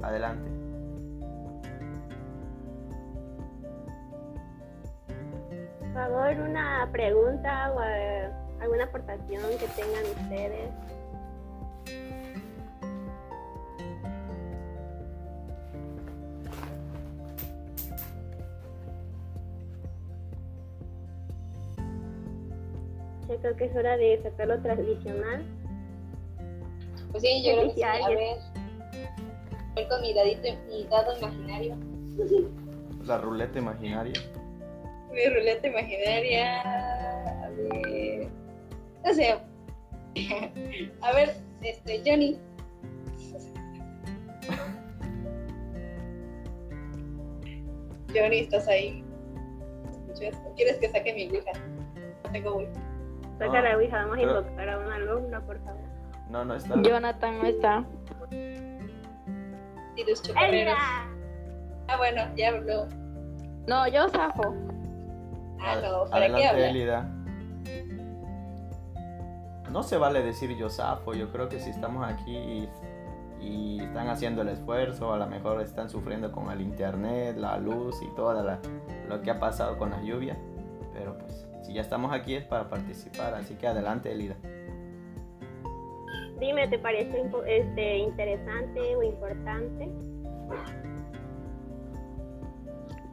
[0.03, 0.51] adelante.
[5.79, 8.31] Por favor, una pregunta o eh,
[8.61, 10.71] alguna aportación que tengan ustedes.
[23.29, 25.45] Yo creo que es hora de sacar lo tradicional.
[27.13, 27.83] Pues sí, yo creo que sí.
[27.83, 28.37] A ver,
[29.75, 31.77] voy con mi, dadito, mi dado imaginario.
[33.07, 34.21] La ruleta imaginaria.
[35.13, 36.61] Mi ruleta imaginaria.
[37.45, 38.29] A ver.
[39.05, 39.39] No sé.
[41.03, 42.39] A ver, este, Johnny.
[48.15, 49.05] Johnny, ¿estás ahí?
[50.57, 51.53] ¿Quieres que saque mi Ouija?
[52.25, 52.73] No tengo Ouija.
[53.39, 55.81] Saca la Ouija, vamos a invocar a una alumna, por favor.
[56.29, 56.75] No, no está.
[56.83, 57.85] Jonathan no está.
[59.97, 60.75] Y los chocarreros.
[60.79, 62.87] Ah, bueno, ya habló.
[63.67, 64.55] No, yo zafo.
[65.61, 67.11] Ah, no, ¿para qué habla?
[69.71, 72.69] No se vale decir yo zafo, yo creo que si estamos aquí
[73.41, 78.01] y, están haciendo el esfuerzo, a lo mejor están sufriendo con el internet, la luz
[78.03, 78.35] y todo
[79.09, 80.37] lo que ha pasado con la lluvia,
[80.93, 84.37] pero pues si ya estamos aquí es para participar, así que adelante Elida.
[86.39, 89.91] Dime, ¿te parece este, interesante o importante?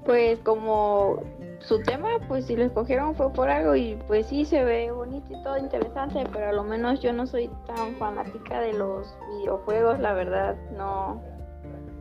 [0.05, 1.23] Pues como
[1.67, 5.27] su tema, pues si lo escogieron fue por algo y pues sí se ve bonito
[5.29, 9.99] y todo interesante, pero a lo menos yo no soy tan fanática de los videojuegos,
[9.99, 11.21] la verdad, no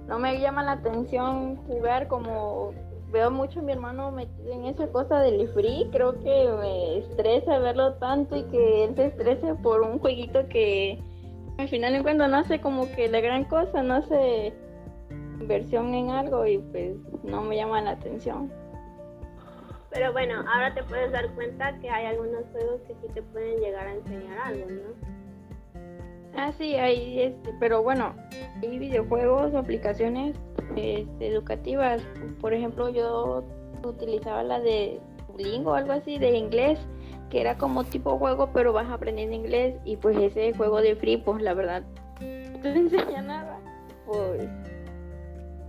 [0.07, 2.73] no me llama la atención jugar como
[3.11, 7.59] veo mucho a mi hermano metido en esa cosa del free, creo que me estresa
[7.59, 11.03] verlo tanto y que él se estrese por un jueguito que
[11.59, 14.53] al final en cuando no hace como que la gran cosa, no hace
[15.41, 18.53] inversión en algo y pues no me llama la atención.
[19.97, 23.59] Pero bueno, ahora te puedes dar cuenta que hay algunos juegos que sí te pueden
[23.61, 25.17] llegar a enseñar algo, ¿no?
[26.37, 28.15] Ah, sí, hay, este, pero bueno,
[28.63, 30.37] hay videojuegos o aplicaciones
[30.77, 32.03] este, educativas.
[32.43, 33.43] Por ejemplo, yo
[33.85, 36.79] utilizaba la de Duolingo o algo así de inglés,
[37.31, 39.77] que era como tipo juego, pero vas aprendiendo inglés.
[39.87, 41.85] Y pues ese juego de free, pues la verdad,
[42.21, 43.59] no te enseña nada.
[44.05, 44.47] Pues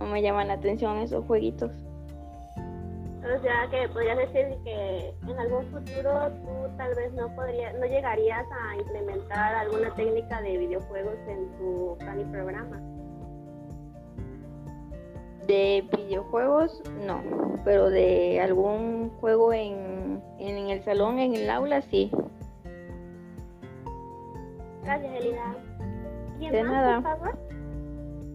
[0.00, 1.87] no me llaman la atención esos jueguitos.
[3.36, 7.84] O sea que podrías decir que en algún futuro tú tal vez no podrías, no
[7.84, 12.80] llegarías a implementar alguna técnica de videojuegos en tu plan y programa.
[15.46, 17.20] De videojuegos, no,
[17.64, 22.10] pero de algún juego en, en el salón, en el aula, sí.
[24.84, 25.54] Gracias, Elida.
[26.38, 26.94] ¿Quién De más, nada.
[27.02, 27.38] por favor?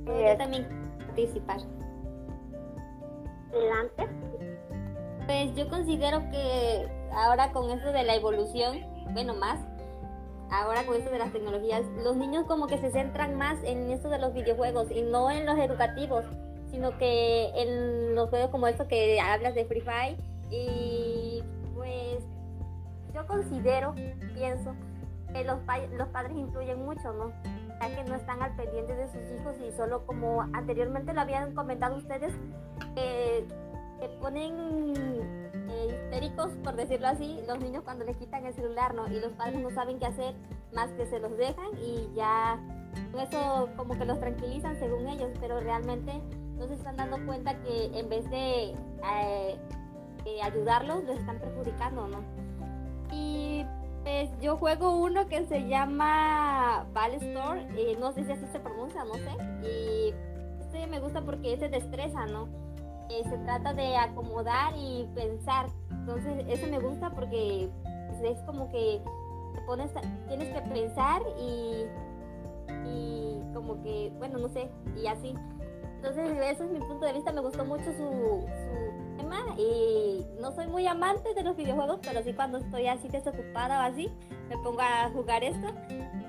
[0.07, 0.67] Eh, Yo también
[1.07, 1.57] participar.
[3.51, 4.07] Adelante.
[5.25, 8.81] Pues yo considero que ahora con esto de la evolución,
[9.11, 9.59] bueno, más,
[10.51, 14.09] ahora con esto de las tecnologías, los niños como que se centran más en esto
[14.09, 16.25] de los videojuegos y no en los educativos,
[16.71, 20.17] sino que en los juegos como esto que hablas de Free Fire
[20.49, 21.41] y
[21.75, 22.19] pues
[23.13, 23.93] yo considero,
[24.33, 24.73] pienso,
[25.33, 27.31] que los, pa- los padres influyen mucho, ¿no?
[27.81, 31.53] Ya que no están al pendiente de sus hijos y solo como anteriormente lo habían
[31.55, 32.33] comentado ustedes,
[32.95, 33.45] eh,
[33.99, 34.93] se ponen
[35.69, 39.07] eh, histéricos, por decirlo así, los niños cuando les quitan el celular, ¿no?
[39.07, 40.35] Y los padres no saben qué hacer,
[40.73, 42.59] más que se los dejan y ya
[43.21, 46.21] eso como que los tranquilizan según ellos, pero realmente
[46.57, 48.75] no se están dando cuenta que en vez de
[50.25, 52.19] eh, ayudarlos, los están perjudicando, ¿no?
[53.11, 53.65] Y
[54.03, 58.59] pues yo juego uno que se llama Ball Store, eh, no sé si así se
[58.59, 59.31] pronuncia, no sé,
[59.67, 60.13] y
[60.61, 62.47] este me gusta porque es de destreza, ¿no?
[63.09, 65.67] Eh, se trata de acomodar y pensar.
[65.91, 67.69] Entonces, eso me gusta porque
[68.07, 69.01] pues, es como que
[69.53, 69.91] te pones,
[70.27, 71.85] tienes que pensar y,
[72.88, 74.69] y como que, bueno, no sé,
[75.01, 75.34] y así.
[75.95, 77.31] Entonces, ese es mi punto de vista.
[77.31, 82.21] Me gustó mucho su, su tema y no soy muy amante de los videojuegos, pero
[82.23, 84.11] sí cuando estoy así desocupada o así,
[84.49, 85.67] me pongo a jugar esto.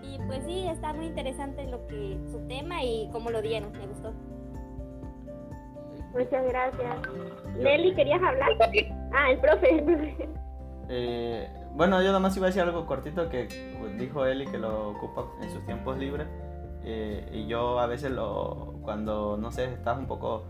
[0.03, 3.73] Y pues sí, está muy interesante lo que su tema y cómo lo dieron.
[3.73, 4.13] Me gustó.
[6.15, 6.97] Muchas gracias.
[7.59, 8.51] Nelly, ¿querías hablar?
[9.13, 9.79] Ah, el profe.
[9.79, 10.29] el profe.
[10.89, 13.49] Eh, bueno, yo nada más iba a decir algo cortito que
[13.99, 16.29] dijo Eli que lo ocupa en sus tiempos libres.
[16.85, 20.45] eh, y yo a veces lo, cuando, no sé, estás un poco,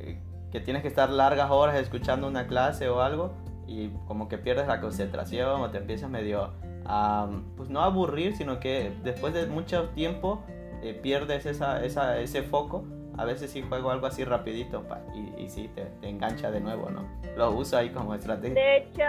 [0.00, 0.18] eh,
[0.50, 3.32] que tienes que estar largas horas escuchando una clase o algo
[3.66, 6.52] y como que pierdes la concentración o te empiezas medio
[6.86, 10.42] a, pues no a aburrir, sino que después de mucho tiempo
[10.82, 12.84] eh, pierdes esa, esa, ese foco.
[13.16, 16.60] A veces sí juego algo así rapidito pa, y, y sí te, te engancha de
[16.60, 17.06] nuevo, ¿no?
[17.36, 18.54] Lo uso ahí como estrategia.
[18.54, 19.02] De hecho,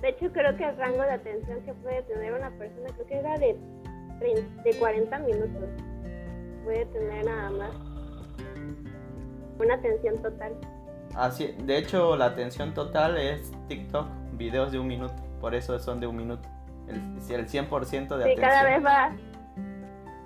[0.00, 3.18] de hecho creo que el rango de atención que puede tener una persona, creo que
[3.18, 3.56] era de,
[4.20, 5.68] 30 de 40 minutos.
[6.64, 7.70] Puede tener nada más
[9.58, 10.52] una atención total.
[11.14, 15.14] Así, de hecho, la atención total es TikTok, videos de un minuto.
[15.40, 16.48] Por eso son de un minuto.
[16.88, 18.36] El, el 100% de Sí, atención.
[18.40, 19.12] cada vez va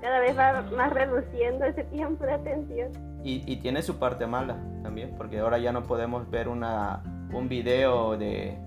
[0.05, 2.93] cada vez va más reduciendo ese tiempo de atención.
[3.25, 7.03] Y, y tiene su parte mala también, porque ahora ya no podemos ver una,
[7.33, 8.59] un video de,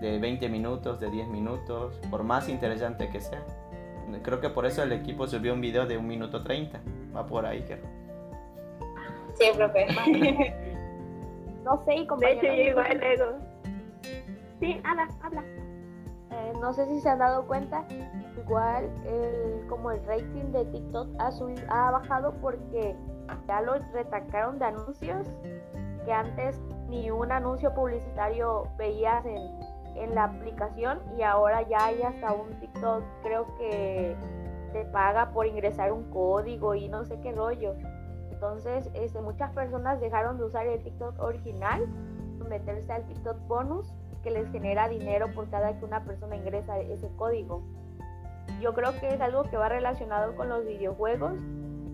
[0.00, 3.40] de 20 minutos, de 10 minutos, por más interesante que sea.
[4.24, 6.80] Creo que por eso el equipo subió un video de un minuto 30.
[7.14, 7.86] Va por ahí, creo.
[9.34, 9.86] Sí, profe.
[11.62, 13.38] No sé, y De hecho, yo igual luego.
[14.58, 15.44] Sí, habla, habla.
[16.60, 17.84] No sé si se han dado cuenta,
[18.36, 22.96] igual el, como el rating de TikTok ha, subido, ha bajado porque
[23.46, 25.26] ya lo retacaron de anuncios
[26.04, 29.38] que antes ni un anuncio publicitario veías en,
[29.96, 34.16] en la aplicación y ahora ya hay hasta un TikTok, creo que
[34.72, 37.74] te paga por ingresar un código y no sé qué rollo.
[38.30, 41.86] Entonces, este, muchas personas dejaron de usar el TikTok original,
[42.48, 47.08] meterse al TikTok bonus, que les genera dinero por cada que una persona ingresa ese
[47.16, 47.62] código.
[48.60, 51.34] Yo creo que es algo que va relacionado con los videojuegos,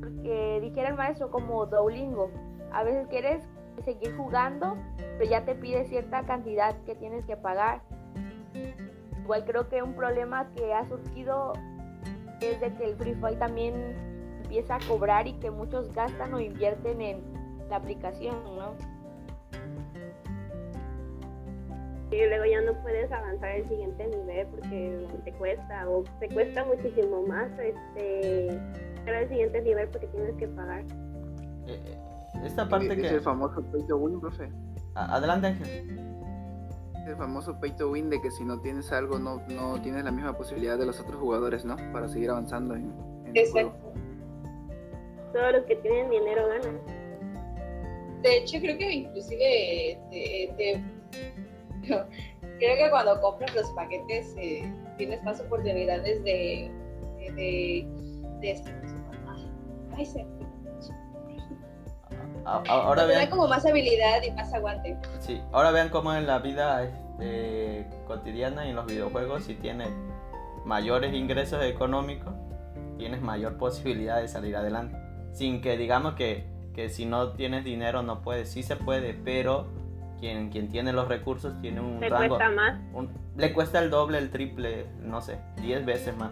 [0.00, 2.30] porque dijera el maestro como Duolingo,
[2.72, 3.42] a veces quieres
[3.84, 4.76] seguir jugando,
[5.18, 7.80] pero ya te pide cierta cantidad que tienes que pagar.
[9.22, 11.52] Igual creo que un problema que ha surgido
[12.40, 13.74] es de que el Free Fire también
[14.42, 17.20] empieza a cobrar y que muchos gastan o invierten en
[17.68, 18.74] la aplicación, ¿no?
[22.16, 26.64] Y luego ya no puedes avanzar al siguiente nivel porque te cuesta o te cuesta
[26.64, 28.58] muchísimo más este
[29.04, 30.82] llegar al siguiente nivel porque tienes que pagar.
[31.66, 31.98] Eh,
[32.44, 33.08] esta parte Es que...
[33.08, 34.48] el famoso pay to win, profe.
[34.94, 36.00] Adelante Ángel.
[37.02, 40.02] Es el famoso pay to win de que si no tienes algo no, no tienes
[40.02, 41.76] la misma posibilidad de los otros jugadores, ¿no?
[41.92, 42.90] Para seguir avanzando en,
[43.26, 43.52] en el.
[45.32, 46.80] Todos los que tienen dinero ganan.
[48.22, 50.82] De hecho, creo que inclusive te, te-
[52.58, 56.70] creo que cuando compras los paquetes eh, tienes más oportunidades de
[57.18, 57.88] de, de,
[58.40, 58.74] de este-
[59.96, 60.26] ay, se-
[62.44, 64.96] a- Ahora vean, como más habilidad y más aguante.
[65.18, 69.88] sí, ahora vean cómo en la vida este, cotidiana y en los videojuegos si tienes
[70.64, 72.32] mayores ingresos económicos,
[72.98, 74.96] tienes mayor posibilidad de salir adelante.
[75.32, 79.66] Sin que digamos que, que si no tienes dinero no puedes, sí se puede, pero
[80.18, 82.78] quien, quien tiene los recursos tiene un Te rango, cuesta más.
[82.92, 86.30] un- le cuesta el doble, el triple, no sé, 10 veces más.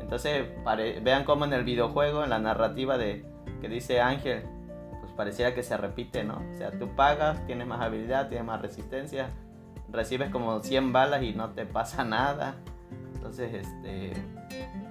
[0.00, 3.24] Entonces, pare- vean cómo en el videojuego, en la narrativa de
[3.60, 4.42] que dice Ángel,
[5.00, 6.42] pues pareciera que se repite, ¿no?
[6.52, 9.28] O sea, tú pagas, tienes más habilidad, tienes más resistencia,
[9.90, 12.56] recibes como 100 balas y no te pasa nada.
[13.14, 14.12] Entonces, este,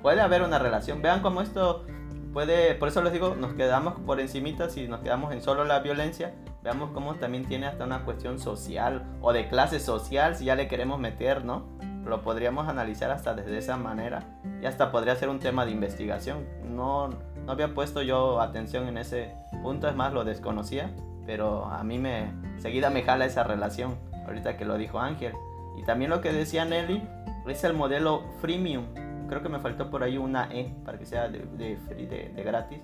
[0.02, 1.02] puede haber una relación.
[1.02, 1.86] Vean cómo esto
[2.34, 5.80] puede, por eso les digo, nos quedamos por encimita si nos quedamos en solo la
[5.80, 6.34] violencia.
[6.64, 10.68] Veamos cómo también tiene hasta una cuestión social o de clase social, si ya le
[10.68, 11.66] queremos meter, ¿no?
[12.06, 14.24] Lo podríamos analizar hasta desde esa manera
[14.62, 16.46] y hasta podría ser un tema de investigación.
[16.64, 17.10] No,
[17.46, 19.34] no había puesto yo atención en ese
[19.64, 20.92] punto, es más, lo desconocía,
[21.26, 23.96] pero a mí me, seguida me jala esa relación,
[24.26, 25.34] ahorita que lo dijo Ángel.
[25.78, 27.02] Y también lo que decía Nelly
[27.48, 28.86] es el modelo freemium.
[29.32, 32.44] Creo que me faltó por ahí una E para que sea de, de, de- de
[32.44, 32.80] gratis.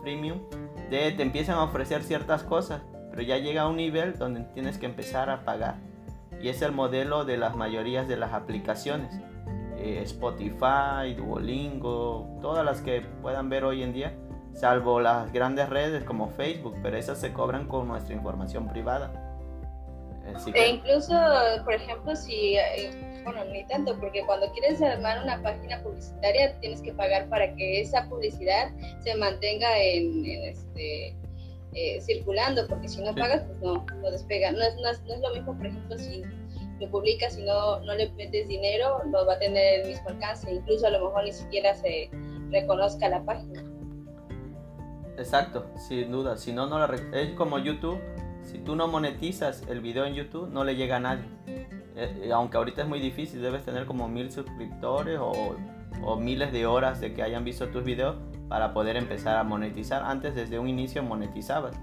[0.00, 0.40] Freemium.
[0.90, 4.78] De, te empiezan a ofrecer ciertas cosas, pero ya llega a un nivel donde tienes
[4.78, 5.76] que empezar a pagar.
[6.40, 9.14] Y es el modelo de las mayorías de las aplicaciones.
[9.76, 14.12] Eh, Spotify, Duolingo, todas las que puedan ver hoy en día,
[14.54, 19.12] salvo las grandes redes como Facebook, pero esas se cobran con nuestra información privada.
[20.34, 21.14] Así E que- incluso,
[21.62, 22.90] por ejemplo, si, eh,
[23.24, 27.80] bueno, ni tanto, porque cuando quieres armar una página publicitaria tienes que pagar para que
[27.80, 28.70] esa publicidad
[29.00, 31.16] se mantenga en, en este,
[31.74, 34.52] eh, circulando, porque si no pagas, pues no, no despega.
[34.52, 36.22] No es, no, es, no es lo mismo, por ejemplo, si
[36.80, 40.52] lo publicas y no, no le metes dinero, no va a tener el mismo alcance,
[40.52, 42.10] incluso a lo mejor ni siquiera se
[42.50, 43.64] reconozca la página.
[45.16, 46.36] Exacto, sin duda.
[46.36, 48.00] Si no, no la es como YouTube.
[48.42, 51.24] Si tú no monetizas el video en YouTube, no le llega a nadie.
[51.96, 55.56] Eh, aunque ahorita es muy difícil, debes tener como mil suscriptores o,
[56.02, 58.16] o miles de horas de que hayan visto tus videos
[58.48, 60.02] para poder empezar a monetizar.
[60.02, 61.76] Antes, desde un inicio, monetizabas.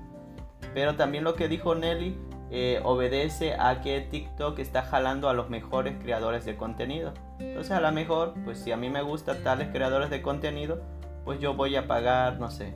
[0.73, 2.18] Pero también lo que dijo Nelly
[2.52, 7.14] eh, obedece a que TikTok está jalando a los mejores creadores de contenido.
[7.40, 10.81] Entonces, a lo mejor, pues si a mí me gustan tales creadores de contenido,
[11.26, 12.73] pues yo voy a pagar, no sé,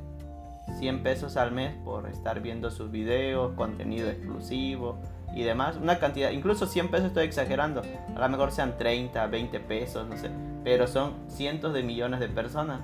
[0.79, 4.99] 100 pesos al mes por estar viendo sus videos, contenido exclusivo
[5.35, 5.77] y demás.
[5.77, 7.81] Una cantidad, incluso 100 pesos estoy exagerando.
[8.15, 10.29] A lo mejor sean 30, 20 pesos, no sé.
[10.63, 12.81] Pero son cientos de millones de personas.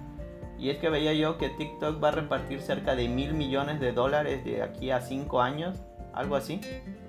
[0.57, 3.93] Y es que veía yo que TikTok va a repartir cerca de mil millones de
[3.93, 5.80] dólares de aquí a 5 años,
[6.13, 6.59] algo así.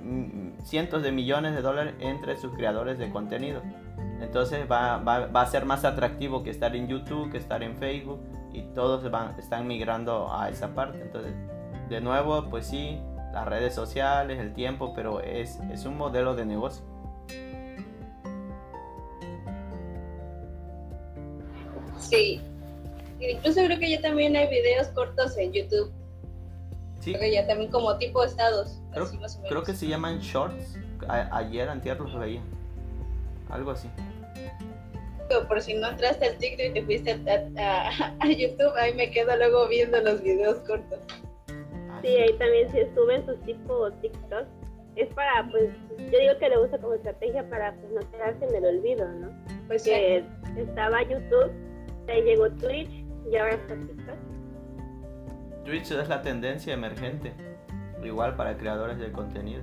[0.02, 3.60] Mm, Cientos de millones de dólares entre sus creadores de contenido.
[4.20, 7.76] Entonces va, va- va a ser más atractivo que estar en YouTube, que estar en
[7.76, 8.20] Facebook
[8.52, 11.00] y todos van, están migrando a esa parte.
[11.00, 11.32] Entonces,
[11.88, 13.00] de nuevo, pues sí,
[13.32, 16.84] las redes sociales, el tiempo, pero es, es un modelo de negocio.
[21.98, 22.40] Sí.
[23.20, 25.92] Incluso creo que ya también hay videos cortos en YouTube.
[27.00, 28.78] Sí, Creo que ya también como tipo estados.
[28.92, 29.50] creo, así más o menos.
[29.50, 30.76] creo que se llaman shorts.
[31.08, 32.42] A- ayer, antier los veía.
[33.50, 33.88] Algo así.
[35.28, 38.94] Pero por si no entraste al TikTok y te fuiste a, a- a YouTube, ahí
[38.94, 40.98] me quedo luego viendo los videos cortos.
[42.02, 44.46] Sí, ahí también se suben sus tipo TikTok.
[44.96, 48.54] Es para, pues, yo digo que lo usa como estrategia para pues, no quedarse en
[48.56, 49.30] el olvido, ¿no?
[49.66, 49.90] Pues sí.
[49.90, 50.24] Que
[50.56, 51.50] estaba YouTube,
[52.08, 54.16] ahí llegó Twitch y ahora está TikTok.
[55.64, 57.32] Twitch es la tendencia emergente,
[58.02, 59.62] igual para creadores de contenido.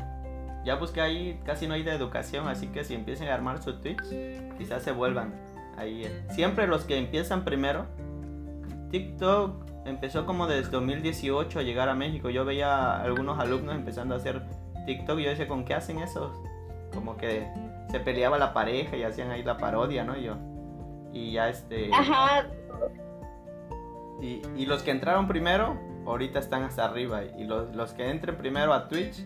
[0.63, 3.79] Ya busqué ahí, casi no hay de educación, así que si empiezan a armar su
[3.79, 4.03] Twitch,
[4.57, 5.33] quizás se vuelvan
[5.77, 6.05] ahí.
[6.29, 7.85] Siempre los que empiezan primero,
[8.89, 12.29] TikTok empezó como desde 2018 a llegar a México.
[12.29, 14.43] Yo veía a algunos alumnos empezando a hacer
[14.85, 16.33] TikTok y yo decía, ¿con qué hacen eso?
[16.93, 17.47] Como que
[17.89, 20.17] se peleaba la pareja y hacían ahí la parodia, ¿no?
[20.17, 20.35] Y yo,
[21.13, 21.89] y ya este...
[21.93, 22.47] Ajá.
[24.21, 27.21] Y, y los que entraron primero, ahorita están hasta arriba.
[27.37, 29.25] Y los, los que entren primero a Twitch,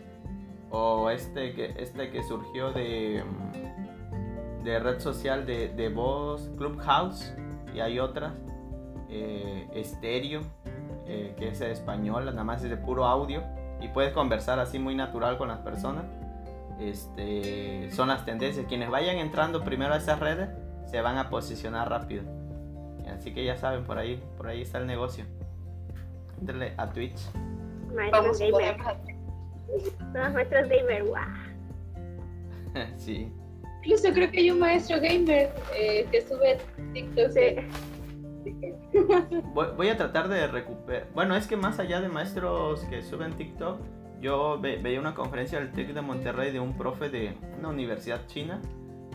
[0.69, 3.23] o este que, este que surgió de,
[4.63, 7.33] de red social de, de voz, Clubhouse,
[7.73, 8.33] y hay otras,
[9.11, 10.41] eh, Estéreo,
[11.05, 13.43] eh, que es española, nada más es de puro audio,
[13.81, 16.05] y puedes conversar así muy natural con las personas.
[16.79, 18.65] Este, son las tendencias.
[18.67, 20.49] Quienes vayan entrando primero a esas redes
[20.85, 22.23] se van a posicionar rápido.
[23.07, 25.25] Así que ya saben, por ahí, por ahí está el negocio.
[26.39, 27.19] Entrenle a Twitch.
[27.93, 28.77] Maestros Vamos, gamer.
[30.13, 31.23] Somos maestros gamer, guau.
[32.97, 33.31] sí.
[33.83, 36.57] Incluso creo que hay un maestro gamer eh, que sube
[36.93, 37.31] TikTok.
[39.53, 41.07] Voy, voy a tratar de recuperar.
[41.13, 43.79] Bueno, es que más allá de maestros que suben TikTok,
[44.19, 48.25] yo ve- veía una conferencia del TEC de Monterrey de un profe de una universidad
[48.27, 48.61] china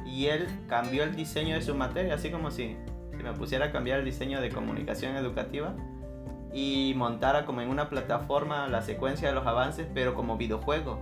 [0.05, 2.77] y él cambió el diseño de su materia, así como si,
[3.17, 5.75] si me pusiera a cambiar el diseño de comunicación educativa
[6.53, 10.99] y montara como en una plataforma la secuencia de los avances, pero como videojuego.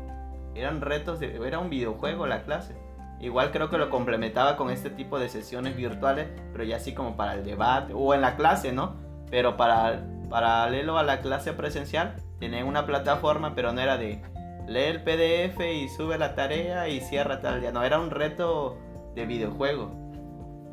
[0.55, 2.74] Eran retos, de, era un videojuego la clase.
[3.20, 7.16] Igual creo que lo complementaba con este tipo de sesiones virtuales, pero ya así como
[7.16, 8.97] para el debate o en la clase, ¿no?
[9.31, 14.20] Pero para paralelo a la clase presencial, tenían una plataforma, pero no era de
[14.66, 17.73] lee el PDF y sube la tarea y cierra tal día.
[17.73, 18.78] No, era un reto
[19.15, 19.91] de videojuego.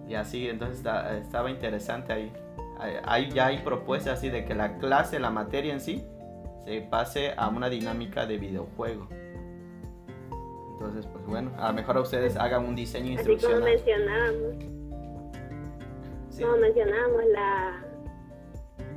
[0.07, 0.83] Y así, entonces
[1.21, 2.33] estaba interesante ahí.
[3.05, 6.03] Hay- ya hay propuestas así de que la clase, la materia en sí,
[6.65, 9.07] se pase a una dinámica de videojuego.
[10.81, 13.63] Entonces, pues bueno, a lo mejor a ustedes hagan un diseño Así como instruccional.
[13.63, 14.55] mencionábamos,
[16.29, 16.43] Sí.
[16.43, 17.83] como mencionábamos, la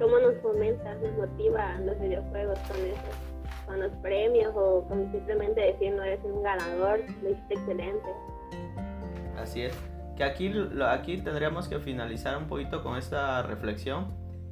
[0.01, 5.61] cómo nos fomenta, nos motiva los videojuegos con eso, con los premios o con simplemente
[5.61, 8.09] decir no eres un ganador, lo hiciste excelente.
[9.36, 9.78] Así es.
[10.16, 10.52] Que aquí,
[10.89, 14.06] aquí tendríamos que finalizar un poquito con esta reflexión,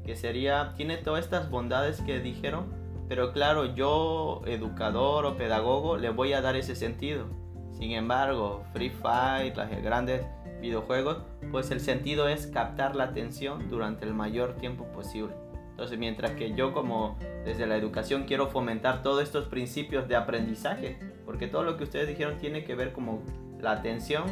[0.04, 2.66] que sería, tiene todas estas bondades que dijeron,
[3.12, 7.26] pero claro, yo, educador o pedagogo, le voy a dar ese sentido.
[7.72, 10.24] Sin embargo, Free Fire, los grandes
[10.62, 11.18] videojuegos,
[11.51, 15.34] pues el sentido es captar la atención durante el mayor tiempo posible.
[15.72, 20.98] Entonces, mientras que yo como desde la educación quiero fomentar todos estos principios de aprendizaje,
[21.26, 23.22] porque todo lo que ustedes dijeron tiene que ver como
[23.60, 24.24] la atención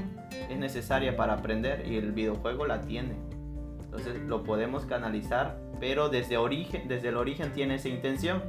[0.48, 3.16] es necesaria para aprender y el videojuego la tiene.
[3.78, 8.40] Entonces lo podemos canalizar, pero desde, origen, desde el origen tiene esa intención.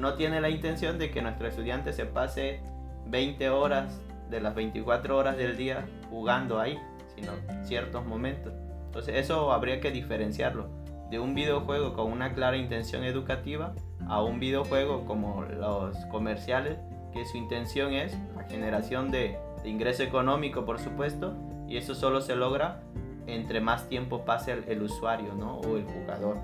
[0.00, 2.60] No tiene la intención de que nuestro estudiante se pase
[3.06, 4.00] 20 horas
[4.30, 6.78] de las 24 horas del día jugando ahí,
[7.14, 7.32] sino
[7.64, 8.54] ciertos momentos.
[8.86, 10.68] Entonces eso habría que diferenciarlo
[11.10, 13.74] de un videojuego con una clara intención educativa
[14.08, 16.78] a un videojuego como los comerciales
[17.12, 21.34] que su intención es la generación de, de ingreso económico por supuesto
[21.68, 22.80] y eso solo se logra
[23.26, 25.56] entre más tiempo pase el, el usuario ¿no?
[25.58, 26.38] o el jugador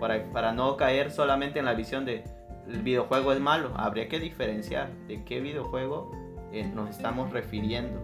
[0.00, 2.24] para, para no caer solamente en la visión de
[2.70, 6.10] el videojuego es malo habría que diferenciar de qué videojuego
[6.52, 8.00] eh, nos estamos refiriendo.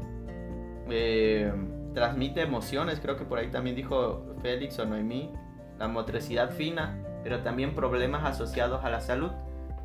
[0.88, 1.52] Eh,
[1.94, 5.32] transmite emociones creo que por ahí también dijo Félix o Noemí
[5.78, 9.32] la motricidad fina pero también problemas asociados a la salud.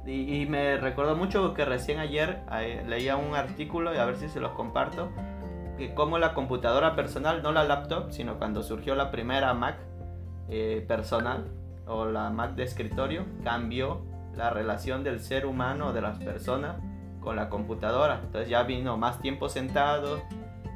[0.06, 4.18] Y, y me recuerdo mucho que recién ayer eh, leía un artículo y a ver
[4.18, 5.10] si se los comparto
[5.78, 9.78] que como la computadora personal, no la laptop, sino cuando surgió la primera Mac
[10.50, 11.48] eh, personal
[11.88, 14.02] o la Mac de escritorio, cambió
[14.36, 16.78] la relación del ser humano, de las personas,
[17.20, 18.20] con la computadora.
[18.24, 20.22] Entonces ya vino más tiempo sentado,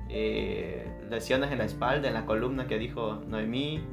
[0.10, 3.84] eh, lesiones en la espalda, en la columna que dijo Noemí.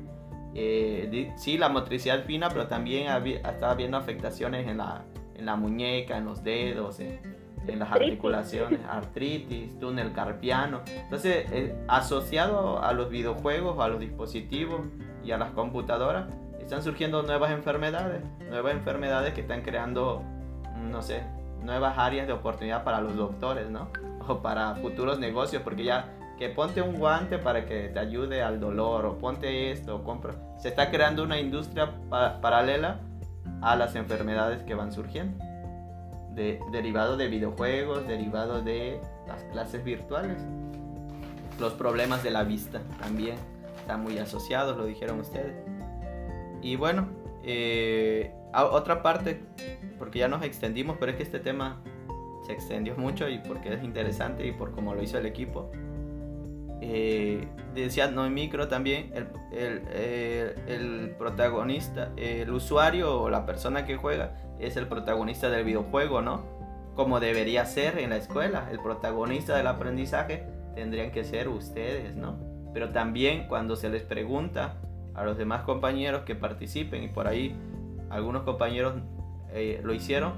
[0.54, 5.02] eh, di- sí, la motricidad fina, pero también había- estaba viendo afectaciones en la,
[5.34, 7.20] en la muñeca, en los dedos, en,
[7.66, 10.82] en las articulaciones, artritis, túnel carpiano.
[10.86, 14.82] Entonces, eh, asociado a los videojuegos, a los dispositivos
[15.24, 16.26] y a las computadoras,
[16.62, 20.22] están surgiendo nuevas enfermedades, nuevas enfermedades que están creando,
[20.90, 21.22] no sé,
[21.62, 23.88] nuevas áreas de oportunidad para los doctores, ¿no?
[24.28, 26.08] O para futuros negocios, porque ya
[26.38, 30.34] que ponte un guante para que te ayude al dolor, o ponte esto, o compra.
[30.58, 33.00] Se está creando una industria pa- paralela
[33.62, 35.44] a las enfermedades que van surgiendo
[36.34, 40.38] de, derivado de videojuegos, derivado de las clases virtuales.
[41.58, 43.36] Los problemas de la vista también
[43.78, 45.54] están muy asociados, lo dijeron ustedes.
[46.62, 47.08] Y bueno,
[47.42, 49.40] eh, a- otra parte,
[49.98, 51.82] porque ya nos extendimos, pero es que este tema
[52.46, 55.70] se extendió mucho y porque es interesante y por cómo lo hizo el equipo.
[56.80, 63.84] Eh, decía Noemí, creo también, el, el- el- el protagonista, el usuario o la persona
[63.84, 66.42] que juega es el protagonista del videojuego, ¿no?
[66.96, 68.68] Como debería ser en la escuela.
[68.70, 70.44] El protagonista del aprendizaje
[70.74, 72.36] tendrían que ser ustedes, ¿no?
[72.74, 74.76] Pero también cuando se les pregunta
[75.14, 77.54] a los demás compañeros que participen y por ahí
[78.10, 78.94] algunos compañeros
[79.54, 80.32] eh, lo hicieron,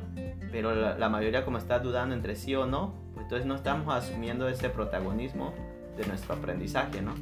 [0.50, 4.48] pero la, mayoría como está dudando entre sí o no, pues entonces no estamos asumiendo
[4.48, 5.52] ese protagonismo
[5.96, 7.14] de nuestro aprendizaje, ¿no?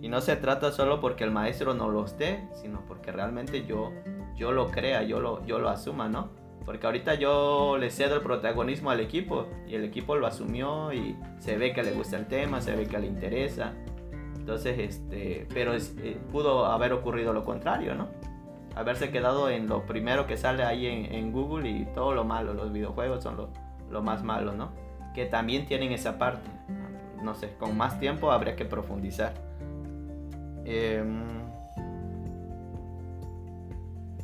[0.00, 3.92] Y no se trata solo porque el maestro no los dé, sino porque realmente yo,
[4.36, 6.30] yo lo crea, yo lo, yo lo asuma, ¿no?
[6.64, 11.16] Porque ahorita yo le cedo el protagonismo al equipo y el equipo lo asumió y
[11.38, 13.72] se ve que le gusta el tema, se ve que le interesa.
[14.46, 18.06] Entonces, este, pero eh, pudo haber ocurrido lo contrario, ¿no?
[18.76, 22.54] Haberse quedado en lo primero que sale ahí en, en Google y todo lo malo,
[22.54, 23.48] los videojuegos son lo,
[23.90, 24.70] lo más malo, ¿no?
[25.16, 26.48] Que también tienen esa parte.
[27.24, 29.34] No sé, con más tiempo habría que profundizar.
[30.64, 31.02] Eh,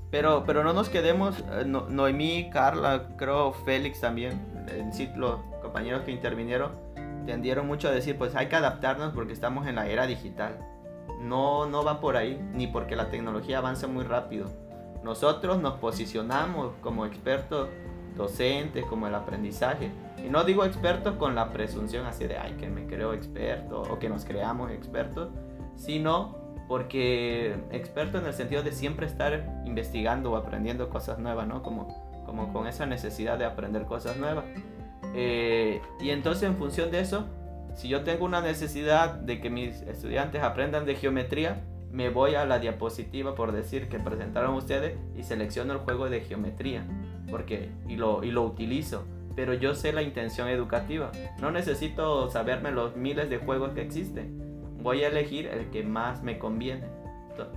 [0.08, 5.40] pero, pero no nos quedemos, eh, no, Noemí, Carla, creo Félix también, en sí, los
[5.62, 6.70] compañeros que intervinieron,
[7.26, 10.58] tendieron mucho a decir, pues hay que adaptarnos porque estamos en la era digital.
[11.20, 14.48] No, no va por ahí, ni porque la tecnología avanza muy rápido.
[15.02, 17.68] Nosotros nos posicionamos como expertos
[18.16, 19.90] docentes, como el aprendizaje.
[20.24, 23.98] Y no digo expertos con la presunción así de, ay, que me creo experto o
[23.98, 25.30] que nos creamos expertos,
[25.76, 26.36] sino
[26.68, 31.62] porque experto en el sentido de siempre estar investigando o aprendiendo cosas nuevas, ¿no?
[31.62, 34.44] Como, como con esa necesidad de aprender cosas nuevas.
[35.14, 37.26] Eh, y entonces en función de eso,
[37.74, 42.46] si yo tengo una necesidad de que mis estudiantes aprendan de geometría, me voy a
[42.46, 46.86] la diapositiva por decir que presentaron ustedes y selecciono el juego de geometría
[47.32, 49.04] porque y lo, y lo utilizo.
[49.34, 51.10] Pero yo sé la intención educativa.
[51.40, 54.38] No necesito saberme los miles de juegos que existen.
[54.82, 56.86] Voy a elegir el que más me conviene.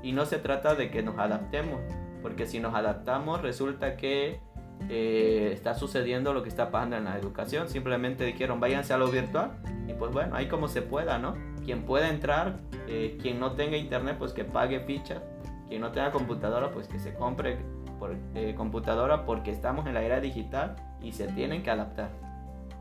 [0.02, 1.82] Y no se trata de que nos adaptemos,
[2.22, 4.40] porque si nos adaptamos resulta que
[4.90, 7.70] eh, está sucediendo lo que está pasando en la educación.
[7.70, 9.52] Simplemente dijeron váyanse a lo virtual
[9.88, 11.36] y pues bueno, ahí como se pueda, ¿no?
[11.64, 15.22] Quien pueda entrar, eh, quien no tenga internet pues que pague fichas,
[15.68, 17.58] quien no tenga computadora pues que se compre
[18.00, 22.10] por, eh, computadora porque estamos en la era digital y se tienen que adaptar.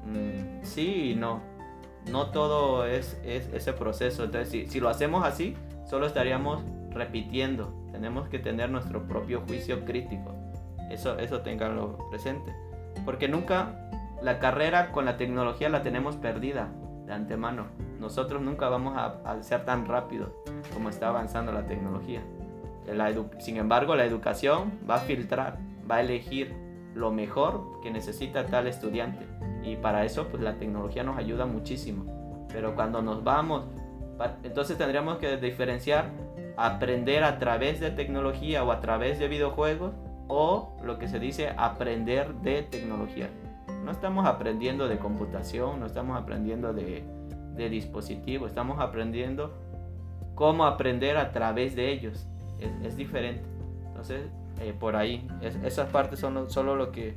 [0.06, 1.54] Mm, sí y no
[2.10, 4.24] no todo es, ese proceso.
[4.24, 5.56] Entonces, si, lo hacemos así,
[5.86, 7.72] solo estaríamos repitiendo.
[7.92, 10.34] Tenemos que tener nuestro propio juicio crítico.
[10.90, 12.54] Eso, eso tenganlo presente.
[13.04, 13.88] Porque nunca
[14.22, 16.68] la carrera con la tecnología la tenemos perdida
[17.06, 17.66] de antemano.
[17.98, 20.30] Nosotros nunca vamos a, ser tan rápidos
[20.72, 22.22] como está avanzando la tecnología.
[23.38, 25.58] sin embargo, la educación va a filtrar,
[25.90, 26.54] va a elegir
[26.94, 29.26] lo mejor que necesita tal estudiante
[29.62, 32.46] y para eso pues la tecnología nos ayuda muchísimo.
[32.52, 33.64] Pero cuando nos vamos,
[34.42, 36.10] entonces tendríamos que diferenciar
[36.56, 39.92] aprender a través de tecnología o a través de videojuegos
[40.28, 43.28] o lo que se dice aprender de tecnología.
[43.84, 47.04] No estamos aprendiendo de computación, no estamos aprendiendo de,
[47.54, 49.52] de dispositivos, estamos aprendiendo
[50.34, 52.26] cómo aprender a través de ellos.
[52.82, 53.42] Es, diferente.
[53.88, 54.30] Entonces,
[54.60, 57.16] eh, por ahí, esas partes son solo lo que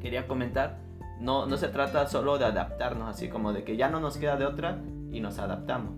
[0.00, 0.78] quería comentar
[1.22, 4.36] no, no se trata solo de adaptarnos, así como de que ya no nos queda
[4.36, 4.78] de otra
[5.12, 5.94] y nos adaptamos.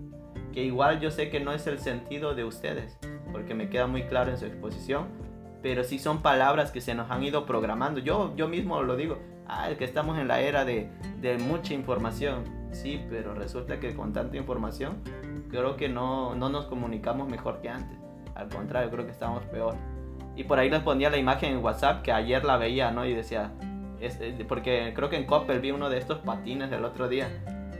[0.53, 2.99] Que igual yo sé que no es el sentido de ustedes,
[3.31, 5.07] porque me queda muy claro en su exposición,
[5.65, 7.99] pero sí son palabras que se nos han ido programando.
[7.99, 9.17] Yo, yo mismo lo digo,
[9.47, 12.43] ah, que estamos en la era de, de mucha información.
[12.71, 14.97] Sí, pero resulta que con tanta información
[15.49, 17.97] creo que no, no nos comunicamos mejor que antes.
[18.35, 19.73] Al contrario, creo que estamos peor.
[20.35, 23.03] Y por ahí les ponía la imagen en WhatsApp que ayer la veía, ¿no?
[23.03, 23.51] Y decía,
[23.99, 27.27] eh, porque creo que en Coppel vi uno de estos patines el otro día,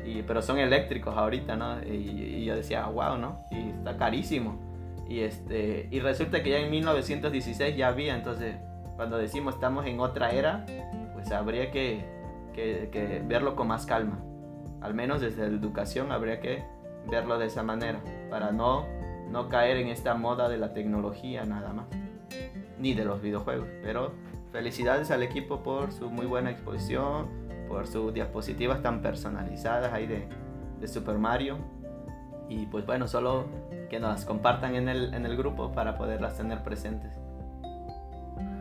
[0.04, 1.84] y, pero son eléctricos ahorita, ¿no?
[1.84, 3.46] Y, yo decía, wow, ¿no?
[3.52, 4.75] Y está carísimo.
[5.08, 8.56] Y, este, y resulta que ya en 1916 ya había, entonces
[8.96, 10.66] cuando decimos estamos en otra era,
[11.14, 12.06] pues habría que,
[12.54, 14.20] que, verlo con más calma.
[14.82, 16.64] Al menos desde la educación habría que
[17.10, 18.86] verlo de esa manera, para no,
[19.30, 21.86] no caer en esta moda de la tecnología nada más,
[22.80, 24.12] ni de los videojuegos, pero
[24.56, 27.28] Felicidades al equipo por su muy buena exposición,
[27.68, 30.30] por sus diapositivas tan personalizadas ahí de,
[30.80, 31.58] de Super Mario.
[32.50, 33.46] Y pues bueno, solo
[33.90, 37.12] que nos las compartan en el, en el grupo para poderlas tener presentes.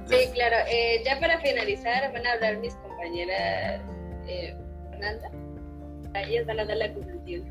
[0.06, 0.56] Sí, claro.
[0.69, 3.81] Eh, ya para finalizar, van a hablar mis compañeras
[4.27, 4.56] eh,
[4.90, 5.31] Fernanda.
[6.15, 7.48] Ellas van a dar la conclusión.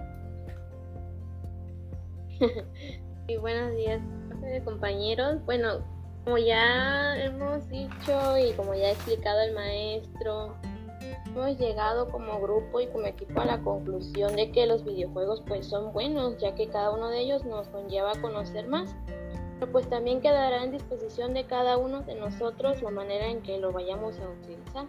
[3.27, 4.01] y buenos días,
[4.65, 5.43] compañeros.
[5.45, 5.79] Bueno,
[6.23, 10.55] como ya hemos dicho y como ya ha explicado el maestro,
[11.25, 15.65] hemos llegado como grupo y como equipo a la conclusión de que los videojuegos pues
[15.67, 18.95] son buenos, ya que cada uno de ellos nos conlleva a conocer más.
[19.59, 23.57] Pero pues también quedará en disposición de cada uno de nosotros la manera en que
[23.57, 24.85] lo vayamos a utilizar.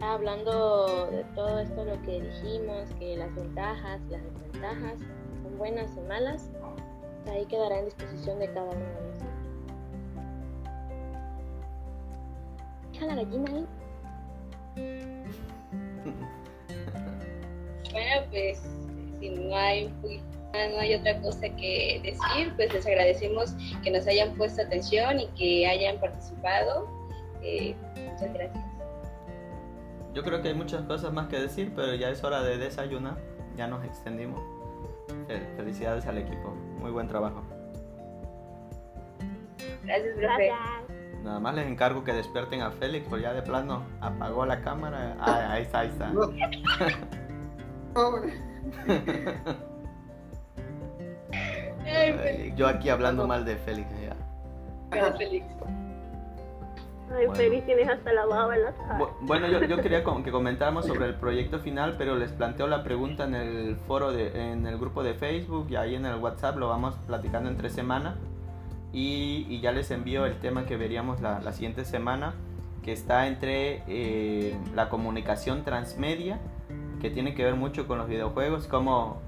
[0.00, 4.98] Hablando de todo esto lo que dijimos, que las ventajas, las desventajas
[5.42, 6.50] son buenas o malas,
[7.26, 9.30] Ahí quedará en disposición de cada uno de nosotros.
[12.92, 13.66] Deja la gallina
[14.76, 15.19] ahí.
[17.92, 18.60] Bueno, pues
[19.20, 19.88] si no hay,
[20.72, 25.26] no hay otra cosa que decir, pues les agradecemos que nos hayan puesto atención y
[25.28, 26.88] que hayan participado.
[27.42, 28.64] Eh, muchas gracias.
[30.14, 33.16] Yo creo que hay muchas cosas más que decir, pero ya es hora de desayunar.
[33.56, 34.40] Ya nos extendimos.
[35.28, 36.50] Fel- Felicidades al equipo.
[36.80, 37.42] Muy buen trabajo.
[39.84, 40.46] Gracias, profe.
[40.46, 40.58] Gracias.
[41.22, 45.16] Nada más les encargo que despierten a Félix, porque ya de plano apagó la cámara.
[45.20, 46.10] Ah, ahí está, ahí está.
[47.94, 48.32] Pobre.
[51.84, 53.88] Ay, Ay, Yo aquí hablando mal de Félix.
[54.00, 54.16] ya.
[54.92, 55.00] Ay,
[57.26, 57.34] Bueno.
[57.34, 58.98] feliz tienes hasta la baba en la cara.
[58.98, 62.84] Bu- Bueno, yo, yo quería que comentáramos sobre el proyecto final, pero les planteo la
[62.84, 66.56] pregunta en el foro, de, en el grupo de Facebook y ahí en el WhatsApp
[66.56, 68.16] lo vamos platicando entre semana.
[68.92, 72.34] Y, y ya les envío el tema que veríamos la, la siguiente semana,
[72.84, 76.38] que está entre eh, la comunicación transmedia,
[77.00, 79.18] que tiene que ver mucho con los videojuegos, como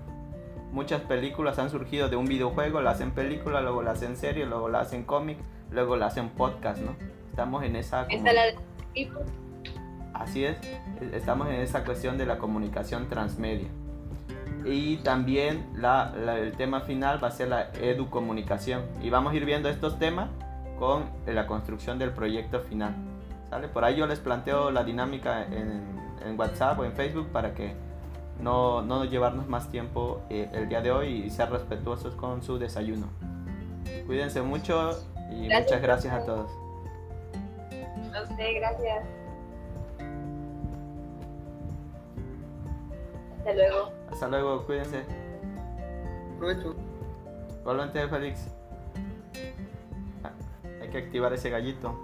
[0.73, 4.69] muchas películas han surgido de un videojuego, la hacen película, luego la hacen serie, luego
[4.69, 5.39] la hacen cómic,
[5.71, 6.95] luego la hacen podcast, ¿no?
[7.31, 8.07] Estamos en esa...
[8.07, 8.57] como- la de.
[10.15, 10.57] Así es,
[11.13, 13.69] estamos en esa cuestión de la comunicación transmedia.
[14.65, 18.83] Y también la- la- el tema final va a ser la educomunicación.
[19.03, 20.29] Y vamos a ir viendo estos temas
[20.79, 22.95] con la construcción del proyecto final.
[23.51, 23.69] ¿Sale?
[23.69, 25.83] Por ahí yo les planteo la dinámica en,
[26.27, 27.75] en WhatsApp o en Facebook para que
[28.41, 32.59] no, no llevarnos más tiempo eh, el día de hoy y ser respetuosos con su
[32.59, 33.07] desayuno.
[34.07, 34.91] Cuídense mucho
[35.31, 36.51] y Gracias, muchas gracias a todos.
[38.15, 39.05] A usted, gracias.
[43.39, 43.93] Hasta luego.
[44.11, 45.03] Hasta luego, cuídense.
[46.39, 46.75] Provecho.
[47.61, 48.47] Igualmente, Félix.
[50.23, 50.31] Ah,
[50.81, 51.97] Hay que activar ese gallito.